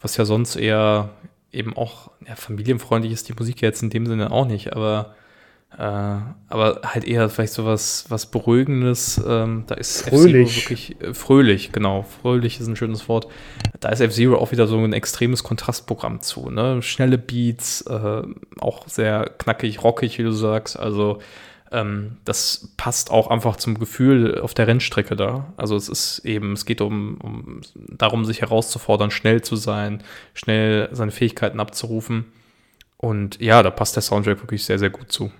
Was 0.00 0.16
ja 0.16 0.24
sonst 0.24 0.54
eher 0.54 1.10
eben 1.54 1.76
auch 1.76 2.10
ja, 2.26 2.34
familienfreundlich 2.36 3.12
ist, 3.12 3.28
die 3.28 3.34
Musik 3.34 3.60
ja 3.60 3.68
jetzt 3.68 3.82
in 3.82 3.90
dem 3.90 4.06
Sinne 4.06 4.30
auch 4.30 4.46
nicht, 4.46 4.72
aber, 4.74 5.14
äh, 5.72 5.78
aber 5.80 6.80
halt 6.84 7.04
eher 7.04 7.28
vielleicht 7.28 7.52
so 7.52 7.64
was, 7.64 8.06
was 8.08 8.26
Beruhigendes. 8.26 9.22
Ähm, 9.26 9.64
da 9.66 9.74
ist 9.74 10.08
fröhlich. 10.08 10.56
wirklich 10.56 11.00
äh, 11.00 11.14
fröhlich, 11.14 11.72
genau. 11.72 12.02
Fröhlich 12.02 12.60
ist 12.60 12.66
ein 12.66 12.76
schönes 12.76 13.08
Wort. 13.08 13.28
Da 13.80 13.88
ist 13.88 14.00
F-Zero 14.00 14.36
auch 14.36 14.52
wieder 14.52 14.66
so 14.66 14.78
ein 14.78 14.92
extremes 14.92 15.42
Kontrastprogramm 15.42 16.20
zu. 16.20 16.50
Ne? 16.50 16.82
Schnelle 16.82 17.18
Beats, 17.18 17.82
äh, 17.82 18.22
auch 18.60 18.88
sehr 18.88 19.30
knackig, 19.38 19.82
rockig, 19.82 20.18
wie 20.18 20.22
du 20.22 20.32
sagst. 20.32 20.78
Also 20.78 21.20
ähm, 21.74 22.16
das 22.24 22.72
passt 22.76 23.10
auch 23.10 23.28
einfach 23.28 23.56
zum 23.56 23.78
Gefühl 23.78 24.40
auf 24.40 24.54
der 24.54 24.66
Rennstrecke 24.66 25.16
da. 25.16 25.52
Also 25.56 25.76
es 25.76 25.88
ist 25.88 26.20
eben, 26.20 26.52
es 26.52 26.64
geht 26.64 26.80
um, 26.80 27.18
um 27.20 27.60
darum, 27.74 28.24
sich 28.24 28.40
herauszufordern, 28.40 29.10
schnell 29.10 29.42
zu 29.42 29.56
sein, 29.56 30.02
schnell 30.32 30.88
seine 30.92 31.10
Fähigkeiten 31.10 31.60
abzurufen. 31.60 32.26
Und 32.96 33.40
ja, 33.40 33.62
da 33.62 33.70
passt 33.70 33.96
der 33.96 34.02
Soundtrack 34.02 34.40
wirklich 34.40 34.64
sehr, 34.64 34.78
sehr 34.78 34.90
gut 34.90 35.10
zu. 35.12 35.30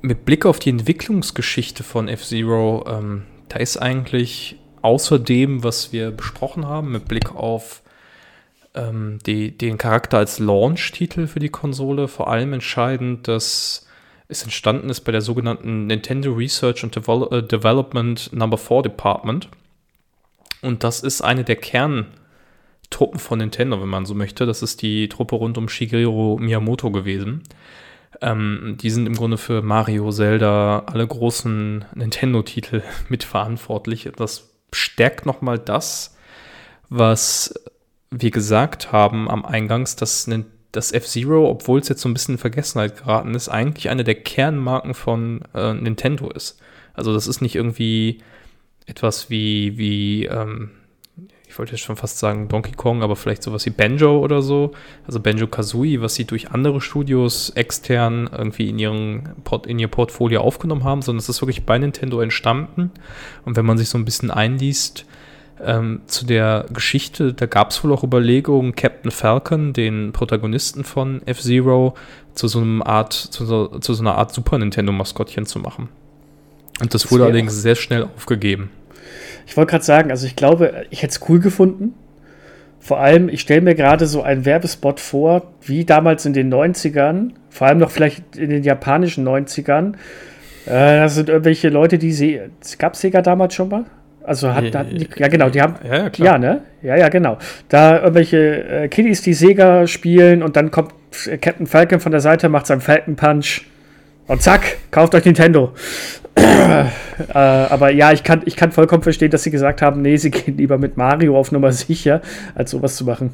Mit 0.00 0.24
Blick 0.24 0.46
auf 0.46 0.60
die 0.60 0.70
Entwicklungsgeschichte 0.70 1.82
von 1.82 2.08
F-Zero, 2.08 2.86
ähm, 2.88 3.24
da 3.48 3.58
ist 3.58 3.76
eigentlich 3.76 4.56
außer 4.82 5.18
dem, 5.18 5.64
was 5.64 5.92
wir 5.92 6.12
besprochen 6.12 6.66
haben, 6.66 6.92
mit 6.92 7.08
Blick 7.08 7.34
auf 7.34 7.82
ähm, 8.76 9.18
die, 9.26 9.56
den 9.56 9.78
Charakter 9.78 10.18
als 10.18 10.38
Launch-Titel 10.38 11.26
für 11.26 11.40
die 11.40 11.48
Konsole 11.48 12.08
vor 12.08 12.28
allem 12.28 12.52
entscheidend, 12.52 13.26
dass 13.26 13.86
es 14.28 14.42
entstanden 14.42 14.90
ist 14.90 15.00
bei 15.00 15.12
der 15.12 15.20
sogenannten 15.20 15.86
Nintendo 15.86 16.32
Research 16.32 16.84
and 16.84 16.94
Devel 16.94 17.28
äh, 17.30 17.42
Development 17.42 18.32
Number 18.32 18.58
4 18.58 18.82
Department. 18.82 19.48
Und 20.62 20.84
das 20.84 21.02
ist 21.02 21.22
eine 21.22 21.44
der 21.44 21.56
Kerntruppen 21.56 23.18
von 23.18 23.38
Nintendo, 23.38 23.80
wenn 23.80 23.88
man 23.88 24.06
so 24.06 24.14
möchte. 24.14 24.46
Das 24.46 24.62
ist 24.62 24.82
die 24.82 25.08
Truppe 25.08 25.36
rund 25.36 25.58
um 25.58 25.68
Shigeru 25.68 26.38
Miyamoto 26.38 26.90
gewesen. 26.90 27.42
Ähm, 28.20 28.76
die 28.80 28.90
sind 28.90 29.06
im 29.06 29.14
Grunde 29.14 29.38
für 29.38 29.62
Mario, 29.62 30.10
Zelda, 30.10 30.84
alle 30.86 31.06
großen 31.06 31.84
Nintendo-Titel 31.94 32.82
mitverantwortlich. 33.08 34.10
Das 34.16 34.50
stärkt 34.72 35.26
nochmal 35.26 35.58
das, 35.58 36.16
was 36.88 37.54
wir 38.10 38.30
gesagt 38.30 38.92
haben 38.92 39.28
am 39.28 39.44
Eingangs, 39.44 39.96
dass 39.96 40.30
das 40.72 40.92
F-Zero, 40.92 41.48
obwohl 41.48 41.80
es 41.80 41.88
jetzt 41.88 42.02
so 42.02 42.08
ein 42.08 42.14
bisschen 42.14 42.34
in 42.34 42.38
Vergessenheit 42.38 42.98
geraten 42.98 43.34
ist, 43.34 43.48
eigentlich 43.48 43.88
eine 43.88 44.04
der 44.04 44.14
Kernmarken 44.14 44.94
von 44.94 45.40
äh, 45.54 45.74
Nintendo 45.74 46.30
ist. 46.30 46.60
Also 46.94 47.12
das 47.12 47.26
ist 47.26 47.40
nicht 47.40 47.54
irgendwie 47.54 48.20
etwas 48.86 49.30
wie, 49.30 49.76
wie 49.78 50.26
ähm, 50.26 50.70
ich 51.48 51.58
wollte 51.58 51.72
jetzt 51.72 51.84
schon 51.84 51.96
fast 51.96 52.18
sagen 52.18 52.48
Donkey 52.48 52.72
Kong, 52.72 53.02
aber 53.02 53.16
vielleicht 53.16 53.42
sowas 53.42 53.64
wie 53.64 53.70
Banjo 53.70 54.18
oder 54.18 54.42
so. 54.42 54.72
Also 55.06 55.20
Banjo 55.20 55.46
Kazooie, 55.46 56.02
was 56.02 56.14
sie 56.14 56.26
durch 56.26 56.50
andere 56.50 56.82
Studios 56.82 57.48
extern 57.50 58.28
irgendwie 58.30 58.68
in, 58.68 58.78
ihren 58.78 59.30
Port, 59.42 59.66
in 59.66 59.78
ihr 59.78 59.88
Portfolio 59.88 60.42
aufgenommen 60.42 60.84
haben, 60.84 61.00
sondern 61.00 61.20
es 61.20 61.30
ist 61.30 61.40
wirklich 61.40 61.64
bei 61.64 61.78
Nintendo 61.78 62.20
entstanden. 62.20 62.90
Und 63.46 63.56
wenn 63.56 63.64
man 63.64 63.78
sich 63.78 63.88
so 63.88 63.96
ein 63.96 64.04
bisschen 64.04 64.30
einliest, 64.30 65.06
ähm, 65.64 66.02
zu 66.06 66.26
der 66.26 66.66
Geschichte, 66.72 67.32
da 67.32 67.46
gab 67.46 67.70
es 67.70 67.82
wohl 67.82 67.92
auch 67.92 68.04
Überlegungen, 68.04 68.74
Captain 68.74 69.10
Falcon, 69.10 69.72
den 69.72 70.12
Protagonisten 70.12 70.84
von 70.84 71.22
F-Zero, 71.26 71.94
zu 72.34 72.48
so 72.48 72.60
einem 72.60 72.82
Art, 72.82 73.12
zu 73.12 73.46
so, 73.46 73.68
zu 73.78 73.94
so 73.94 74.02
einer 74.02 74.16
Art 74.16 74.32
Super 74.32 74.58
Nintendo-Maskottchen 74.58 75.46
zu 75.46 75.58
machen. 75.58 75.88
Und 76.80 76.92
das, 76.92 77.02
das 77.02 77.12
wurde 77.12 77.24
allerdings 77.24 77.54
sehr 77.54 77.74
schnell 77.74 78.04
aufgegeben. 78.04 78.70
Ich 79.46 79.56
wollte 79.56 79.70
gerade 79.70 79.84
sagen, 79.84 80.10
also 80.10 80.26
ich 80.26 80.36
glaube, 80.36 80.86
ich 80.90 81.02
hätte 81.02 81.12
es 81.12 81.28
cool 81.28 81.38
gefunden. 81.38 81.94
Vor 82.80 83.00
allem, 83.00 83.28
ich 83.28 83.40
stelle 83.40 83.62
mir 83.62 83.74
gerade 83.74 84.06
so 84.06 84.22
einen 84.22 84.44
Werbespot 84.44 85.00
vor, 85.00 85.50
wie 85.62 85.84
damals 85.84 86.26
in 86.26 86.34
den 86.34 86.52
90ern, 86.52 87.30
vor 87.48 87.66
allem 87.66 87.78
noch 87.78 87.90
vielleicht 87.90 88.36
in 88.36 88.50
den 88.50 88.62
japanischen 88.62 89.26
90ern. 89.26 89.94
Äh, 90.66 91.00
das 91.00 91.14
sind 91.14 91.28
irgendwelche 91.28 91.68
Leute, 91.68 91.98
die 91.98 92.12
sie. 92.12 92.40
Gab 92.78 92.94
es 92.94 93.00
Sega 93.00 93.22
damals 93.22 93.54
schon 93.54 93.68
mal? 93.70 93.86
Also 94.26 94.52
hat, 94.52 94.74
hat 94.74 94.88
ja 95.16 95.28
genau, 95.28 95.48
die 95.50 95.62
haben 95.62 95.76
ja, 95.84 96.06
ja, 96.06 96.10
ja, 96.16 96.38
ne? 96.38 96.62
Ja, 96.82 96.96
ja, 96.96 97.08
genau. 97.08 97.38
Da 97.68 97.98
irgendwelche 98.00 98.64
äh, 98.64 98.88
Kiddies, 98.88 99.22
die 99.22 99.34
Sega 99.34 99.86
spielen 99.86 100.42
und 100.42 100.56
dann 100.56 100.72
kommt 100.72 100.92
Captain 101.40 101.66
Falcon 101.66 102.00
von 102.00 102.10
der 102.10 102.20
Seite 102.20 102.48
macht 102.48 102.66
seinen 102.66 102.80
Falcon 102.80 103.14
Punch 103.14 103.62
und 104.26 104.42
zack, 104.42 104.78
kauft 104.90 105.14
euch 105.14 105.24
Nintendo. 105.24 105.72
äh, 106.36 106.84
aber 107.32 107.92
ja, 107.92 108.12
ich 108.12 108.24
kann, 108.24 108.42
ich 108.44 108.56
kann 108.56 108.72
vollkommen 108.72 109.04
verstehen, 109.04 109.30
dass 109.30 109.44
sie 109.44 109.52
gesagt 109.52 109.80
haben, 109.80 110.02
nee, 110.02 110.16
sie 110.16 110.30
gehen 110.30 110.56
lieber 110.56 110.76
mit 110.76 110.96
Mario 110.96 111.38
auf 111.38 111.52
Nummer 111.52 111.72
sicher, 111.72 112.20
als 112.56 112.72
sowas 112.72 112.96
zu 112.96 113.04
machen. 113.04 113.30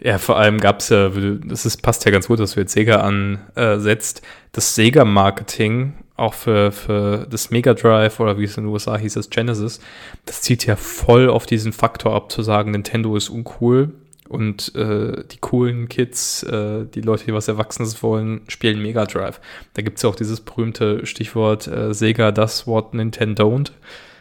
Ja, 0.00 0.18
vor 0.18 0.38
allem 0.38 0.58
gab 0.58 0.80
es 0.80 0.90
ja, 0.90 1.10
das 1.44 1.66
ist, 1.66 1.82
passt 1.82 2.04
ja 2.04 2.10
ganz 2.10 2.28
gut, 2.28 2.40
dass 2.40 2.52
du 2.52 2.60
jetzt 2.60 2.72
Sega 2.72 3.00
ansetzt, 3.00 4.22
das 4.52 4.74
Sega-Marketing 4.74 5.94
auch 6.20 6.34
für, 6.34 6.70
für 6.70 7.26
das 7.28 7.50
Mega 7.50 7.74
Drive 7.74 8.20
oder 8.20 8.38
wie 8.38 8.44
es 8.44 8.56
in 8.56 8.64
den 8.64 8.72
USA 8.72 8.96
hieß, 8.96 9.14
das 9.14 9.30
Genesis, 9.30 9.80
das 10.26 10.42
zieht 10.42 10.66
ja 10.66 10.76
voll 10.76 11.28
auf 11.28 11.46
diesen 11.46 11.72
Faktor 11.72 12.14
ab, 12.14 12.30
zu 12.30 12.42
sagen, 12.42 12.72
Nintendo 12.72 13.16
ist 13.16 13.28
uncool 13.28 13.92
und 14.28 14.74
äh, 14.76 15.24
die 15.24 15.38
coolen 15.38 15.88
Kids, 15.88 16.44
äh, 16.44 16.84
die 16.86 17.00
Leute, 17.00 17.24
die 17.24 17.34
was 17.34 17.48
Erwachsenes 17.48 18.02
wollen, 18.02 18.42
spielen 18.46 18.80
Mega 18.80 19.04
Drive. 19.06 19.40
Da 19.74 19.82
gibt 19.82 19.96
es 19.96 20.02
ja 20.02 20.10
auch 20.10 20.14
dieses 20.14 20.40
berühmte 20.40 21.04
Stichwort 21.04 21.66
äh, 21.66 21.92
Sega, 21.92 22.30
das 22.30 22.66
Wort 22.66 22.94
Nintendo 22.94 23.40
don't. 23.42 23.72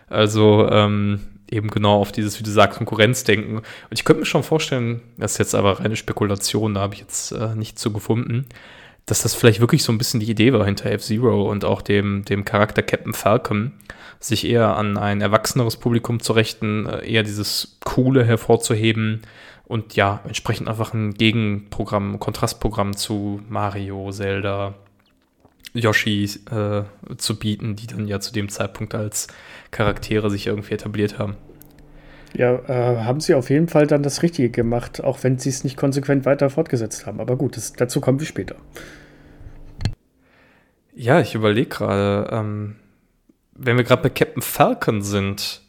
Also 0.08 0.68
ähm, 0.72 1.20
eben 1.52 1.70
genau 1.70 2.00
auf 2.00 2.12
dieses, 2.12 2.40
wie 2.40 2.44
du 2.44 2.50
sagst, 2.50 2.78
Konkurrenzdenken. 2.78 3.58
Und 3.58 3.66
ich 3.92 4.04
könnte 4.06 4.22
mir 4.22 4.26
schon 4.26 4.44
vorstellen, 4.44 5.02
das 5.18 5.34
ist 5.34 5.38
jetzt 5.38 5.56
aber 5.56 5.80
reine 5.80 5.96
Spekulation, 5.96 6.74
da 6.74 6.82
habe 6.82 6.96
ich 6.96 7.02
jetzt 7.02 7.32
äh, 7.32 7.56
nichts 7.56 7.82
zu 7.82 7.92
gefunden, 7.92 8.48
dass 9.10 9.22
das 9.22 9.36
vielleicht 9.36 9.60
wirklich 9.60 9.84
so 9.84 9.92
ein 9.92 9.98
bisschen 9.98 10.20
die 10.20 10.30
Idee 10.30 10.54
war 10.54 10.66
hinter 10.66 10.92
F-Zero 10.92 11.50
und 11.50 11.66
auch 11.66 11.82
dem, 11.82 12.26
dem 12.26 12.46
Charakter 12.46 12.84
Captain 12.84 13.14
Falcon, 13.14 13.74
sich 14.20 14.46
eher 14.46 14.76
an 14.76 14.98
ein 14.98 15.22
erwachseneres 15.22 15.78
Publikum 15.78 16.20
zu 16.20 16.34
richten, 16.34 16.86
äh, 16.86 17.10
eher 17.10 17.24
dieses 17.24 17.78
Coole 17.84 18.26
hervorzuheben, 18.26 19.22
und 19.70 19.96
ja, 19.96 20.20
entsprechend 20.26 20.68
einfach 20.68 20.96
ein 20.96 21.14
Gegenprogramm, 21.14 22.20
Kontrastprogramm 22.20 22.98
zu 22.98 23.40
Mario, 23.50 24.12
Zelda, 24.12 24.74
Yoshi 25.74 26.24
äh, 26.50 26.82
zu 27.18 27.38
bieten, 27.38 27.76
die 27.76 27.86
dann 27.86 28.08
ja 28.08 28.20
zu 28.20 28.34
dem 28.34 28.50
Zeitpunkt 28.50 28.96
als 28.96 29.28
Charaktere 29.70 30.32
sich 30.32 30.48
irgendwie 30.48 30.74
etabliert 30.74 31.20
haben. 31.20 31.38
Ja, 32.34 32.56
äh, 32.68 33.04
haben 33.04 33.20
sie 33.20 33.34
auf 33.34 33.50
jeden 33.50 33.68
Fall 33.68 33.88
dann 33.88 34.04
das 34.04 34.22
Richtige 34.22 34.50
gemacht, 34.50 35.04
auch 35.04 35.24
wenn 35.24 35.40
sie 35.40 35.50
es 35.50 35.64
nicht 35.64 35.78
konsequent 35.78 36.26
weiter 36.26 36.50
fortgesetzt 36.50 37.06
haben. 37.06 37.20
Aber 37.20 37.36
gut, 37.38 37.58
das, 37.58 37.74
dazu 37.74 38.02
kommen 38.02 38.20
wir 38.20 38.28
später. 38.28 38.56
Ja, 40.94 41.22
ich 41.22 41.34
überlege 41.34 41.70
gerade, 41.70 42.30
ähm, 42.32 42.76
wenn 43.54 43.78
wir 43.78 43.84
gerade 43.84 44.04
bei 44.04 44.10
Captain 44.10 44.42
Falcon 44.42 45.02
sind, 45.02 45.62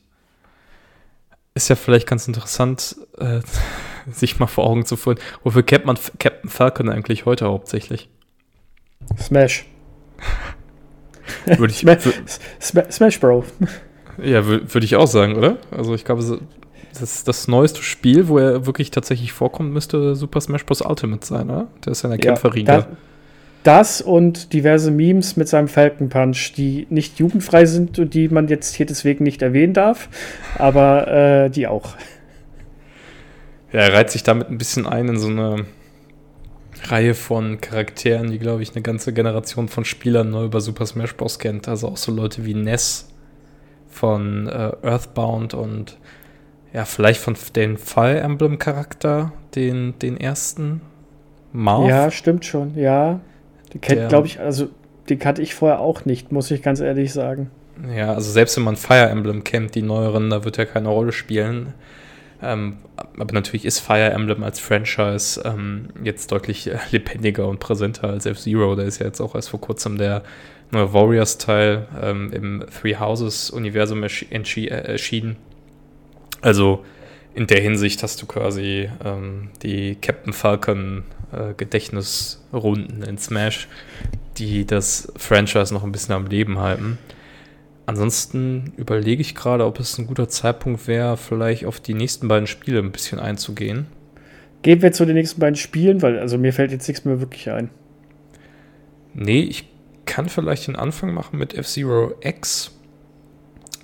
ist 1.55 1.69
ja 1.69 1.77
vielleicht 1.77 2.07
ganz 2.07 2.29
interessant, 2.29 2.97
äh, 3.19 3.41
sich 4.11 4.39
mal 4.39 4.47
vor 4.47 4.67
Augen 4.67 4.85
zu 4.85 4.97
führen. 4.97 5.19
Wofür 5.43 5.63
kennt 5.63 5.87
man 5.87 5.99
Captain 6.19 6.51
Falcon 6.51 6.89
eigentlich 6.89 7.27
heute 7.27 7.47
hauptsächlich? 7.47 8.09
Smash. 9.19 9.67
würde 11.47 11.73
ich, 11.73 11.79
Smash, 12.61 12.93
Smash 12.93 13.21
Bro. 13.21 13.45
Ja, 14.23 14.47
würde 14.47 14.85
ich 14.85 14.97
auch 14.97 15.07
sagen, 15.07 15.37
oder? 15.37 15.57
Also 15.71 15.95
ich 15.95 16.05
glaube, 16.05 16.23
das, 16.99 17.25
das 17.25 17.49
neueste 17.49 17.83
Spiel, 17.83 18.29
wo 18.29 18.39
er 18.39 18.67
wirklich 18.67 18.91
tatsächlich 18.91 19.33
vorkommt, 19.33 19.73
müsste 19.73 20.15
Super 20.15 20.41
Smash 20.41 20.65
Bros. 20.67 20.83
Ultimate 20.83 21.25
sein, 21.27 21.51
oder? 21.51 21.69
Der 21.85 21.93
ist 21.93 22.03
ja 22.03 22.11
in 22.11 22.17
der 22.17 22.25
ja, 22.25 22.33
Kämpferriege. 22.33 22.67
Das, 22.67 22.87
das 23.63 24.03
und 24.03 24.53
diverse 24.53 24.91
Memes 24.91 25.37
mit 25.37 25.49
seinem 25.49 25.69
Falcon 25.69 26.09
Punch, 26.09 26.55
die 26.57 26.87
nicht 26.91 27.19
jugendfrei 27.19 27.67
sind 27.67 27.99
und 27.99 28.15
die 28.15 28.29
man 28.29 28.49
jetzt 28.49 28.75
hier 28.75 28.87
deswegen 28.87 29.25
nicht 29.25 29.43
erwähnen 29.43 29.75
darf, 29.75 30.09
aber 30.59 31.09
äh, 31.09 31.51
die 31.51 31.67
auch. 31.67 31.95
Ja, 33.73 33.81
er 33.81 33.93
reiht 33.93 34.11
sich 34.11 34.23
damit 34.23 34.51
ein 34.51 34.59
bisschen 34.59 34.87
ein 34.87 35.09
in 35.09 35.19
so 35.19 35.29
eine 35.29 35.67
Reihe 36.85 37.15
von 37.15 37.61
Charakteren, 37.61 38.31
die, 38.31 38.39
glaube 38.39 38.63
ich, 38.63 38.73
eine 38.75 38.83
ganze 38.83 39.13
Generation 39.13 39.69
von 39.69 39.85
Spielern 39.85 40.31
neu 40.31 40.47
über 40.47 40.61
Super 40.61 40.87
Smash 40.87 41.15
Bros. 41.15 41.39
kennt. 41.39 41.69
Also 41.69 41.89
auch 41.89 41.97
so 41.99 42.11
Leute 42.11 42.47
wie 42.47 42.55
Ness 42.55 43.10
von 43.91 44.49
äh, 44.49 44.73
Earthbound 44.83 45.55
und 45.55 45.99
ja, 46.73 46.85
vielleicht 46.85 47.21
von 47.21 47.37
den 47.57 47.77
Fire 47.77 48.21
Emblem 48.21 48.59
Charakter, 48.59 49.33
den, 49.55 49.99
den 49.99 50.17
ersten. 50.17 50.83
Marv. 51.53 51.89
Ja, 51.89 52.11
stimmt 52.11 52.45
schon, 52.45 52.77
ja. 52.77 53.21
Die 53.73 53.79
kennt, 53.79 54.09
glaube 54.09 54.29
ich, 54.29 54.39
also 54.39 54.69
die 55.09 55.17
kannte 55.17 55.43
ich 55.43 55.55
vorher 55.55 55.81
auch 55.81 56.05
nicht, 56.05 56.31
muss 56.31 56.51
ich 56.51 56.63
ganz 56.63 56.81
ehrlich 56.81 57.13
sagen. 57.13 57.51
Ja, 57.95 58.15
also 58.15 58.31
selbst 58.31 58.57
wenn 58.57 58.65
man 58.65 58.77
Fire 58.77 59.09
Emblem 59.09 59.43
kennt, 59.43 59.75
die 59.75 59.83
neueren, 59.83 60.31
da 60.31 60.45
wird 60.45 60.59
ja 60.59 60.65
keine 60.65 60.89
Rolle 60.89 61.13
spielen. 61.13 61.75
Ähm, 62.43 62.79
aber 63.19 63.35
natürlich 63.35 63.65
ist 63.65 63.81
Fire 63.81 64.11
Emblem 64.11 64.43
als 64.43 64.61
Franchise 64.61 65.43
ähm, 65.45 65.89
jetzt 66.03 66.33
deutlich 66.33 66.71
lebendiger 66.91 67.49
und 67.49 67.61
präsenter 67.61 68.09
als 68.09 68.27
F-Zero. 68.27 68.77
Da 68.77 68.83
ist 68.83 69.01
ja 69.01 69.07
jetzt 69.07 69.21
auch 69.21 69.35
erst 69.35 69.51
vor 69.51 69.61
kurzem 69.61 69.99
der 69.99 70.23
Warriors-Teil 70.73 71.87
ähm, 72.01 72.33
im 72.33 72.65
Three 72.71 72.97
Houses-Universum 72.97 74.03
äh, 74.03 74.67
erschienen. 74.67 75.37
Also 76.41 76.85
in 77.35 77.47
der 77.47 77.61
Hinsicht 77.61 78.03
hast 78.03 78.21
du 78.23 78.27
quasi 78.27 78.89
ähm, 79.05 79.51
die 79.63 79.97
Captain 80.01 80.33
Falcon 80.33 81.05
äh, 81.33 81.55
Gedächtnisrunden 81.57 83.03
in 83.03 83.19
Smash, 83.19 83.69
die 84.39 84.65
das 84.65 85.13
Franchise 85.17 85.73
noch 85.73 85.85
ein 85.85 85.93
bisschen 85.93 86.15
am 86.15 86.27
Leben 86.27 86.59
halten. 86.59 86.99
Ansonsten 87.87 88.73
überlege 88.77 89.21
ich 89.21 89.35
gerade, 89.35 89.65
ob 89.65 89.81
es 89.81 89.99
ein 89.99 90.07
guter 90.07 90.29
Zeitpunkt 90.29 90.87
wäre, 90.87 91.17
vielleicht 91.17 91.65
auf 91.65 91.81
die 91.81 91.95
nächsten 91.95 92.29
beiden 92.29 92.47
Spiele 92.47 92.79
ein 92.79 92.93
bisschen 92.93 93.19
einzugehen. 93.19 93.87
Gehen 94.63 94.83
wir 94.83 94.93
zu 94.93 95.05
den 95.05 95.17
nächsten 95.17 95.41
beiden 95.41 95.57
Spielen, 95.57 96.03
weil 96.03 96.19
also 96.19 96.39
mir 96.39 96.53
fällt 96.53 96.71
jetzt 96.71 96.87
nichts 96.87 97.05
mehr 97.05 97.21
wirklich 97.21 97.51
ein. 97.51 97.71
Nee, 99.15 99.41
ich 99.41 99.70
kann 100.11 100.29
vielleicht 100.29 100.67
den 100.67 100.75
Anfang 100.75 101.15
machen 101.15 101.39
mit 101.39 101.55
F-Zero 101.55 102.15
X. 102.21 102.73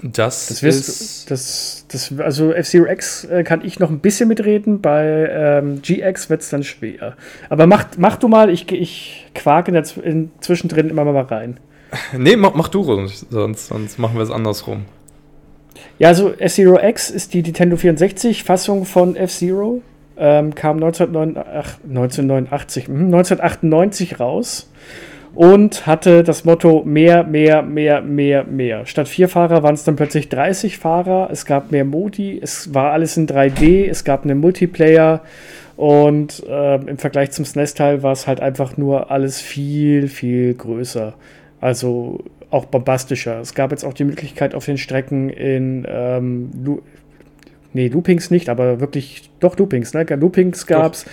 Das, 0.03 0.49
das 0.49 0.63
ist. 0.63 1.31
Das, 1.31 1.87
das, 1.89 2.13
also 2.19 2.53
F-Zero 2.53 2.87
X 2.87 3.25
äh, 3.25 3.45
kann 3.45 3.65
ich 3.65 3.79
noch 3.79 3.91
ein 3.91 4.01
bisschen 4.01 4.29
mitreden, 4.29 4.81
bei 4.81 5.29
ähm, 5.31 5.81
GX 5.81 6.29
wird 6.29 6.43
es 6.43 6.51
dann 6.51 6.65
schwer. 6.65 7.17
Aber 7.49 7.69
mach, 7.69 7.87
mach 7.97 8.17
du 8.17 8.27
mal, 8.27 8.51
ich, 8.51 8.71
ich 8.73 9.27
quake 9.35 9.71
in 10.03 10.31
zwischendrin 10.41 10.91
immer 10.91 11.05
mal 11.05 11.23
rein. 11.23 11.61
Nee, 12.19 12.35
mach, 12.35 12.55
mach 12.55 12.69
du 12.69 12.83
sonst, 12.83 13.31
sonst 13.31 13.99
machen 13.99 14.17
wir 14.17 14.23
es 14.23 14.31
andersrum. 14.31 14.85
Ja, 16.01 16.09
also 16.09 16.35
F-Zero 16.37 16.81
X 16.83 17.09
ist 17.09 17.33
die 17.33 17.43
Nintendo 17.43 17.77
64-Fassung 17.77 18.85
von 18.85 19.15
F-Zero. 19.15 19.81
Ähm, 20.19 20.55
kam 20.55 20.83
1989, 20.83 21.85
1989, 21.89 22.89
1998 22.89 24.19
raus 24.19 24.69
und 25.37 25.87
hatte 25.87 26.25
das 26.25 26.47
Motto 26.47 26.83
mehr, 26.85 27.23
mehr, 27.23 27.61
mehr, 27.61 28.01
mehr, 28.01 28.45
mehr. 28.45 28.87
Statt 28.87 29.07
vier 29.07 29.29
Fahrer 29.29 29.63
waren 29.63 29.75
es 29.75 29.85
dann 29.85 29.95
plötzlich 29.95 30.31
30 30.31 30.79
Fahrer. 30.79 31.29
Es 31.31 31.45
gab 31.45 31.71
mehr 31.71 31.85
Modi, 31.85 32.41
es 32.43 32.73
war 32.73 32.93
alles 32.93 33.19
in 33.19 33.29
3D, 33.29 33.87
es 33.87 34.03
gab 34.03 34.25
einen 34.25 34.41
Multiplayer 34.41 35.21
und 35.77 36.43
äh, 36.49 36.77
im 36.77 36.97
Vergleich 36.97 37.33
zum 37.33 37.45
SNES-Teil 37.45 38.03
war 38.03 38.13
es 38.13 38.27
halt 38.27 38.41
einfach 38.41 38.79
nur 38.79 39.11
alles 39.11 39.43
viel, 39.43 40.09
viel 40.09 40.55
größer. 40.55 41.13
Also 41.61 42.25
auch 42.49 42.65
bombastischer. 42.65 43.39
Es 43.41 43.55
gab 43.55 43.73
jetzt 43.73 43.85
auch 43.85 43.93
die 43.93 44.05
Möglichkeit 44.05 44.55
auf 44.55 44.65
den 44.65 44.79
Strecken 44.79 45.29
in 45.29 45.87
ähm, 45.87 46.51
nee, 47.77 47.89
Loopings 47.89 48.31
nicht, 48.31 48.49
aber 48.49 48.81
wirklich 48.81 49.31
doch 49.39 49.57
Loopings, 49.57 49.95
ne? 49.95 50.05
Loopings 50.05 50.67
gab 50.67 50.95
es. 50.95 51.05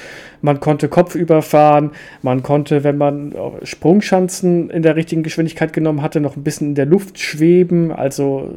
Man 0.41 0.59
konnte 0.59 0.87
kopfüber 0.87 1.41
fahren, 1.41 1.91
man 2.21 2.41
konnte, 2.41 2.83
wenn 2.83 2.97
man 2.97 3.35
Sprungschanzen 3.63 4.69
in 4.69 4.81
der 4.81 4.95
richtigen 4.95 5.23
Geschwindigkeit 5.23 5.73
genommen 5.73 6.01
hatte, 6.01 6.19
noch 6.19 6.35
ein 6.35 6.43
bisschen 6.43 6.69
in 6.69 6.75
der 6.75 6.85
Luft 6.85 7.19
schweben. 7.19 7.91
Also 7.91 8.49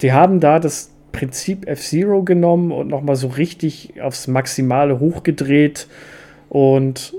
die 0.00 0.12
haben 0.12 0.40
da 0.40 0.58
das 0.58 0.90
Prinzip 1.12 1.68
F-Zero 1.68 2.22
genommen 2.22 2.72
und 2.72 2.88
nochmal 2.88 3.16
so 3.16 3.28
richtig 3.28 4.00
aufs 4.00 4.28
Maximale 4.28 4.98
hochgedreht 4.98 5.86
und 6.48 7.14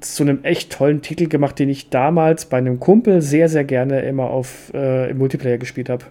zu 0.00 0.22
einem 0.22 0.44
echt 0.44 0.70
tollen 0.72 1.02
Titel 1.02 1.28
gemacht, 1.28 1.58
den 1.58 1.68
ich 1.70 1.90
damals 1.90 2.44
bei 2.44 2.58
einem 2.58 2.78
Kumpel 2.78 3.22
sehr, 3.22 3.48
sehr 3.48 3.64
gerne 3.64 4.02
immer 4.02 4.30
auf 4.30 4.70
äh, 4.74 5.10
im 5.10 5.18
Multiplayer 5.18 5.58
gespielt 5.58 5.88
habe. 5.88 6.04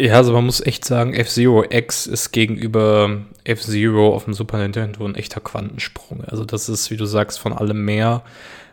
Ja, 0.00 0.14
also 0.14 0.32
man 0.32 0.46
muss 0.46 0.64
echt 0.64 0.86
sagen, 0.86 1.12
F-Zero 1.12 1.62
X 1.68 2.06
ist 2.06 2.32
gegenüber 2.32 3.20
F-Zero 3.44 4.14
auf 4.14 4.24
dem 4.24 4.32
Super 4.32 4.56
Nintendo 4.56 5.04
ein 5.04 5.14
echter 5.14 5.42
Quantensprung. 5.42 6.24
Also 6.24 6.46
das 6.46 6.70
ist, 6.70 6.90
wie 6.90 6.96
du 6.96 7.04
sagst, 7.04 7.38
von 7.38 7.52
allem 7.52 7.84
mehr. 7.84 8.22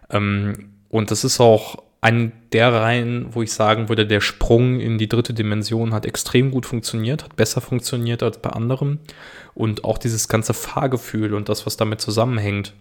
Ähm, 0.10 0.70
und 0.88 1.12
das 1.12 1.26
ist 1.26 1.42
auch 1.42 1.84
ein 2.00 2.32
der 2.54 2.72
Reihen, 2.72 3.36
wo 3.36 3.42
ich 3.42 3.52
sagen 3.52 3.90
würde, 3.90 4.08
der 4.08 4.22
Sprung 4.22 4.80
in 4.80 4.98
die 4.98 5.10
dritte 5.10 5.34
Dimension 5.34 5.94
hat 5.94 6.06
extrem 6.06 6.50
gut 6.50 6.66
funktioniert, 6.66 7.26
hat 7.26 7.36
besser 7.36 7.60
funktioniert 7.60 8.24
als 8.24 8.38
bei 8.38 8.52
anderen. 8.52 9.00
Und 9.54 9.84
auch 9.84 9.98
dieses 9.98 10.30
ganze 10.30 10.54
Fahrgefühl 10.54 11.34
und 11.34 11.50
das, 11.50 11.66
was 11.66 11.76
damit 11.76 12.00
zusammenhängt, 12.00 12.74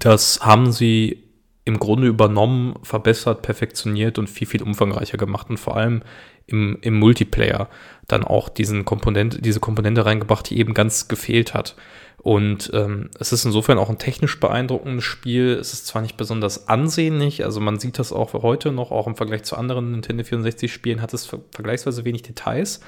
das 0.00 0.40
haben 0.40 0.72
sie 0.72 1.22
im 1.64 1.78
Grunde 1.78 2.08
übernommen, 2.08 2.74
verbessert, 2.82 3.42
perfektioniert 3.42 4.18
und 4.18 4.28
viel, 4.28 4.48
viel 4.48 4.64
umfangreicher 4.64 5.16
gemacht 5.16 5.48
und 5.48 5.58
vor 5.58 5.76
allem 5.76 6.02
im, 6.46 6.78
im 6.80 6.94
Multiplayer 6.98 7.68
dann 8.06 8.24
auch 8.24 8.48
diesen 8.48 8.84
Komponent, 8.84 9.44
diese 9.44 9.60
Komponente 9.60 10.06
reingebracht, 10.06 10.48
die 10.48 10.58
eben 10.58 10.74
ganz 10.74 11.08
gefehlt 11.08 11.54
hat. 11.54 11.76
Und 12.18 12.70
ähm, 12.74 13.10
es 13.20 13.32
ist 13.32 13.44
insofern 13.44 13.78
auch 13.78 13.88
ein 13.88 13.98
technisch 13.98 14.40
beeindruckendes 14.40 15.04
Spiel. 15.04 15.52
Es 15.52 15.72
ist 15.72 15.86
zwar 15.86 16.02
nicht 16.02 16.16
besonders 16.16 16.68
ansehnlich, 16.68 17.44
also 17.44 17.60
man 17.60 17.78
sieht 17.78 17.98
das 17.98 18.12
auch 18.12 18.32
heute 18.32 18.72
noch, 18.72 18.90
auch 18.90 19.06
im 19.06 19.16
Vergleich 19.16 19.44
zu 19.44 19.56
anderen 19.56 19.92
Nintendo 19.92 20.24
64-Spielen 20.24 21.00
hat 21.00 21.14
es 21.14 21.26
vergleichsweise 21.26 22.04
wenig 22.04 22.22
Details, 22.22 22.80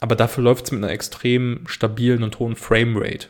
aber 0.00 0.16
dafür 0.16 0.42
läuft 0.42 0.64
es 0.64 0.72
mit 0.72 0.82
einer 0.82 0.92
extrem 0.92 1.60
stabilen 1.66 2.24
und 2.24 2.38
hohen 2.40 2.56
Framerate. 2.56 3.28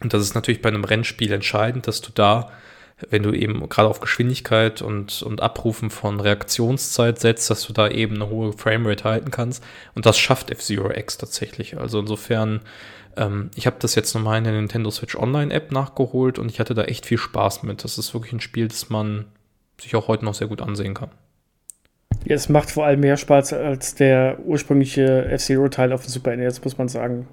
Und 0.00 0.12
das 0.12 0.22
ist 0.22 0.34
natürlich 0.34 0.60
bei 0.60 0.70
einem 0.70 0.84
Rennspiel 0.84 1.32
entscheidend, 1.32 1.86
dass 1.86 2.00
du 2.00 2.10
da, 2.12 2.50
wenn 3.10 3.22
du 3.22 3.32
eben 3.32 3.68
gerade 3.68 3.88
auf 3.88 4.00
Geschwindigkeit 4.00 4.82
und, 4.82 5.22
und 5.22 5.42
Abrufen 5.42 5.90
von 5.90 6.20
Reaktionszeit 6.20 7.18
setzt, 7.18 7.50
dass 7.50 7.66
du 7.66 7.72
da 7.72 7.88
eben 7.88 8.14
eine 8.14 8.28
hohe 8.28 8.52
Framerate 8.52 9.04
halten 9.04 9.30
kannst. 9.30 9.64
Und 9.94 10.06
das 10.06 10.18
schafft 10.18 10.50
F-Zero 10.50 10.90
X 10.90 11.18
tatsächlich. 11.18 11.76
Also 11.76 11.98
insofern 12.00 12.60
ähm, 13.16 13.50
ich 13.54 13.66
habe 13.66 13.76
das 13.78 13.94
jetzt 13.94 14.14
nochmal 14.14 14.38
in 14.38 14.44
der 14.44 14.52
Nintendo 14.52 14.90
Switch 14.90 15.16
Online 15.16 15.52
App 15.52 15.72
nachgeholt 15.72 16.38
und 16.38 16.50
ich 16.50 16.60
hatte 16.60 16.74
da 16.74 16.84
echt 16.84 17.06
viel 17.06 17.18
Spaß 17.18 17.62
mit. 17.62 17.84
Das 17.84 17.98
ist 17.98 18.14
wirklich 18.14 18.32
ein 18.32 18.40
Spiel, 18.40 18.68
das 18.68 18.90
man 18.90 19.26
sich 19.80 19.94
auch 19.96 20.08
heute 20.08 20.24
noch 20.24 20.34
sehr 20.34 20.48
gut 20.48 20.62
ansehen 20.62 20.94
kann. 20.94 21.10
Ja, 22.24 22.36
es 22.36 22.48
macht 22.48 22.70
vor 22.70 22.86
allem 22.86 23.00
mehr 23.00 23.16
Spaß 23.16 23.52
als 23.52 23.96
der 23.96 24.38
ursprüngliche 24.44 25.26
F-Zero-Teil 25.26 25.92
auf 25.92 26.02
dem 26.02 26.10
Super 26.10 26.34
NES, 26.36 26.64
muss 26.64 26.78
man 26.78 26.88
sagen. 26.88 27.28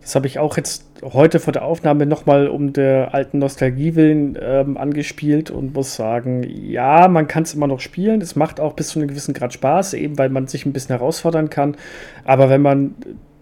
Das 0.00 0.14
habe 0.14 0.26
ich 0.26 0.38
auch 0.38 0.56
jetzt 0.56 0.89
heute 1.02 1.40
vor 1.40 1.52
der 1.52 1.64
Aufnahme 1.64 2.06
nochmal 2.06 2.48
um 2.48 2.72
der 2.72 3.14
alten 3.14 3.38
Nostalgie 3.38 3.94
willen 3.94 4.38
ähm, 4.40 4.76
angespielt 4.76 5.50
und 5.50 5.74
muss 5.74 5.94
sagen, 5.94 6.42
ja, 6.42 7.08
man 7.08 7.26
kann 7.26 7.44
es 7.44 7.54
immer 7.54 7.66
noch 7.66 7.80
spielen. 7.80 8.20
Es 8.20 8.36
macht 8.36 8.60
auch 8.60 8.74
bis 8.74 8.88
zu 8.88 8.98
einem 8.98 9.08
gewissen 9.08 9.34
Grad 9.34 9.52
Spaß, 9.52 9.94
eben 9.94 10.18
weil 10.18 10.28
man 10.28 10.46
sich 10.46 10.66
ein 10.66 10.72
bisschen 10.72 10.96
herausfordern 10.96 11.50
kann. 11.50 11.76
Aber 12.24 12.50
wenn 12.50 12.62
man 12.62 12.94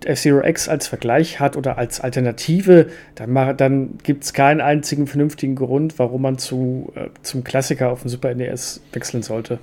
F-Zero 0.05 0.45
X 0.45 0.69
als 0.69 0.87
Vergleich 0.87 1.41
hat 1.41 1.57
oder 1.57 1.79
als 1.79 2.01
Alternative, 2.01 2.87
dann, 3.17 3.57
dann 3.57 3.99
gibt 4.03 4.25
es 4.25 4.33
keinen 4.33 4.61
einzigen 4.61 5.07
vernünftigen 5.07 5.57
Grund, 5.57 5.99
warum 5.99 6.23
man 6.23 6.39
zu, 6.39 6.93
äh, 6.95 7.09
zum 7.23 7.45
Klassiker 7.45 7.91
auf 7.91 8.03
dem 8.03 8.09
Super 8.09 8.35
NES 8.35 8.83
wechseln 8.93 9.23
sollte. 9.23 9.59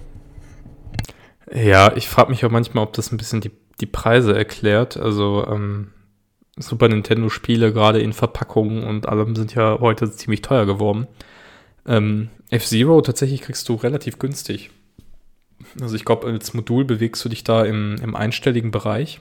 Ja, 1.52 1.96
ich 1.96 2.10
frage 2.10 2.30
mich 2.32 2.44
auch 2.44 2.52
manchmal, 2.52 2.84
ob 2.84 2.94
das 2.94 3.12
ein 3.12 3.18
bisschen 3.18 3.40
die, 3.40 3.52
die 3.80 3.86
Preise 3.86 4.36
erklärt. 4.36 4.98
Also 4.98 5.46
ähm, 5.48 5.92
Super 6.58 6.88
Nintendo-Spiele, 6.88 7.74
gerade 7.74 8.00
in 8.00 8.14
Verpackungen 8.14 8.84
und 8.84 9.08
allem, 9.08 9.36
sind 9.36 9.56
ja 9.56 9.80
heute 9.80 10.12
ziemlich 10.12 10.42
teuer 10.42 10.66
geworden. 10.66 11.08
Ähm, 11.86 12.30
F-Zero 12.50 13.02
tatsächlich 13.02 13.42
kriegst 13.42 13.68
du 13.68 13.76
relativ 13.76 14.20
günstig. 14.20 14.72
Also 15.82 15.96
ich 15.96 16.06
glaube, 16.06 16.28
als 16.28 16.54
Modul 16.54 16.86
bewegst 16.86 17.24
du 17.26 17.30
dich 17.30 17.44
da 17.44 17.64
im, 17.64 17.96
im 18.02 18.16
einstelligen 18.16 18.72
Bereich 18.72 19.20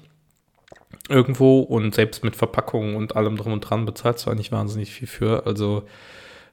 irgendwo 1.09 1.61
und 1.61 1.95
selbst 1.95 2.25
mit 2.25 2.37
Verpackungen 2.37 2.97
und 2.97 3.17
allem 3.17 3.37
drum 3.37 3.53
und 3.53 3.61
dran 3.61 3.85
bezahlst 3.85 4.27
du 4.27 4.31
eigentlich 4.31 4.53
wahnsinnig 4.53 4.91
viel 4.91 5.09
für. 5.09 5.47
Also 5.47 5.85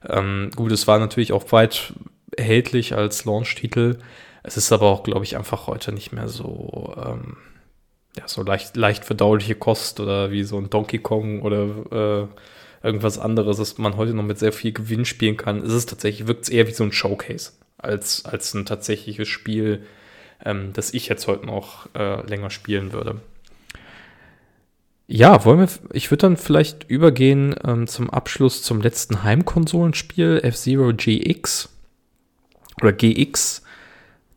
ähm, 0.08 0.50
gut, 0.54 0.72
es 0.72 0.86
war 0.86 0.98
natürlich 0.98 1.32
auch 1.32 1.52
weit 1.52 1.94
erhältlich 2.36 2.94
als 2.94 3.24
Launch-Titel. 3.24 3.98
Es 4.42 4.56
ist 4.56 4.72
aber 4.72 4.86
auch, 4.86 5.04
glaube 5.04 5.24
ich, 5.24 5.36
einfach 5.36 5.66
heute 5.68 5.92
nicht 5.92 6.12
mehr 6.12 6.28
so, 6.28 6.94
ähm, 6.96 7.36
ja, 8.16 8.28
so 8.28 8.42
leicht, 8.42 8.76
leicht 8.76 9.04
verdauliche 9.04 9.54
Kost 9.54 10.00
oder 10.00 10.30
wie 10.30 10.44
so 10.44 10.58
ein 10.58 10.70
Donkey 10.70 10.98
Kong 10.98 11.42
oder 11.42 12.28
äh, 12.82 12.86
irgendwas 12.86 13.18
anderes, 13.18 13.56
das 13.56 13.78
man 13.78 13.96
heute 13.96 14.14
noch 14.14 14.22
mit 14.22 14.38
sehr 14.38 14.52
viel 14.52 14.72
Gewinn 14.72 15.04
spielen 15.04 15.36
kann. 15.36 15.62
Es 15.62 15.72
ist 15.72 15.88
tatsächlich, 15.88 16.26
wirkt 16.26 16.44
es 16.44 16.48
eher 16.48 16.66
wie 16.66 16.72
so 16.72 16.84
ein 16.84 16.92
Showcase 16.92 17.52
als, 17.78 18.24
als 18.24 18.54
ein 18.54 18.66
tatsächliches 18.66 19.28
Spiel, 19.28 19.84
ähm, 20.44 20.72
das 20.72 20.92
ich 20.92 21.08
jetzt 21.08 21.26
heute 21.26 21.46
noch 21.46 21.88
äh, 21.94 22.26
länger 22.26 22.50
spielen 22.50 22.92
würde. 22.92 23.20
Ja, 25.06 25.44
wollen 25.44 25.60
wir, 25.60 25.68
ich 25.92 26.10
würde 26.10 26.22
dann 26.22 26.36
vielleicht 26.36 26.88
übergehen 26.88 27.54
ähm, 27.64 27.86
zum 27.86 28.08
Abschluss 28.10 28.62
zum 28.62 28.80
letzten 28.80 29.22
Heimkonsolenspiel, 29.22 30.40
F-Zero 30.42 30.92
GX 30.94 31.68
oder 32.80 32.92
GX. 32.92 33.62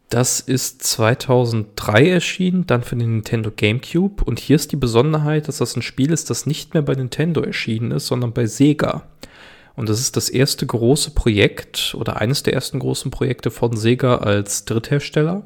Das 0.09 0.39
ist 0.39 0.83
2003 0.83 2.09
erschienen, 2.09 2.67
dann 2.67 2.83
für 2.83 2.95
den 2.95 3.15
Nintendo 3.15 3.51
GameCube. 3.51 4.23
Und 4.23 4.39
hier 4.39 4.55
ist 4.55 4.71
die 4.71 4.77
Besonderheit, 4.77 5.47
dass 5.47 5.57
das 5.57 5.75
ein 5.75 5.81
Spiel 5.81 6.11
ist, 6.11 6.29
das 6.29 6.45
nicht 6.45 6.73
mehr 6.73 6.83
bei 6.83 6.93
Nintendo 6.93 7.41
erschienen 7.41 7.91
ist, 7.91 8.07
sondern 8.07 8.31
bei 8.31 8.45
Sega. 8.45 9.03
Und 9.75 9.89
das 9.89 9.99
ist 9.99 10.15
das 10.15 10.29
erste 10.29 10.65
große 10.65 11.11
Projekt 11.11 11.95
oder 11.97 12.21
eines 12.21 12.43
der 12.43 12.53
ersten 12.53 12.79
großen 12.79 13.11
Projekte 13.11 13.51
von 13.51 13.75
Sega 13.75 14.17
als 14.17 14.65
Dritthersteller. 14.65 15.43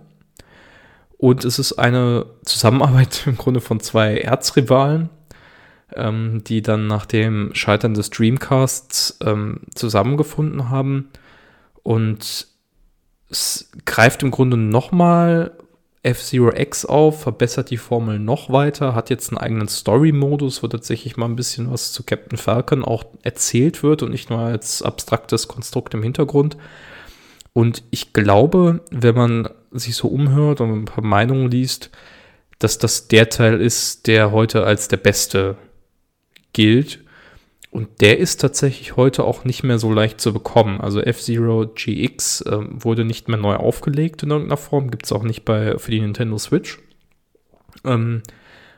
Und 1.17 1.45
es 1.45 1.57
ist 1.57 1.73
eine 1.73 2.25
Zusammenarbeit 2.43 3.23
im 3.27 3.37
Grunde 3.37 3.61
von 3.61 3.79
zwei 3.79 4.17
Erzrivalen, 4.17 5.09
ähm, 5.95 6.43
die 6.45 6.61
dann 6.61 6.87
nach 6.87 7.05
dem 7.05 7.51
Scheitern 7.55 7.93
des 7.93 8.09
Dreamcasts 8.09 9.17
ähm, 9.25 9.61
zusammengefunden 9.73 10.69
haben. 10.69 11.09
Und 11.81 12.48
es 13.29 13.71
greift 13.85 14.23
im 14.23 14.31
Grunde 14.31 14.57
nochmal 14.57 15.51
F-Zero 16.01 16.53
X 16.55 16.85
auf, 16.85 17.21
verbessert 17.21 17.69
die 17.69 17.77
Formel 17.77 18.19
noch 18.19 18.49
weiter, 18.49 18.95
hat 18.95 19.09
jetzt 19.09 19.29
einen 19.29 19.37
eigenen 19.37 19.67
Story-Modus, 19.67 20.63
wo 20.63 20.67
tatsächlich 20.67 21.17
mal 21.17 21.25
ein 21.25 21.35
bisschen 21.35 21.71
was 21.71 21.91
zu 21.91 22.03
Captain 22.03 22.37
Falcon 22.37 22.85
auch 22.85 23.03
erzählt 23.21 23.83
wird 23.83 24.01
und 24.01 24.11
nicht 24.11 24.29
nur 24.29 24.39
als 24.39 24.81
abstraktes 24.81 25.47
Konstrukt 25.47 25.93
im 25.93 26.03
Hintergrund. 26.03 26.57
Und 27.51 27.83
ich 27.91 28.13
glaube, 28.13 28.81
wenn 28.91 29.15
man 29.15 29.49
sich 29.71 29.95
so 29.95 30.07
umhört 30.07 30.61
und 30.61 30.71
ein 30.71 30.85
paar 30.85 31.03
Meinungen 31.03 31.51
liest, 31.51 31.91
dass 32.59 32.77
das 32.77 33.07
der 33.07 33.29
Teil 33.29 33.59
ist, 33.59 34.07
der 34.07 34.31
heute 34.31 34.63
als 34.65 34.87
der 34.87 34.97
beste 34.97 35.57
gilt. 36.53 37.03
Und 37.71 38.01
der 38.01 38.17
ist 38.17 38.41
tatsächlich 38.41 38.95
heute 38.95 39.23
auch 39.23 39.43
nicht 39.43 39.63
mehr 39.63 39.77
so 39.77 39.91
leicht 39.91 40.19
zu 40.19 40.33
bekommen. 40.33 40.81
Also 40.81 41.01
F-Zero 41.01 41.67
GX 41.67 42.41
äh, 42.41 42.57
wurde 42.71 43.05
nicht 43.05 43.27
mehr 43.27 43.37
neu 43.37 43.55
aufgelegt 43.55 44.23
in 44.23 44.31
irgendeiner 44.31 44.57
Form, 44.57 44.89
gibt 44.89 45.05
es 45.05 45.11
auch 45.11 45.23
nicht 45.23 45.45
bei, 45.45 45.77
für 45.77 45.91
die 45.91 46.01
Nintendo 46.01 46.37
Switch. 46.39 46.79
Ähm, 47.85 48.23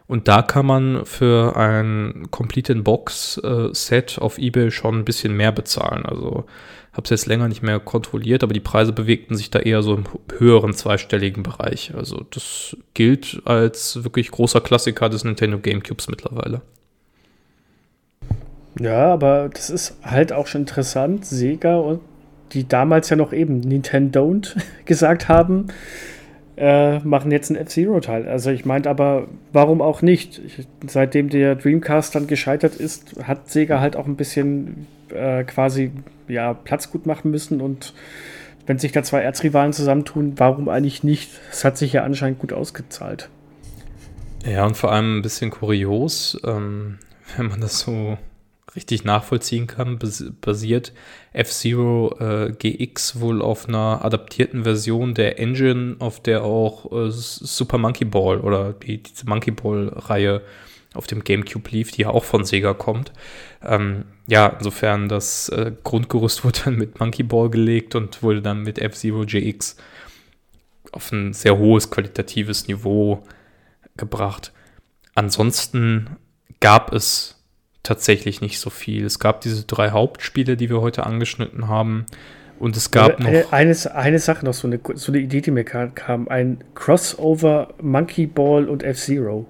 und 0.07 0.27
da 0.27 0.41
kann 0.41 0.65
man 0.65 1.05
für 1.05 1.55
ein 1.55 2.27
Complete 2.31 2.73
in 2.73 2.83
Box 2.83 3.37
äh, 3.37 3.71
auf 4.17 4.37
eBay 4.37 4.69
schon 4.69 4.99
ein 4.99 5.05
bisschen 5.05 5.37
mehr 5.37 5.53
bezahlen. 5.53 6.05
Also 6.05 6.43
habe 6.91 7.05
es 7.05 7.11
jetzt 7.11 7.27
länger 7.27 7.47
nicht 7.47 7.61
mehr 7.61 7.79
kontrolliert, 7.79 8.43
aber 8.43 8.53
die 8.53 8.59
Preise 8.59 8.91
bewegten 8.91 9.37
sich 9.37 9.49
da 9.49 9.59
eher 9.59 9.81
so 9.83 9.95
im 9.95 10.03
höheren 10.37 10.73
zweistelligen 10.73 11.43
Bereich. 11.43 11.93
Also 11.95 12.25
das 12.29 12.75
gilt 12.93 13.41
als 13.45 14.03
wirklich 14.03 14.31
großer 14.31 14.59
Klassiker 14.59 15.07
des 15.07 15.23
Nintendo 15.23 15.57
GameCubes 15.59 16.09
mittlerweile. 16.09 16.61
Ja, 18.79 19.11
aber 19.11 19.49
das 19.53 19.69
ist 19.69 19.97
halt 20.03 20.31
auch 20.33 20.47
schon 20.47 20.61
interessant. 20.61 21.25
Sega 21.25 21.77
und 21.77 22.01
die 22.53 22.67
damals 22.67 23.09
ja 23.09 23.15
noch 23.15 23.33
eben 23.33 23.59
Nintendo 23.59 24.35
gesagt 24.85 25.29
haben, 25.29 25.67
äh, 26.57 26.99
machen 26.99 27.31
jetzt 27.31 27.49
einen 27.49 27.59
F-Zero-Teil. 27.61 28.27
Also 28.27 28.51
ich 28.51 28.65
meinte 28.65 28.89
aber, 28.89 29.27
warum 29.51 29.81
auch 29.81 30.01
nicht? 30.01 30.39
Ich, 30.45 30.67
seitdem 30.85 31.29
der 31.29 31.55
Dreamcast 31.55 32.13
dann 32.13 32.27
gescheitert 32.27 32.75
ist, 32.75 33.15
hat 33.23 33.49
Sega 33.49 33.79
halt 33.79 33.95
auch 33.95 34.05
ein 34.05 34.15
bisschen 34.15 34.87
äh, 35.09 35.43
quasi 35.43 35.91
ja, 36.27 36.53
Platz 36.53 36.91
gut 36.91 37.05
machen 37.05 37.31
müssen 37.31 37.61
und 37.61 37.93
wenn 38.67 38.77
sich 38.77 38.91
da 38.91 39.01
zwei 39.03 39.21
Erzrivalen 39.21 39.73
zusammentun, 39.73 40.33
warum 40.37 40.69
eigentlich 40.69 41.03
nicht? 41.03 41.31
Es 41.51 41.65
hat 41.65 41.77
sich 41.77 41.93
ja 41.93 42.03
anscheinend 42.03 42.39
gut 42.39 42.53
ausgezahlt. 42.53 43.29
Ja, 44.45 44.65
und 44.65 44.77
vor 44.77 44.91
allem 44.91 45.17
ein 45.17 45.21
bisschen 45.21 45.51
kurios, 45.51 46.39
ähm, 46.45 46.99
wenn 47.37 47.47
man 47.47 47.61
das 47.61 47.79
so 47.79 48.17
richtig 48.75 49.03
nachvollziehen 49.03 49.67
kann, 49.67 49.99
basiert 50.39 50.93
F-Zero 51.33 52.15
äh, 52.19 52.51
GX 52.51 53.19
wohl 53.19 53.41
auf 53.41 53.67
einer 53.67 54.03
adaptierten 54.05 54.63
Version 54.63 55.13
der 55.13 55.39
Engine, 55.39 55.97
auf 55.99 56.21
der 56.21 56.43
auch 56.43 56.91
äh, 56.91 57.11
Super 57.11 57.77
Monkey 57.77 58.05
Ball 58.05 58.39
oder 58.39 58.73
die, 58.73 59.03
diese 59.03 59.27
Monkey 59.27 59.51
Ball-Reihe 59.51 60.41
auf 60.93 61.07
dem 61.07 61.23
GameCube 61.23 61.69
lief, 61.69 61.91
die 61.91 62.03
ja 62.03 62.09
auch 62.09 62.23
von 62.23 62.43
Sega 62.45 62.73
kommt. 62.73 63.13
Ähm, 63.63 64.05
ja, 64.27 64.47
insofern 64.47 65.09
das 65.09 65.49
äh, 65.49 65.73
Grundgerüst 65.83 66.43
wurde 66.45 66.59
dann 66.65 66.75
mit 66.75 66.99
Monkey 66.99 67.23
Ball 67.23 67.49
gelegt 67.49 67.95
und 67.95 68.23
wurde 68.23 68.41
dann 68.41 68.63
mit 68.63 68.79
F-Zero 68.79 69.25
GX 69.25 69.75
auf 70.91 71.11
ein 71.11 71.33
sehr 71.33 71.57
hohes 71.57 71.89
qualitatives 71.89 72.67
Niveau 72.67 73.23
gebracht. 73.97 74.51
Ansonsten 75.13 76.17
gab 76.59 76.93
es 76.93 77.40
tatsächlich 77.83 78.41
nicht 78.41 78.59
so 78.59 78.69
viel. 78.69 79.05
Es 79.05 79.19
gab 79.19 79.41
diese 79.41 79.63
drei 79.63 79.91
Hauptspiele, 79.91 80.57
die 80.57 80.69
wir 80.69 80.81
heute 80.81 81.05
angeschnitten 81.05 81.67
haben. 81.67 82.05
Und 82.59 82.77
es 82.77 82.91
gab 82.91 83.19
eine, 83.19 83.41
noch. 83.41 83.51
Eine, 83.51 83.75
eine 83.95 84.19
Sache 84.19 84.45
noch, 84.45 84.53
so 84.53 84.67
eine, 84.67 84.79
so 84.93 85.11
eine 85.11 85.19
Idee, 85.19 85.41
die 85.41 85.51
mir 85.51 85.63
kam: 85.63 86.27
ein 86.27 86.63
Crossover 86.75 87.73
Monkey 87.81 88.27
Ball 88.27 88.69
und 88.69 88.83
F-Zero. 88.83 89.47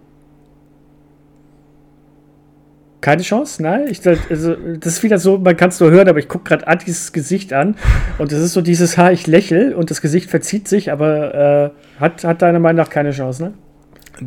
Keine 3.02 3.24
Chance, 3.24 3.64
nein. 3.64 3.88
Ich, 3.90 4.08
also, 4.08 4.56
das 4.56 4.94
ist 4.94 5.04
wieder 5.04 5.18
so, 5.18 5.40
man 5.40 5.58
kann 5.58 5.70
es 5.70 5.80
nur 5.80 5.90
hören, 5.90 6.08
aber 6.08 6.20
ich 6.20 6.28
gucke 6.28 6.44
gerade 6.44 6.68
Antis 6.68 7.12
Gesicht 7.12 7.52
an 7.52 7.76
und 8.20 8.32
es 8.32 8.40
ist 8.40 8.54
so 8.54 8.62
dieses 8.62 8.96
Haar, 8.96 9.12
ich 9.12 9.26
lächel 9.26 9.74
und 9.74 9.90
das 9.90 10.02
Gesicht 10.02 10.30
verzieht 10.30 10.68
sich, 10.68 10.92
aber 10.92 11.74
äh, 11.98 12.00
hat, 12.00 12.24
hat 12.24 12.44
deiner 12.44 12.60
Meinung 12.60 12.78
nach 12.78 12.92
keine 12.92 13.10
Chance, 13.10 13.44
ne? 13.44 13.54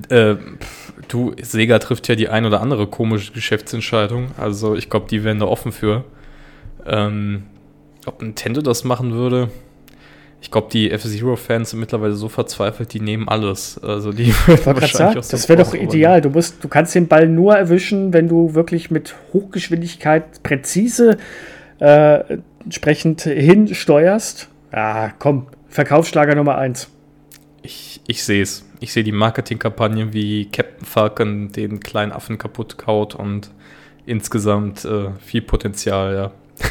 Äh, 0.08 0.36
du, 1.08 1.34
Sega 1.40 1.78
trifft 1.78 2.08
ja 2.08 2.14
die 2.14 2.28
ein 2.28 2.44
oder 2.44 2.60
andere 2.60 2.86
komische 2.86 3.32
Geschäftsentscheidung. 3.32 4.28
Also 4.36 4.74
ich 4.74 4.90
glaube, 4.90 5.06
die 5.08 5.24
wären 5.24 5.38
da 5.38 5.46
offen 5.46 5.72
für. 5.72 6.04
Ähm, 6.86 7.44
ob 8.06 8.20
Nintendo 8.22 8.60
das 8.60 8.84
machen 8.84 9.12
würde, 9.12 9.48
ich 10.44 10.50
glaube, 10.50 10.68
die 10.70 10.90
F-Zero-Fans 10.90 11.70
sind 11.70 11.80
mittlerweile 11.80 12.12
so 12.12 12.28
verzweifelt, 12.28 12.92
die 12.92 13.00
nehmen 13.00 13.28
alles. 13.28 13.80
Also 13.82 14.12
die 14.12 14.34
wahrscheinlich 14.46 14.92
sagen, 14.92 15.14
Das 15.14 15.48
wäre 15.48 15.62
doch 15.62 15.72
ideal. 15.72 16.20
Du, 16.20 16.28
musst, 16.28 16.62
du 16.62 16.68
kannst 16.68 16.94
den 16.94 17.08
Ball 17.08 17.26
nur 17.26 17.56
erwischen, 17.56 18.12
wenn 18.12 18.28
du 18.28 18.52
wirklich 18.54 18.90
mit 18.90 19.14
Hochgeschwindigkeit 19.32 20.42
präzise 20.42 21.16
äh, 21.80 22.36
entsprechend 22.62 23.22
hinsteuerst. 23.22 24.48
Ah, 24.70 25.12
komm, 25.18 25.46
Verkaufsschlager 25.70 26.34
Nummer 26.34 26.58
1. 26.58 26.90
Ich, 27.64 28.02
ich 28.06 28.22
sehe 28.22 28.42
es. 28.42 28.62
Ich 28.80 28.92
sehe 28.92 29.02
die 29.02 29.12
Marketingkampagne, 29.12 30.12
wie 30.12 30.50
Captain 30.50 30.84
Falcon 30.84 31.50
den 31.50 31.80
kleinen 31.80 32.12
Affen 32.12 32.36
kaputt 32.36 32.76
kaut 32.76 33.14
und 33.14 33.50
insgesamt 34.04 34.84
äh, 34.84 35.10
viel 35.24 35.40
Potenzial, 35.40 36.14
ja. 36.14 36.30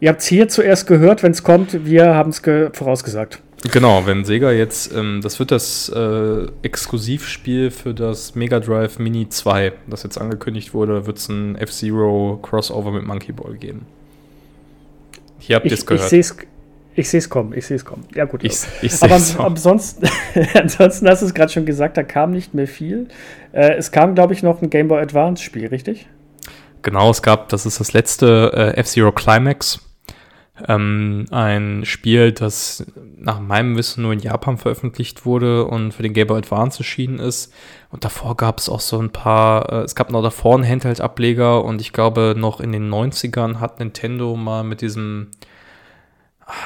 Ihr 0.00 0.10
habt 0.10 0.20
es 0.20 0.26
hier 0.26 0.46
zuerst 0.48 0.86
gehört, 0.86 1.22
wenn 1.22 1.32
es 1.32 1.42
kommt, 1.42 1.86
wir 1.86 2.14
haben 2.14 2.28
es 2.28 2.42
vorausgesagt. 2.76 3.40
Genau, 3.72 4.04
wenn 4.04 4.26
Sega 4.26 4.52
jetzt, 4.52 4.94
ähm, 4.94 5.20
das 5.22 5.38
wird 5.38 5.50
das 5.50 5.88
äh, 5.88 6.46
Exklusivspiel 6.60 7.70
für 7.70 7.94
das 7.94 8.34
Mega 8.34 8.60
Drive 8.60 8.98
Mini 8.98 9.30
2, 9.30 9.72
das 9.86 10.02
jetzt 10.02 10.20
angekündigt 10.20 10.74
wurde, 10.74 11.06
wird 11.06 11.16
es 11.16 11.30
ein 11.30 11.56
F-Zero 11.56 12.38
Crossover 12.42 12.92
mit 12.92 13.06
Monkey 13.06 13.32
Ball 13.32 13.54
geben. 13.54 13.86
Hier 15.38 15.56
habt 15.56 15.64
ihr 15.64 15.72
es 15.72 15.86
gehört. 15.86 16.04
Ich 16.04 16.10
sehe 16.10 16.20
es 16.20 16.36
kommen, 17.28 17.52
ich 17.54 17.66
sehe 17.66 17.76
es 17.76 17.84
kommen. 17.84 18.04
Ja, 18.14 18.24
gut. 18.24 18.42
Ich, 18.44 18.58
ich 18.82 19.02
Aber 19.02 19.14
ansonsten, 19.14 20.08
ansonsten 20.54 21.08
hast 21.08 21.22
du 21.22 21.26
es 21.26 21.34
gerade 21.34 21.52
schon 21.52 21.66
gesagt, 21.66 21.96
da 21.96 22.02
kam 22.02 22.32
nicht 22.32 22.54
mehr 22.54 22.66
viel. 22.66 23.08
Äh, 23.52 23.74
es 23.74 23.92
kam, 23.92 24.14
glaube 24.14 24.34
ich, 24.34 24.42
noch 24.42 24.62
ein 24.62 24.70
Game 24.70 24.88
Boy 24.88 25.02
Advance 25.02 25.42
Spiel, 25.42 25.66
richtig? 25.68 26.08
Genau, 26.82 27.10
es 27.10 27.22
gab, 27.22 27.48
das 27.48 27.66
ist 27.66 27.80
das 27.80 27.92
letzte 27.92 28.52
äh, 28.54 28.80
F-Zero 28.80 29.12
Climax. 29.12 29.80
Ähm, 30.68 31.26
ein 31.30 31.84
Spiel, 31.84 32.32
das 32.32 32.86
nach 33.18 33.40
meinem 33.40 33.76
Wissen 33.76 34.02
nur 34.02 34.12
in 34.12 34.20
Japan 34.20 34.56
veröffentlicht 34.56 35.26
wurde 35.26 35.66
und 35.66 35.92
für 35.92 36.02
den 36.02 36.14
Game 36.14 36.28
Boy 36.28 36.38
Advance 36.38 36.78
erschienen 36.78 37.18
ist. 37.18 37.52
Und 37.90 38.04
davor 38.04 38.36
gab 38.36 38.58
es 38.58 38.68
auch 38.68 38.80
so 38.80 38.98
ein 38.98 39.10
paar, 39.10 39.70
äh, 39.70 39.82
es 39.82 39.94
gab 39.94 40.10
noch 40.10 40.22
davor 40.22 40.54
einen 40.54 40.66
Handheld-Ableger 40.66 41.62
und 41.62 41.80
ich 41.80 41.92
glaube 41.92 42.34
noch 42.36 42.60
in 42.60 42.72
den 42.72 42.88
90ern 42.88 43.60
hat 43.60 43.80
Nintendo 43.80 44.34
mal 44.36 44.64
mit 44.64 44.80
diesem, 44.80 45.28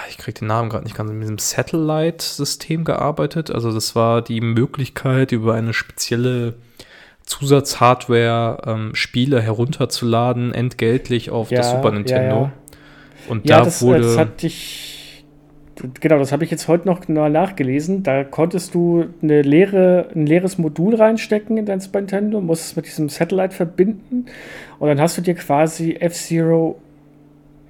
ich 0.08 0.18
kriege 0.18 0.38
den 0.40 0.48
Namen 0.48 0.68
gerade 0.68 0.84
nicht 0.84 0.96
ganz, 0.96 1.10
mit 1.10 1.22
diesem 1.22 1.38
Satellite-System 1.38 2.84
gearbeitet. 2.84 3.50
Also 3.50 3.72
das 3.72 3.96
war 3.96 4.22
die 4.22 4.40
Möglichkeit, 4.40 5.32
über 5.32 5.54
eine 5.54 5.72
spezielle 5.72 6.54
Zusatzhardware 7.24 8.62
ähm, 8.66 8.94
Spiele 8.94 9.40
herunterzuladen, 9.40 10.52
entgeltlich 10.52 11.30
auf 11.30 11.50
ja, 11.50 11.58
das 11.58 11.70
Super 11.70 11.92
Nintendo. 11.92 12.34
Ja, 12.34 12.42
ja. 12.42 12.52
Und 13.28 13.48
da 13.48 13.62
das, 13.62 13.82
wurde. 13.82 14.02
Das 14.02 14.18
hatte 14.18 14.46
ich. 14.46 15.24
Genau, 16.00 16.18
das 16.18 16.30
habe 16.30 16.44
ich 16.44 16.50
jetzt 16.50 16.68
heute 16.68 16.86
noch 16.86 17.08
mal 17.08 17.30
nachgelesen. 17.30 18.02
Da 18.02 18.24
konntest 18.24 18.74
du 18.74 19.06
eine 19.22 19.40
leere, 19.40 20.08
ein 20.14 20.26
leeres 20.26 20.58
Modul 20.58 20.94
reinstecken 20.94 21.56
in 21.56 21.64
dein 21.64 21.80
Super 21.80 22.00
Nintendo, 22.00 22.42
musst 22.42 22.66
es 22.66 22.76
mit 22.76 22.84
diesem 22.84 23.08
Satellite 23.08 23.54
verbinden 23.54 24.26
und 24.78 24.88
dann 24.88 25.00
hast 25.00 25.16
du 25.16 25.22
dir 25.22 25.34
quasi 25.34 25.96
F-Zero 25.98 26.78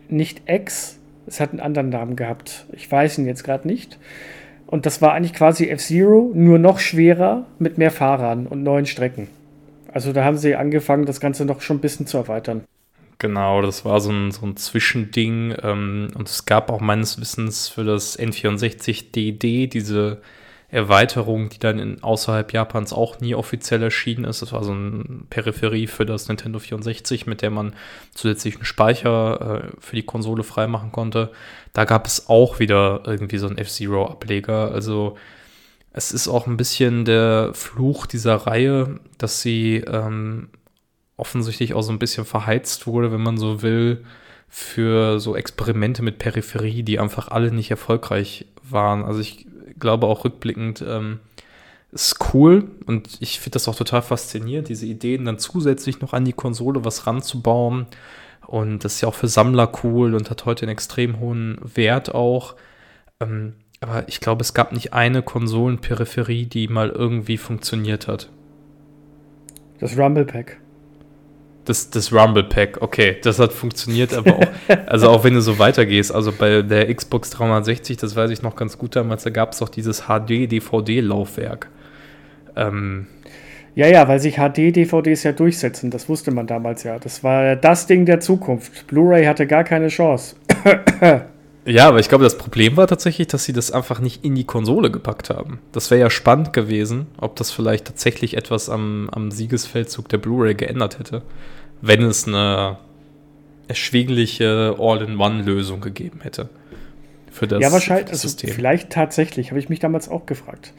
nicht 0.09 0.43
X, 0.47 1.00
es 1.31 1.41
hat 1.41 1.51
einen 1.51 1.61
anderen 1.61 1.89
Namen 1.89 2.17
gehabt. 2.17 2.67
Ich 2.73 2.91
weiß 2.91 3.19
ihn 3.19 3.27
jetzt 3.27 3.45
gerade 3.45 3.67
nicht. 3.67 3.99
Und 4.67 4.87
das 4.87 5.01
war 5.01 5.15
eigentlich 5.15 5.33
quasi 5.33 5.69
F-Zero, 5.69 6.33
nur 6.35 6.59
noch 6.59 6.79
schwerer 6.79 7.47
mit 7.59 7.79
mehr 7.79 7.91
Fahrern 7.91 8.47
und 8.47 8.63
neuen 8.63 8.87
Strecken. 8.87 9.29
Also 9.93 10.13
da 10.13 10.25
haben 10.25 10.37
sie 10.37 10.55
angefangen, 10.55 11.07
das 11.07 11.21
Ganze 11.21 11.45
noch 11.45 11.61
schon 11.61 11.79
ein 11.79 11.81
bisschen 11.81 12.07
zu 12.07 12.19
erweitern. 12.19 12.65
Genau, 13.19 13.63
das 13.63 13.85
war 13.85 14.01
so 14.01 14.11
ein, 14.11 14.31
so 14.31 14.47
ein 14.47 14.57
Zwischending. 14.57 15.55
Ähm, 15.63 16.09
und 16.15 16.29
es 16.29 16.47
gab 16.47 16.71
auch 16.71 16.81
meines 16.81 17.21
Wissens 17.21 17.69
für 17.69 17.85
das 17.85 18.19
N64 18.19 19.13
DD 19.13 19.67
diese 19.67 20.21
Erweiterung, 20.71 21.49
die 21.49 21.59
dann 21.59 21.79
in, 21.79 22.03
außerhalb 22.03 22.53
Japans 22.53 22.93
auch 22.93 23.21
nie 23.21 23.35
offiziell 23.35 23.83
erschienen 23.83 24.25
ist. 24.25 24.41
Das 24.43 24.53
war 24.53 24.63
so 24.63 24.73
eine 24.73 25.05
Peripherie 25.29 25.89
für 25.89 26.07
das 26.07 26.29
Nintendo 26.29 26.59
64, 26.59 27.27
mit 27.27 27.43
der 27.43 27.51
man 27.51 27.75
zusätzlichen 28.15 28.65
Speicher 28.65 29.65
äh, 29.65 29.77
für 29.81 29.97
die 29.97 30.05
Konsole 30.05 30.45
freimachen 30.45 30.93
konnte. 30.93 31.31
Da 31.73 31.85
gab 31.85 32.07
es 32.07 32.29
auch 32.29 32.61
wieder 32.61 33.03
irgendwie 33.05 33.39
so 33.39 33.49
einen 33.49 33.59
F-Zero-Ableger. 33.59 34.73
Also 34.73 35.17
es 35.93 36.13
ist 36.13 36.29
auch 36.29 36.47
ein 36.47 36.57
bisschen 36.57 37.05
der 37.05 37.51
Fluch 37.53 38.07
dieser 38.07 38.37
Reihe, 38.37 39.01
dass 39.19 39.43
sie 39.43 39.79
ähm, 39.79 40.51
offensichtlich 41.17 41.75
auch 41.75 41.83
so 41.83 41.93
ein 41.93 41.99
bisschen 41.99 42.25
verheizt 42.25 42.87
wurde, 42.87 43.11
wenn 43.11 43.23
man 43.23 43.39
so 43.39 43.63
will, 43.63 44.05
für 44.49 45.21
so 45.21 45.37
Experimente 45.37 46.03
mit 46.03 46.19
Peripherie, 46.19 46.83
die 46.83 46.99
einfach 46.99 47.29
alle 47.29 47.53
nicht 47.53 47.71
erfolgreich 47.71 48.47
waren. 48.63 49.05
Also 49.05 49.21
ich 49.21 49.47
glaube 49.81 50.07
auch 50.07 50.25
rückblickend, 50.25 50.85
ähm, 50.87 51.21
ist 51.93 52.19
cool 52.33 52.71
und 52.87 53.19
ich 53.21 53.41
finde 53.41 53.55
das 53.55 53.67
auch 53.67 53.75
total 53.75 54.03
faszinierend, 54.03 54.69
diese 54.69 54.87
Ideen 54.87 55.25
dann 55.25 55.39
zusätzlich 55.39 56.01
noch 56.01 56.13
an 56.13 56.25
die 56.25 56.33
Konsole 56.33 56.85
was 56.85 57.07
ranzubauen. 57.07 57.87
Und 58.47 58.85
das 58.85 58.95
ist 58.95 59.01
ja 59.01 59.09
auch 59.09 59.15
für 59.15 59.29
Sammler 59.29 59.71
cool 59.83 60.15
und 60.15 60.31
hat 60.31 60.45
heute 60.45 60.63
einen 60.63 60.73
extrem 60.73 61.21
hohen 61.21 61.59
Wert 61.63 62.15
auch. 62.15 62.57
Ähm, 63.21 63.55
aber 63.81 64.09
ich 64.09 64.21
glaube, 64.21 64.43
es 64.43 64.55
gab 64.55 64.73
nicht 64.73 64.93
eine 64.93 65.23
Konsolenperipherie, 65.23 66.47
die 66.47 66.69
mal 66.69 66.91
irgendwie 66.91 67.39
funktioniert 67.39 68.09
hat. 68.09 68.29
Das 69.79 69.97
Rumble 69.97 70.27
Pack. 70.27 70.60
Das, 71.67 71.91
das 71.91 72.13
Rumble 72.13 72.45
Pack, 72.45 72.79
okay, 72.81 73.19
das 73.23 73.39
hat 73.39 73.53
funktioniert, 73.53 74.15
aber 74.15 74.37
auch, 74.37 74.47
also 74.87 75.11
auch 75.11 75.25
wenn 75.25 75.35
du 75.35 75.43
so 75.43 75.59
weitergehst, 75.59 76.13
also 76.13 76.33
bei 76.33 76.63
der 76.63 76.93
Xbox 76.93 77.31
360, 77.31 77.99
das 77.99 78.17
weiß 78.17 78.31
ich 78.31 78.43
noch 78.43 78.57
ganz 78.57 78.79
gut 78.79 78.97
damals, 78.97 79.25
da 79.25 79.31
gab 79.31 79.53
es 79.53 79.59
doch 79.59 79.69
dieses 79.69 80.05
HD-DVD-Laufwerk. 80.09 81.69
Ähm, 82.57 83.07
ja, 83.75 83.87
ja, 83.87 84.09
weil 84.09 84.19
sich 84.19 84.37
HD-DVDs 84.37 85.23
ja 85.23 85.33
durchsetzen, 85.33 85.91
das 85.91 86.09
wusste 86.09 86.33
man 86.33 86.47
damals 86.47 86.83
ja. 86.83 86.99
Das 86.99 87.23
war 87.23 87.57
das 87.57 87.87
Ding 87.87 88.05
der 88.05 88.21
Zukunft. 88.21 88.87
Blu-ray 88.89 89.25
hatte 89.27 89.47
gar 89.47 89.65
keine 89.65 89.89
Chance. 89.89 90.37
Ja, 91.67 91.89
aber 91.89 92.01
ich 92.01 92.09
glaube, 92.09 92.25
das 92.25 92.39
Problem 92.39 92.77
war 92.77 92.87
tatsächlich, 92.87 93.29
dass 93.29 93.45
sie 93.45 93.53
das 93.53 93.71
einfach 93.71 94.01
nicht 94.01 94.25
in 94.25 94.35
die 94.35 94.45
Konsole 94.45 94.91
gepackt 94.91 95.29
haben. 95.29 95.59
Das 95.73 95.91
wäre 95.91 96.01
ja 96.01 96.11
spannend 96.11 96.53
gewesen, 96.53 97.07
ob 97.19 97.37
das 97.37 97.51
vielleicht 97.51 97.85
tatsächlich 97.87 98.37
etwas 98.37 98.71
am, 98.71 99.11
am 99.13 99.31
Siegesfeldzug 99.31 100.09
der 100.09 100.19
Blu-ray 100.19 100.55
geändert 100.55 100.99
hätte, 100.99 101.23
wenn 101.83 102.03
es 102.03 102.27
eine 102.27 102.79
erschwingliche 103.69 104.77
All-in-One-Lösung 104.79 105.81
gegeben 105.81 106.21
hätte. 106.23 106.49
Für 107.31 107.47
das, 107.47 107.61
ja, 107.61 107.71
wahrscheinlich, 107.71 108.09
also 108.09 108.27
System. 108.27 108.51
vielleicht 108.51 108.91
tatsächlich, 108.91 109.51
habe 109.51 109.61
ich 109.61 109.69
mich 109.69 109.79
damals 109.79 110.09
auch 110.09 110.27
gefragt. 110.27 110.73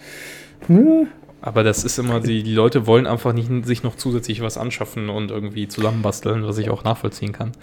Hm. 0.67 1.07
Aber 1.41 1.63
das 1.63 1.83
ist 1.83 1.97
immer, 1.97 2.19
die, 2.19 2.43
die 2.43 2.53
Leute 2.53 2.85
wollen 2.85 3.07
einfach 3.07 3.33
nicht 3.33 3.49
sich 3.65 3.83
noch 3.83 3.95
zusätzlich 3.95 4.41
was 4.41 4.57
anschaffen 4.57 5.09
und 5.09 5.31
irgendwie 5.31 5.67
zusammenbasteln, 5.67 6.45
was 6.45 6.57
ich 6.57 6.69
auch 6.69 6.83
nachvollziehen 6.83 7.31
kann. 7.31 7.53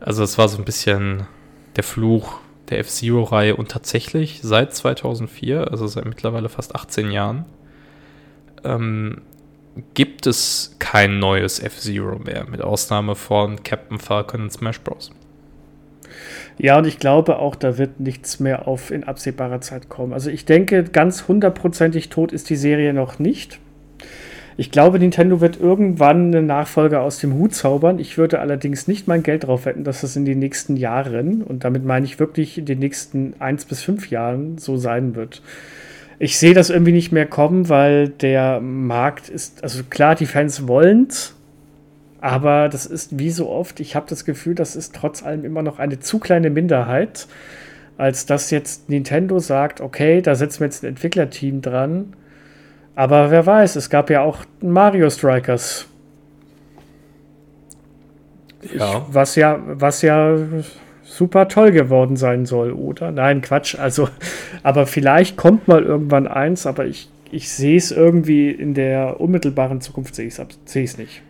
Also 0.00 0.22
es 0.24 0.38
war 0.38 0.48
so 0.48 0.58
ein 0.58 0.64
bisschen 0.64 1.26
der 1.76 1.84
Fluch 1.84 2.40
der 2.70 2.78
F-Zero-Reihe 2.80 3.56
und 3.56 3.70
tatsächlich 3.70 4.40
seit 4.42 4.74
2004, 4.74 5.70
also 5.70 5.86
seit 5.86 6.06
mittlerweile 6.06 6.48
fast 6.48 6.74
18 6.74 7.10
Jahren, 7.10 7.44
ähm, 8.64 9.22
gibt 9.94 10.26
es 10.26 10.76
kein 10.78 11.18
neues 11.18 11.60
F-Zero 11.60 12.18
mehr, 12.18 12.46
mit 12.48 12.62
Ausnahme 12.62 13.14
von 13.14 13.62
Captain 13.62 13.98
Falcon 13.98 14.42
und 14.42 14.52
Smash 14.52 14.80
Bros. 14.80 15.10
Ja, 16.56 16.78
und 16.78 16.86
ich 16.86 16.98
glaube 16.98 17.38
auch, 17.38 17.56
da 17.56 17.78
wird 17.78 17.98
nichts 17.98 18.38
mehr 18.38 18.68
auf 18.68 18.90
in 18.90 19.04
absehbarer 19.04 19.60
Zeit 19.60 19.88
kommen. 19.88 20.12
Also 20.12 20.30
ich 20.30 20.44
denke, 20.44 20.84
ganz 20.84 21.26
hundertprozentig 21.26 22.08
tot 22.08 22.32
ist 22.32 22.48
die 22.48 22.56
Serie 22.56 22.94
noch 22.94 23.18
nicht. 23.18 23.58
Ich 24.56 24.70
glaube, 24.70 24.98
Nintendo 24.98 25.40
wird 25.40 25.58
irgendwann 25.60 26.34
einen 26.34 26.46
Nachfolger 26.46 27.02
aus 27.02 27.18
dem 27.18 27.34
Hut 27.34 27.54
zaubern. 27.54 27.98
Ich 27.98 28.16
würde 28.18 28.38
allerdings 28.38 28.86
nicht 28.86 29.08
mein 29.08 29.22
Geld 29.22 29.42
darauf 29.42 29.64
wetten, 29.66 29.84
dass 29.84 30.02
das 30.02 30.16
in 30.16 30.24
den 30.24 30.38
nächsten 30.38 30.76
Jahren, 30.76 31.42
und 31.42 31.64
damit 31.64 31.84
meine 31.84 32.06
ich 32.06 32.20
wirklich 32.20 32.58
in 32.58 32.66
den 32.66 32.78
nächsten 32.78 33.34
eins 33.40 33.64
bis 33.64 33.82
fünf 33.82 34.10
Jahren, 34.10 34.58
so 34.58 34.76
sein 34.76 35.16
wird. 35.16 35.42
Ich 36.20 36.38
sehe 36.38 36.54
das 36.54 36.70
irgendwie 36.70 36.92
nicht 36.92 37.10
mehr 37.10 37.26
kommen, 37.26 37.68
weil 37.68 38.08
der 38.08 38.60
Markt 38.60 39.28
ist, 39.28 39.64
also 39.64 39.82
klar, 39.90 40.14
die 40.14 40.26
Fans 40.26 40.68
wollen 40.68 41.08
aber 42.24 42.70
das 42.70 42.86
ist 42.86 43.18
wie 43.18 43.28
so 43.28 43.50
oft, 43.50 43.80
ich 43.80 43.94
habe 43.94 44.06
das 44.08 44.24
Gefühl, 44.24 44.54
das 44.54 44.76
ist 44.76 44.94
trotz 44.94 45.22
allem 45.22 45.44
immer 45.44 45.60
noch 45.60 45.78
eine 45.78 46.00
zu 46.00 46.18
kleine 46.18 46.48
Minderheit, 46.48 47.26
als 47.98 48.24
dass 48.24 48.50
jetzt 48.50 48.88
Nintendo 48.88 49.40
sagt, 49.40 49.82
okay, 49.82 50.22
da 50.22 50.34
setzen 50.34 50.60
wir 50.60 50.68
jetzt 50.68 50.82
ein 50.82 50.88
Entwicklerteam 50.88 51.60
dran 51.60 52.14
aber 52.96 53.30
wer 53.30 53.44
weiß, 53.44 53.76
es 53.76 53.90
gab 53.90 54.10
ja 54.10 54.22
auch 54.22 54.38
Mario 54.60 55.10
Strikers. 55.10 55.86
Ja. 58.72 59.04
Was 59.10 59.36
ja, 59.36 59.60
was 59.66 60.02
ja 60.02 60.36
super 61.02 61.48
toll 61.48 61.70
geworden 61.72 62.16
sein 62.16 62.46
soll, 62.46 62.72
oder? 62.72 63.12
Nein, 63.12 63.42
Quatsch. 63.42 63.78
Also, 63.78 64.08
aber 64.62 64.86
vielleicht 64.86 65.36
kommt 65.36 65.68
mal 65.68 65.82
irgendwann 65.82 66.26
eins, 66.26 66.66
aber 66.66 66.86
ich, 66.86 67.08
ich 67.30 67.50
sehe 67.50 67.76
es 67.76 67.90
irgendwie 67.90 68.50
in 68.50 68.74
der 68.74 69.20
unmittelbaren 69.20 69.80
Zukunft, 69.80 70.14
sehe 70.14 70.26
ich 70.26 70.38
es 70.74 70.98
nicht. 70.98 71.22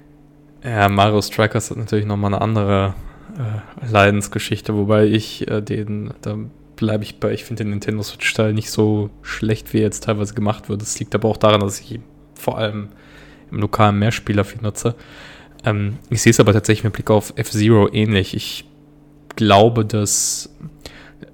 Ja, 0.62 0.89
Mario 0.89 1.21
Strikers 1.21 1.71
hat 1.71 1.77
natürlich 1.77 2.07
nochmal 2.07 2.33
eine 2.33 2.43
andere 2.43 2.95
äh, 3.37 3.91
Leidensgeschichte, 3.91 4.75
wobei 4.75 5.05
ich 5.05 5.49
äh, 5.51 5.61
den, 5.61 6.15
da 6.23 6.37
bleibe 6.77 7.05
ich 7.05 7.20
bei, 7.20 7.33
ich 7.33 7.45
finde 7.45 7.64
den 7.64 7.70
Nintendo 7.70 8.03
Switch-Teil 8.03 8.53
nicht 8.53 8.70
so 8.70 9.11
schlecht, 9.22 9.72
wie 9.72 9.79
er 9.79 9.85
jetzt 9.85 10.05
teilweise 10.05 10.35
gemacht 10.35 10.68
wird. 10.68 10.83
Das 10.83 10.99
liegt 10.99 11.14
aber 11.14 11.29
auch 11.29 11.37
daran, 11.37 11.61
dass 11.61 11.81
ich 11.81 12.01
vor 12.35 12.59
allem 12.59 12.89
im 13.51 13.61
lokalen 13.61 13.99
Mehrspieler 13.99 14.45
viel 14.45 14.62
nutze. 14.62 14.95
Ähm, 15.64 15.99
ich 16.11 16.22
sehe 16.22 16.31
es 16.31 16.41
aber 16.41 16.53
tatsächlich 16.53 16.85
mit 16.85 16.93
Blick 16.93 17.11
auf 17.11 17.33
F-Zero 17.37 17.89
ähnlich. 17.93 18.35
Ich 18.35 18.64
glaube, 19.37 19.85
dass 19.85 20.51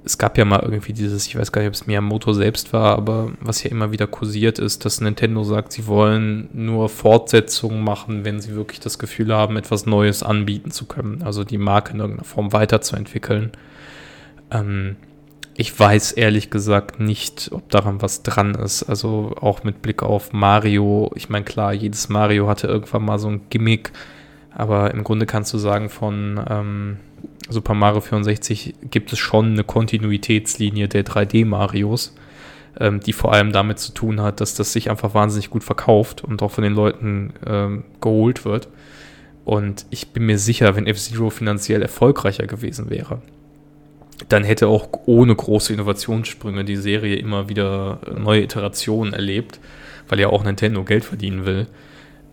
es 0.04 0.18
gab 0.18 0.38
ja 0.38 0.44
mal 0.44 0.60
irgendwie 0.62 0.92
dieses, 0.92 1.26
ich 1.26 1.36
weiß 1.36 1.52
gar 1.52 1.60
nicht, 1.62 1.68
ob 1.68 1.74
es 1.74 1.86
Miyamoto 1.86 2.32
selbst 2.32 2.72
war, 2.72 2.96
aber 2.96 3.32
was 3.40 3.62
ja 3.62 3.70
immer 3.70 3.92
wieder 3.92 4.06
kursiert 4.06 4.58
ist, 4.58 4.84
dass 4.84 5.00
Nintendo 5.00 5.44
sagt, 5.44 5.72
sie 5.72 5.86
wollen 5.86 6.48
nur 6.52 6.88
Fortsetzungen 6.88 7.82
machen, 7.82 8.24
wenn 8.24 8.40
sie 8.40 8.54
wirklich 8.54 8.80
das 8.80 8.98
Gefühl 8.98 9.34
haben, 9.34 9.56
etwas 9.56 9.86
Neues 9.86 10.22
anbieten 10.22 10.70
zu 10.70 10.86
können, 10.86 11.22
also 11.22 11.44
die 11.44 11.58
Marke 11.58 11.92
in 11.92 12.00
irgendeiner 12.00 12.24
Form 12.24 12.52
weiterzuentwickeln. 12.52 13.52
Ähm, 14.50 14.96
ich 15.60 15.78
weiß 15.78 16.12
ehrlich 16.12 16.48
gesagt 16.48 17.00
nicht, 17.00 17.50
ob 17.52 17.68
daran 17.68 18.00
was 18.00 18.22
dran 18.22 18.54
ist. 18.54 18.82
Also 18.84 19.36
auch 19.38 19.62
mit 19.62 19.82
Blick 19.82 20.02
auf 20.02 20.32
Mario. 20.32 21.10
Ich 21.16 21.28
meine, 21.28 21.44
klar, 21.44 21.74
jedes 21.74 22.08
Mario 22.08 22.48
hatte 22.48 22.66
irgendwann 22.66 23.04
mal 23.04 23.18
so 23.18 23.28
ein 23.28 23.42
Gimmick, 23.50 23.92
aber 24.54 24.94
im 24.94 25.04
Grunde 25.04 25.26
kannst 25.26 25.52
du 25.52 25.58
sagen, 25.58 25.90
von 25.90 26.42
ähm, 26.48 26.96
Super 27.50 27.74
Mario 27.74 28.00
64 28.00 28.74
gibt 28.90 29.12
es 29.12 29.18
schon 29.18 29.52
eine 29.52 29.62
Kontinuitätslinie 29.62 30.88
der 30.88 31.04
3D-Marios, 31.04 32.14
ähm, 32.78 33.00
die 33.00 33.12
vor 33.12 33.34
allem 33.34 33.52
damit 33.52 33.80
zu 33.80 33.92
tun 33.92 34.22
hat, 34.22 34.40
dass 34.40 34.54
das 34.54 34.72
sich 34.72 34.88
einfach 34.88 35.12
wahnsinnig 35.12 35.50
gut 35.50 35.62
verkauft 35.62 36.24
und 36.24 36.42
auch 36.42 36.52
von 36.52 36.64
den 36.64 36.72
Leuten 36.72 37.34
ähm, 37.46 37.84
geholt 38.00 38.46
wird. 38.46 38.68
Und 39.44 39.84
ich 39.90 40.08
bin 40.08 40.24
mir 40.24 40.38
sicher, 40.38 40.74
wenn 40.74 40.86
F-Zero 40.86 41.28
finanziell 41.28 41.82
erfolgreicher 41.82 42.46
gewesen 42.46 42.88
wäre, 42.88 43.20
dann 44.28 44.44
hätte 44.44 44.68
auch 44.68 44.88
ohne 45.06 45.34
große 45.34 45.72
Innovationssprünge 45.72 46.64
die 46.64 46.76
Serie 46.76 47.16
immer 47.16 47.48
wieder 47.48 48.00
neue 48.18 48.42
Iterationen 48.42 49.12
erlebt, 49.12 49.60
weil 50.08 50.20
ja 50.20 50.28
auch 50.28 50.44
Nintendo 50.44 50.84
Geld 50.84 51.04
verdienen 51.04 51.46
will. 51.46 51.66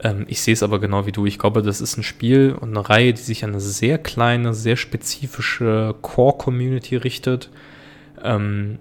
Ähm, 0.03 0.25
ich 0.27 0.41
sehe 0.41 0.53
es 0.53 0.63
aber 0.63 0.79
genau 0.79 1.05
wie 1.05 1.11
du. 1.11 1.25
Ich 1.25 1.39
glaube, 1.39 1.61
das 1.61 1.81
ist 1.81 1.97
ein 1.97 2.03
Spiel 2.03 2.55
und 2.59 2.69
eine 2.69 2.87
Reihe, 2.87 3.13
die 3.13 3.21
sich 3.21 3.43
an 3.43 3.51
eine 3.51 3.59
sehr 3.59 3.97
kleine, 3.97 4.53
sehr 4.53 4.75
spezifische 4.75 5.95
Core-Community 6.01 6.97
richtet, 6.97 7.49
ähm, 8.23 8.79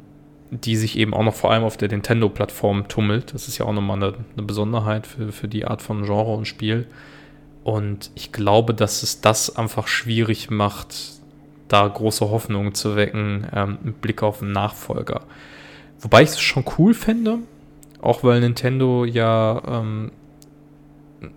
die 0.50 0.76
sich 0.76 0.98
eben 0.98 1.14
auch 1.14 1.24
noch 1.24 1.34
vor 1.34 1.52
allem 1.52 1.64
auf 1.64 1.76
der 1.76 1.88
Nintendo-Plattform 1.88 2.88
tummelt. 2.88 3.34
Das 3.34 3.48
ist 3.48 3.58
ja 3.58 3.66
auch 3.66 3.72
nochmal 3.72 3.96
eine, 3.96 4.14
eine 4.36 4.46
Besonderheit 4.46 5.06
für, 5.06 5.32
für 5.32 5.48
die 5.48 5.64
Art 5.64 5.82
von 5.82 6.04
Genre 6.04 6.34
und 6.34 6.46
Spiel. 6.46 6.86
Und 7.64 8.10
ich 8.14 8.30
glaube, 8.30 8.74
dass 8.74 9.02
es 9.02 9.20
das 9.20 9.56
einfach 9.56 9.88
schwierig 9.88 10.50
macht, 10.50 11.15
da 11.68 11.86
große 11.86 12.30
Hoffnungen 12.30 12.74
zu 12.74 12.96
wecken 12.96 13.46
ähm, 13.52 13.78
mit 13.82 14.00
Blick 14.00 14.22
auf 14.22 14.42
einen 14.42 14.52
Nachfolger. 14.52 15.22
Wobei 16.00 16.22
ich 16.22 16.30
es 16.30 16.40
schon 16.40 16.64
cool 16.78 16.94
fände, 16.94 17.38
auch 18.00 18.22
weil 18.22 18.40
Nintendo 18.40 19.04
ja 19.04 19.62
ähm, 19.66 20.10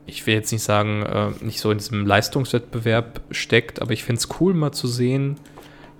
ich 0.05 0.25
will 0.27 0.34
jetzt 0.34 0.51
nicht 0.51 0.63
sagen, 0.63 1.03
äh, 1.03 1.32
nicht 1.41 1.59
so 1.59 1.71
in 1.71 1.77
diesem 1.77 2.05
Leistungswettbewerb 2.05 3.21
steckt, 3.32 3.82
aber 3.82 3.91
ich 3.91 4.03
finde 4.03 4.19
es 4.19 4.27
cool 4.39 4.53
mal 4.53 4.71
zu 4.71 4.88
sehen, 4.88 5.38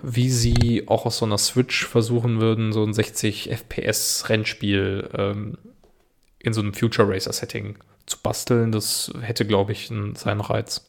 wie 0.02 0.30
sie 0.30 0.84
auch 0.86 1.06
aus 1.06 1.18
so 1.18 1.26
einer 1.26 1.38
Switch 1.38 1.86
versuchen 1.86 2.40
würden, 2.40 2.72
so 2.72 2.84
ein 2.84 2.94
60 2.94 3.50
FPS 3.50 4.28
Rennspiel 4.28 5.08
ähm, 5.14 5.58
in 6.38 6.52
so 6.52 6.60
einem 6.60 6.72
Future 6.72 7.08
Racer 7.08 7.32
Setting 7.32 7.76
zu 8.06 8.18
basteln. 8.22 8.72
Das 8.72 9.12
hätte, 9.20 9.46
glaube 9.46 9.72
ich, 9.72 9.90
einen, 9.90 10.14
seinen 10.16 10.40
Reiz. 10.40 10.86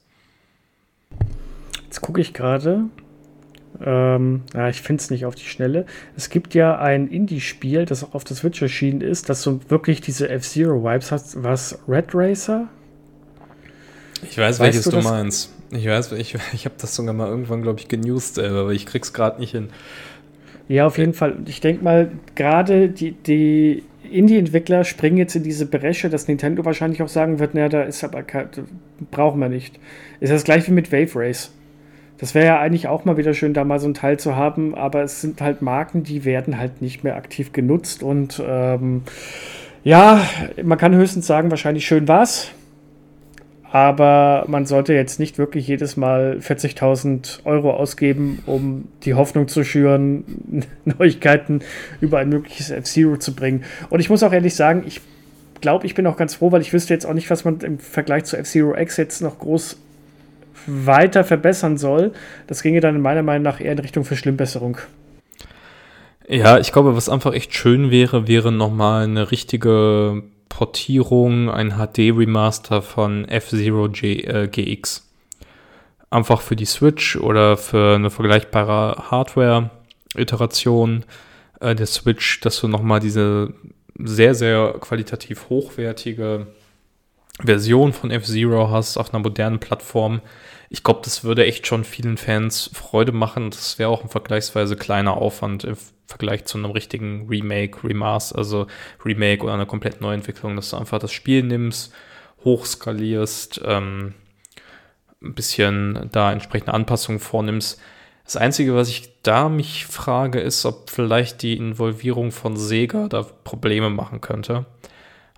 Jetzt 1.84 2.02
gucke 2.02 2.22
ich 2.22 2.34
gerade. 2.34 2.86
Ähm, 3.84 4.42
ja, 4.54 4.70
ich 4.70 4.82
finde 4.82 5.02
es 5.02 5.10
nicht 5.10 5.26
auf 5.26 5.36
die 5.36 5.46
Schnelle. 5.46 5.86
Es 6.16 6.30
gibt 6.30 6.54
ja 6.54 6.78
ein 6.78 7.08
Indie-Spiel, 7.08 7.86
das 7.86 8.04
auch 8.04 8.14
auf 8.14 8.24
der 8.24 8.36
Switch 8.36 8.62
erschienen 8.62 9.02
ist, 9.02 9.30
das 9.30 9.42
so 9.42 9.60
wirklich 9.70 10.02
diese 10.02 10.30
F-Zero-Vibes 10.30 11.12
hat. 11.12 11.24
Was? 11.36 11.80
Red 11.88 12.14
Racer? 12.14 12.68
Ich 14.24 14.38
weiß, 14.38 14.60
weißt 14.60 14.62
welches 14.62 14.84
du, 14.84 14.92
du 14.92 15.02
meinst. 15.02 15.52
Ich 15.72 15.88
weiß, 15.88 16.12
ich, 16.14 16.36
ich 16.54 16.66
habe 16.66 16.76
das 16.78 16.96
sogar 16.96 17.14
mal 17.14 17.28
irgendwann, 17.28 17.62
glaube 17.62 17.80
ich, 17.80 17.88
genewst, 17.88 18.38
aber 18.40 18.72
ich 18.72 18.86
krieg's 18.86 19.14
gerade 19.14 19.40
nicht 19.40 19.52
hin. 19.52 19.70
Ja, 20.68 20.86
auf 20.86 20.98
jeden 20.98 21.14
Fall. 21.14 21.38
Ich 21.48 21.60
denke 21.60 21.84
mal, 21.84 22.12
gerade 22.36 22.90
die, 22.90 23.12
die 23.12 23.84
Indie-Entwickler 24.10 24.84
springen 24.84 25.18
jetzt 25.18 25.36
in 25.36 25.44
diese 25.44 25.66
Bresche, 25.66 26.10
dass 26.10 26.28
Nintendo 26.28 26.64
wahrscheinlich 26.66 27.02
auch 27.02 27.10
sagen 27.10 27.40
wird, 27.40 27.56
naja, 27.56 27.70
da 27.70 27.84
ist 27.84 28.04
aber 28.04 28.24
brauchen 29.12 29.40
wir 29.40 29.50
nicht. 29.50 29.80
Ist 30.20 30.32
das 30.32 30.44
gleich 30.44 30.68
wie 30.68 30.72
mit 30.72 30.92
Wave 30.92 31.12
Race. 31.16 31.52
Das 32.22 32.34
wäre 32.34 32.46
ja 32.46 32.60
eigentlich 32.60 32.88
auch 32.88 33.04
mal 33.04 33.18
wieder 33.18 33.34
schön, 33.34 33.54
da 33.54 33.66
mal 33.66 33.80
so 33.80 33.88
ein 33.90 33.94
Teil 33.94 34.18
zu 34.18 34.36
haben, 34.38 34.76
aber 34.76 35.04
es 35.04 35.20
sind 35.20 35.42
halt 35.42 35.62
Marken, 35.62 36.04
die 36.04 36.24
werden 36.24 36.58
halt 36.58 36.82
nicht 36.82 37.04
mehr 37.04 37.18
aktiv 37.18 37.52
genutzt 37.52 38.04
und 38.04 38.42
ähm, 38.46 39.02
ja, 39.84 40.22
man 40.64 40.78
kann 40.78 40.96
höchstens 40.96 41.28
sagen, 41.28 41.50
wahrscheinlich 41.50 41.86
schön 41.86 42.08
war's 42.08 42.52
aber 43.72 44.44
man 44.48 44.66
sollte 44.66 44.94
jetzt 44.94 45.18
nicht 45.18 45.38
wirklich 45.38 45.66
jedes 45.66 45.96
Mal 45.96 46.40
40.000 46.42 47.46
Euro 47.46 47.72
ausgeben, 47.72 48.44
um 48.46 48.90
die 49.04 49.14
Hoffnung 49.14 49.48
zu 49.48 49.64
schüren, 49.64 50.26
Neuigkeiten 50.86 51.62
über 52.02 52.20
ein 52.20 52.28
mögliches 52.28 52.70
F-Zero 52.70 53.16
zu 53.16 53.34
bringen. 53.34 53.64
Und 53.90 54.02
ich 54.02 54.10
muss 54.10 54.24
auch 54.24 54.34
ehrlich 54.34 54.56
sagen, 54.56 54.84
ich 54.86 55.00
glaube, 55.62 55.86
ich 55.86 55.96
bin 55.96 56.06
auch 56.06 56.18
ganz 56.18 56.36
froh, 56.36 56.52
weil 56.52 56.60
ich 56.60 56.74
wüsste 56.74 56.94
jetzt 56.94 57.06
auch 57.06 57.14
nicht, 57.14 57.30
was 57.30 57.46
man 57.46 57.62
im 57.62 57.80
Vergleich 57.80 58.26
zu 58.26 58.36
F-Zero 58.36 58.76
X 58.76 58.98
jetzt 58.98 59.22
noch 59.22 59.40
groß 59.40 59.78
weiter 60.68 61.24
verbessern 61.24 61.78
soll. 61.78 62.14
Das 62.47 62.64
ginge 62.64 62.80
dann 62.80 62.95
in 62.95 63.01
meiner 63.01 63.24
Meinung 63.24 63.43
nach 63.43 63.59
eher 63.59 63.72
in 63.72 63.80
Richtung 63.80 64.05
Verschlimmbesserung. 64.05 64.78
Ja, 66.28 66.59
ich 66.59 66.72
glaube, 66.72 66.95
was 66.95 67.09
einfach 67.09 67.34
echt 67.34 67.53
schön 67.53 67.91
wäre, 67.91 68.28
wäre 68.28 68.51
nochmal 68.51 69.03
eine 69.03 69.32
richtige 69.32 70.24
Portierung, 70.47 71.49
ein 71.49 71.72
HD-Remaster 71.72 72.82
von 72.82 73.26
F-Zero 73.28 73.88
äh, 73.88 74.47
GX. 74.47 75.09
Einfach 76.09 76.41
für 76.41 76.55
die 76.55 76.66
Switch 76.66 77.16
oder 77.16 77.57
für 77.57 77.95
eine 77.95 78.09
vergleichbare 78.09 79.12
Hardware-Iteration 79.12 81.05
äh, 81.62 81.74
der 81.74 81.86
Switch, 81.86 82.41
dass 82.41 82.59
du 82.59 82.68
nochmal 82.68 82.99
diese 82.99 83.53
sehr, 83.97 84.36
sehr 84.36 84.76
qualitativ 84.80 85.49
hochwertige 85.49 86.47
Version 87.43 87.93
von 87.93 88.12
F-Zero 88.12 88.70
hast 88.70 88.97
auf 88.97 89.14
einer 89.14 89.24
modernen 89.24 89.59
Plattform. 89.59 90.22
Ich 90.74 90.84
glaube, 90.84 91.02
das 91.04 91.26
würde 91.26 91.46
echt 91.46 91.68
schon 91.68 91.84
vielen 91.84 92.16
Fans 92.16 92.72
Freude 92.74 93.12
machen. 93.12 93.52
Das 93.52 93.78
wäre 93.78 93.90
auch 93.90 94.04
ein 94.04 94.10
vergleichsweise 94.10 94.78
kleiner 94.78 95.18
Aufwand 95.18 95.68
Vergleich 96.08 96.46
zu 96.46 96.58
einem 96.58 96.72
richtigen 96.72 97.28
Remake, 97.28 97.86
Remaster, 97.86 98.38
also 98.38 98.68
Remake 99.04 99.44
oder 99.44 99.54
einer 99.54 99.66
komplett 99.66 100.02
Neuentwicklung, 100.02 100.56
dass 100.56 100.70
du 100.70 100.78
einfach 100.78 101.00
das 101.00 101.12
Spiel 101.12 101.44
nimmst, 101.44 101.94
hochskalierst, 102.44 103.62
ähm, 103.66 104.14
ein 105.22 105.34
bisschen 105.34 106.10
da 106.12 106.32
entsprechende 106.32 106.74
Anpassungen 106.74 107.20
vornimmst. 107.20 107.80
Das 108.24 108.38
Einzige, 108.38 108.76
was 108.76 108.90
ich 108.90 109.22
da 109.24 109.50
mich 109.50 109.86
frage, 109.86 110.40
ist, 110.40 110.66
ob 110.66 110.90
vielleicht 110.90 111.42
die 111.42 111.58
Involvierung 111.58 112.32
von 112.32 112.56
Sega 112.56 113.08
da 113.08 113.24
Probleme 113.24 113.90
machen 113.90 114.22
könnte. 114.22 114.66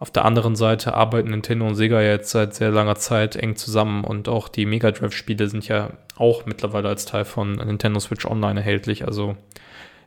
Auf 0.04 0.12
der 0.12 0.26
anderen 0.26 0.58
Seite 0.58 0.95
arbeiten 0.95 1.30
Nintendo 1.30 1.66
und 1.66 1.76
Sega 1.76 2.01
jetzt 2.01 2.32
seit 2.32 2.54
sehr 2.54 2.72
langer 2.72 2.95
Zeit 2.95 3.38
eng 3.38 3.56
zusammen 3.56 4.04
und 4.04 4.28
auch 4.28 4.49
die 4.49 4.66
Mega 4.66 4.91
Drive-Spiele 4.91 5.47
sind 5.47 5.66
ja 5.70 5.91
auch 6.18 6.45
mittlerweile 6.45 6.89
als 6.89 7.06
Teil 7.06 7.24
von 7.24 7.54
Nintendo 7.54 8.01
Switch 8.01 8.26
Online 8.26 8.60
erhältlich. 8.60 9.06
Also 9.06 9.38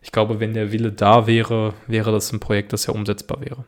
ich 0.03 0.12
glaube, 0.12 0.38
wenn 0.38 0.53
der 0.53 0.70
Wille 0.70 0.92
da 0.92 1.26
wäre, 1.26 1.72
wäre 1.86 2.12
das 2.12 2.30
ein 2.30 2.40
Projekt, 2.40 2.74
das 2.74 2.84
ja 2.84 2.92
umsetzbar 2.92 3.40
wäre. 3.40 3.64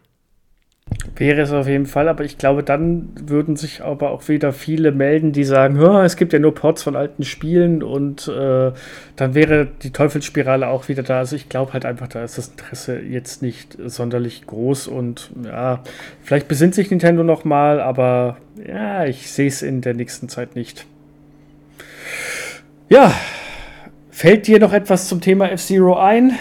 Wäre 1.18 1.42
es 1.42 1.52
auf 1.52 1.68
jeden 1.68 1.86
Fall, 1.86 2.08
aber 2.08 2.24
ich 2.24 2.38
glaube, 2.38 2.62
dann 2.62 3.10
würden 3.20 3.56
sich 3.56 3.82
aber 3.82 4.10
auch 4.10 4.28
wieder 4.28 4.52
viele 4.52 4.92
melden, 4.92 5.32
die 5.32 5.44
sagen, 5.44 5.76
es 5.76 6.16
gibt 6.16 6.32
ja 6.32 6.38
nur 6.38 6.54
Ports 6.54 6.82
von 6.82 6.96
alten 6.96 7.24
Spielen 7.24 7.82
und 7.82 8.28
äh, 8.28 8.72
dann 9.16 9.34
wäre 9.34 9.66
die 9.82 9.90
Teufelsspirale 9.90 10.68
auch 10.68 10.88
wieder 10.88 11.02
da. 11.02 11.18
Also 11.18 11.34
ich 11.34 11.48
glaube 11.48 11.72
halt 11.72 11.84
einfach, 11.84 12.08
da 12.08 12.22
ist 12.22 12.38
das 12.38 12.48
Interesse 12.48 13.00
jetzt 13.00 13.42
nicht 13.42 13.76
sonderlich 13.84 14.46
groß 14.46 14.86
und 14.86 15.30
ja, 15.44 15.82
vielleicht 16.22 16.48
besinnt 16.48 16.74
sich 16.74 16.90
Nintendo 16.90 17.24
noch 17.24 17.44
mal, 17.44 17.80
aber 17.80 18.36
ja, 18.66 19.04
ich 19.04 19.30
sehe 19.30 19.48
es 19.48 19.62
in 19.62 19.80
der 19.80 19.94
nächsten 19.94 20.28
Zeit 20.28 20.54
nicht. 20.54 20.86
Ja, 22.88 23.12
Fällt 24.18 24.48
dir 24.48 24.58
noch 24.58 24.72
etwas 24.72 25.06
zum 25.06 25.20
Thema 25.20 25.48
F-Zero 25.52 25.96
ein? 25.96 26.36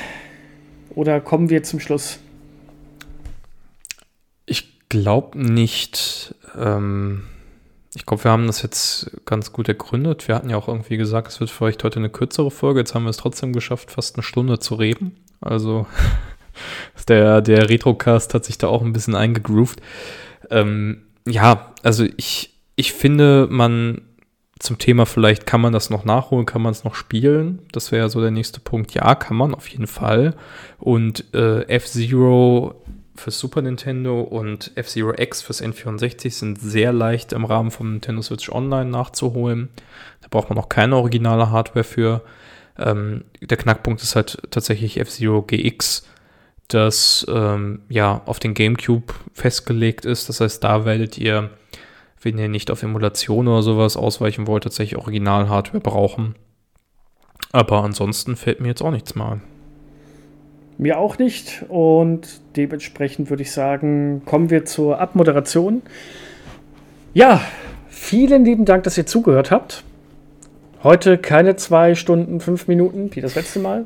Oder 0.95 1.21
kommen 1.21 1.51
wir 1.51 1.61
zum 1.61 1.80
Schluss? 1.80 2.17
Glaube 4.89 5.38
nicht. 5.38 6.35
Ähm, 6.57 7.23
ich 7.95 8.05
glaube, 8.05 8.23
wir 8.23 8.31
haben 8.31 8.47
das 8.47 8.61
jetzt 8.61 9.11
ganz 9.25 9.51
gut 9.51 9.67
ergründet. 9.67 10.27
Wir 10.27 10.35
hatten 10.35 10.49
ja 10.49 10.57
auch 10.57 10.67
irgendwie 10.67 10.97
gesagt, 10.97 11.29
es 11.29 11.39
wird 11.39 11.49
vielleicht 11.49 11.83
heute 11.83 11.99
eine 11.99 12.09
kürzere 12.09 12.51
Folge. 12.51 12.79
Jetzt 12.79 12.93
haben 12.95 13.03
wir 13.03 13.09
es 13.09 13.17
trotzdem 13.17 13.53
geschafft, 13.53 13.91
fast 13.91 14.15
eine 14.15 14.23
Stunde 14.23 14.59
zu 14.59 14.75
reden. 14.75 15.17
Also 15.41 15.88
der, 17.07 17.41
der 17.41 17.69
Retrocast 17.69 18.33
hat 18.33 18.45
sich 18.45 18.57
da 18.57 18.67
auch 18.67 18.81
ein 18.81 18.93
bisschen 18.93 19.15
eingegroovt. 19.15 19.81
Ähm, 20.49 21.03
ja, 21.27 21.73
also 21.83 22.05
ich, 22.15 22.53
ich 22.75 22.93
finde, 22.93 23.47
man 23.49 24.01
zum 24.59 24.77
Thema 24.77 25.05
vielleicht 25.05 25.45
kann 25.45 25.61
man 25.61 25.73
das 25.73 25.89
noch 25.89 26.05
nachholen, 26.05 26.45
kann 26.45 26.61
man 26.61 26.71
es 26.71 26.83
noch 26.83 26.95
spielen. 26.95 27.59
Das 27.71 27.91
wäre 27.91 28.03
ja 28.03 28.09
so 28.09 28.21
der 28.21 28.31
nächste 28.31 28.59
Punkt. 28.59 28.93
Ja, 28.93 29.15
kann 29.15 29.38
man 29.38 29.53
auf 29.53 29.67
jeden 29.67 29.88
Fall. 29.88 30.35
Und 30.79 31.33
äh, 31.33 31.63
F-Zero 31.67 32.81
fürs 33.20 33.39
Super 33.39 33.61
Nintendo 33.61 34.22
und 34.22 34.72
F-Zero 34.76 35.13
X 35.18 35.41
fürs 35.41 35.61
N64 35.61 36.32
sind 36.32 36.61
sehr 36.61 36.93
leicht 36.93 37.34
im 37.34 37.45
Rahmen 37.45 37.72
vom 37.72 37.91
Nintendo 37.91 38.22
Switch 38.22 38.49
Online 38.49 38.89
nachzuholen. 38.89 39.70
Da 40.22 40.28
braucht 40.30 40.49
man 40.49 40.57
auch 40.57 40.70
keine 40.70 40.95
originale 40.97 41.51
Hardware 41.51 41.84
für. 41.84 42.22
Ähm, 42.78 43.26
der 43.41 43.57
Knackpunkt 43.57 44.01
ist 44.01 44.15
halt 44.15 44.38
tatsächlich 44.51 44.99
F-Zero 44.99 45.41
GX, 45.41 46.07
das 46.68 47.26
ähm, 47.30 47.82
ja 47.89 48.22
auf 48.26 48.39
den 48.39 48.53
GameCube 48.53 49.13
festgelegt 49.34 50.05
ist. 50.05 50.30
Das 50.30 50.41
heißt, 50.41 50.63
da 50.63 50.86
werdet 50.86 51.18
ihr, 51.18 51.49
wenn 52.22 52.38
ihr 52.38 52.49
nicht 52.49 52.72
auf 52.72 52.84
Emulation 52.84 53.47
oder 53.47 53.63
sowas 53.63 53.97
ausweichen 53.97 54.47
wollt, 54.47 54.63
tatsächlich 54.63 54.99
Original-Hardware 54.99 55.82
brauchen. 55.82 56.36
Aber 57.51 57.84
ansonsten 57.84 58.36
fällt 58.36 58.59
mir 58.59 58.70
jetzt 58.70 58.82
auch 58.82 58.91
nichts 58.91 59.15
mehr 59.15 59.32
ein. 59.32 59.56
Mir 60.78 60.99
auch 60.99 61.17
nicht. 61.17 61.65
Und 61.69 62.41
dementsprechend 62.55 63.30
würde 63.30 63.43
ich 63.43 63.51
sagen, 63.51 64.21
kommen 64.25 64.49
wir 64.49 64.65
zur 64.65 64.99
Abmoderation. 64.99 65.82
Ja, 67.13 67.41
vielen 67.89 68.45
lieben 68.45 68.65
Dank, 68.65 68.84
dass 68.84 68.97
ihr 68.97 69.05
zugehört 69.05 69.51
habt. 69.51 69.84
Heute 70.84 71.17
keine 71.17 71.55
zwei 71.55 71.95
Stunden, 71.95 72.39
fünf 72.39 72.67
Minuten, 72.67 73.09
wie 73.15 73.21
das 73.21 73.36
letzte 73.36 73.59
Mal. 73.59 73.86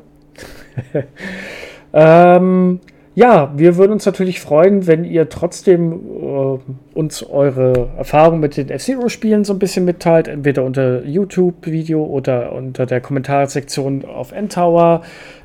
ähm, 1.92 2.80
ja, 3.14 3.52
wir 3.56 3.76
würden 3.76 3.92
uns 3.92 4.06
natürlich 4.06 4.40
freuen, 4.40 4.86
wenn 4.86 5.04
ihr 5.04 5.28
trotzdem 5.28 5.92
äh, 5.92 6.58
uns 6.98 7.22
eure 7.22 7.90
Erfahrung 7.98 8.40
mit 8.40 8.56
den 8.56 8.70
F-Zero-Spielen 8.70 9.44
so 9.44 9.52
ein 9.52 9.58
bisschen 9.58 9.84
mitteilt, 9.84 10.28
entweder 10.28 10.64
unter 10.64 11.04
YouTube-Video 11.04 12.02
oder 12.02 12.52
unter 12.52 12.86
der 12.86 13.02
Kommentarsektion 13.02 14.06
auf 14.06 14.32
N-Tower. 14.32 15.02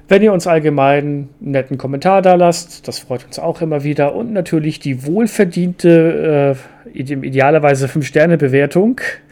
Wenn 0.07 0.23
ihr 0.23 0.31
uns 0.31 0.47
allgemein 0.47 1.03
einen 1.03 1.29
netten 1.41 1.77
Kommentar 1.77 2.21
da 2.21 2.35
lasst, 2.35 2.87
das 2.87 2.99
freut 2.99 3.25
uns 3.25 3.37
auch 3.37 3.61
immer 3.61 3.83
wieder. 3.83 4.15
Und 4.15 4.31
natürlich 4.31 4.79
die 4.79 5.05
wohlverdiente, 5.05 6.55
äh, 6.93 6.97
idealerweise 6.97 7.87
5-Sterne-Bewertung 7.87 9.01
äh, 9.01 9.26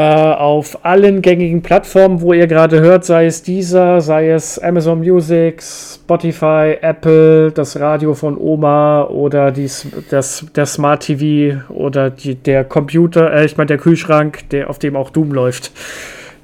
auf 0.00 0.84
allen 0.84 1.22
gängigen 1.22 1.62
Plattformen, 1.62 2.20
wo 2.20 2.32
ihr 2.32 2.46
gerade 2.46 2.80
hört, 2.80 3.04
sei 3.04 3.26
es 3.26 3.42
dieser, 3.42 4.00
sei 4.00 4.30
es 4.30 4.58
Amazon 4.58 5.00
Music, 5.00 5.60
Spotify, 5.60 6.76
Apple, 6.80 7.50
das 7.50 7.80
Radio 7.80 8.14
von 8.14 8.38
Oma 8.38 9.04
oder 9.04 9.50
dies, 9.50 9.88
das, 10.10 10.46
der 10.54 10.66
Smart 10.66 11.02
TV 11.02 11.62
oder 11.70 12.10
die, 12.10 12.36
der 12.36 12.64
Computer, 12.64 13.32
äh, 13.32 13.44
ich 13.44 13.56
meine 13.56 13.66
der 13.66 13.78
Kühlschrank, 13.78 14.48
der, 14.50 14.70
auf 14.70 14.78
dem 14.78 14.94
auch 14.94 15.10
Doom 15.10 15.32
läuft. 15.32 15.72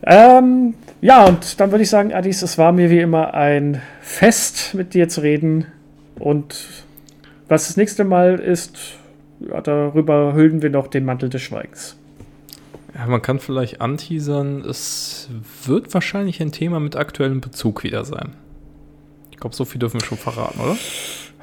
Ähm, 0.04 0.74
ja, 1.00 1.24
und 1.24 1.60
dann 1.60 1.70
würde 1.70 1.84
ich 1.84 1.90
sagen, 1.90 2.12
Adis, 2.12 2.42
es 2.42 2.58
war 2.58 2.72
mir 2.72 2.90
wie 2.90 3.00
immer 3.00 3.34
ein 3.34 3.80
Fest, 4.00 4.74
mit 4.74 4.94
dir 4.94 5.08
zu 5.08 5.20
reden. 5.20 5.66
Und 6.18 6.84
was 7.48 7.68
das 7.68 7.76
nächste 7.76 8.04
Mal 8.04 8.40
ist, 8.40 8.96
ja, 9.38 9.60
darüber 9.60 10.32
hüllen 10.34 10.60
wir 10.60 10.70
noch 10.70 10.88
den 10.88 11.04
Mantel 11.04 11.28
des 11.28 11.42
Schweigens. 11.42 11.96
Ja, 12.96 13.06
man 13.06 13.22
kann 13.22 13.40
vielleicht 13.40 13.80
anteasern, 13.80 14.60
es 14.60 15.28
wird 15.64 15.92
wahrscheinlich 15.94 16.40
ein 16.40 16.52
Thema 16.52 16.78
mit 16.78 16.94
aktuellem 16.96 17.40
Bezug 17.40 17.82
wieder 17.82 18.04
sein. 18.04 18.34
Ich 19.32 19.38
glaube, 19.38 19.56
so 19.56 19.64
viel 19.64 19.80
dürfen 19.80 20.00
wir 20.00 20.06
schon 20.06 20.18
verraten, 20.18 20.60
oder? 20.60 20.76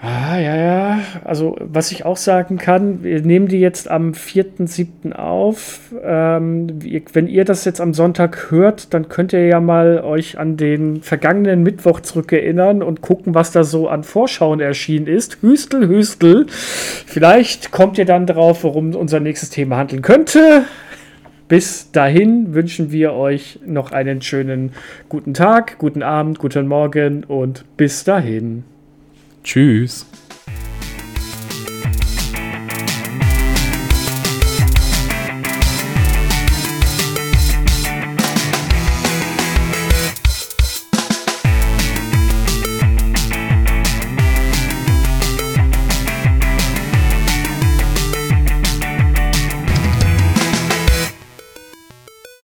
Ah, 0.03 0.39
ja, 0.39 0.55
ja. 0.55 0.99
Also, 1.25 1.55
was 1.59 1.91
ich 1.91 2.05
auch 2.05 2.17
sagen 2.17 2.57
kann, 2.57 3.03
wir 3.03 3.21
nehmen 3.21 3.47
die 3.47 3.59
jetzt 3.59 3.87
am 3.87 4.13
4.7. 4.13 5.11
auf. 5.11 5.93
Ähm, 6.01 6.79
wenn 7.13 7.27
ihr 7.27 7.45
das 7.45 7.65
jetzt 7.65 7.79
am 7.79 7.93
Sonntag 7.93 8.49
hört, 8.49 8.95
dann 8.95 9.09
könnt 9.09 9.31
ihr 9.31 9.45
ja 9.45 9.59
mal 9.59 10.01
euch 10.03 10.39
an 10.39 10.57
den 10.57 11.03
vergangenen 11.03 11.61
Mittwoch 11.61 11.99
zurückerinnern 11.99 12.81
und 12.81 13.01
gucken, 13.01 13.35
was 13.35 13.51
da 13.51 13.63
so 13.63 13.89
an 13.89 14.03
Vorschauen 14.03 14.59
erschienen 14.59 15.05
ist. 15.05 15.37
Hüstel, 15.41 15.87
Hüstel. 15.87 16.47
Vielleicht 16.49 17.69
kommt 17.69 17.99
ihr 17.99 18.05
dann 18.05 18.25
drauf, 18.25 18.63
worum 18.63 18.95
unser 18.95 19.19
nächstes 19.19 19.51
Thema 19.51 19.77
handeln 19.77 20.01
könnte. 20.01 20.63
Bis 21.51 21.91
dahin 21.91 22.53
wünschen 22.53 22.93
wir 22.93 23.11
euch 23.11 23.59
noch 23.65 23.91
einen 23.91 24.21
schönen 24.21 24.71
guten 25.09 25.33
Tag, 25.33 25.79
guten 25.79 26.01
Abend, 26.01 26.39
guten 26.39 26.65
Morgen 26.65 27.25
und 27.25 27.65
bis 27.75 28.05
dahin. 28.05 28.63
Tschüss. 29.43 30.05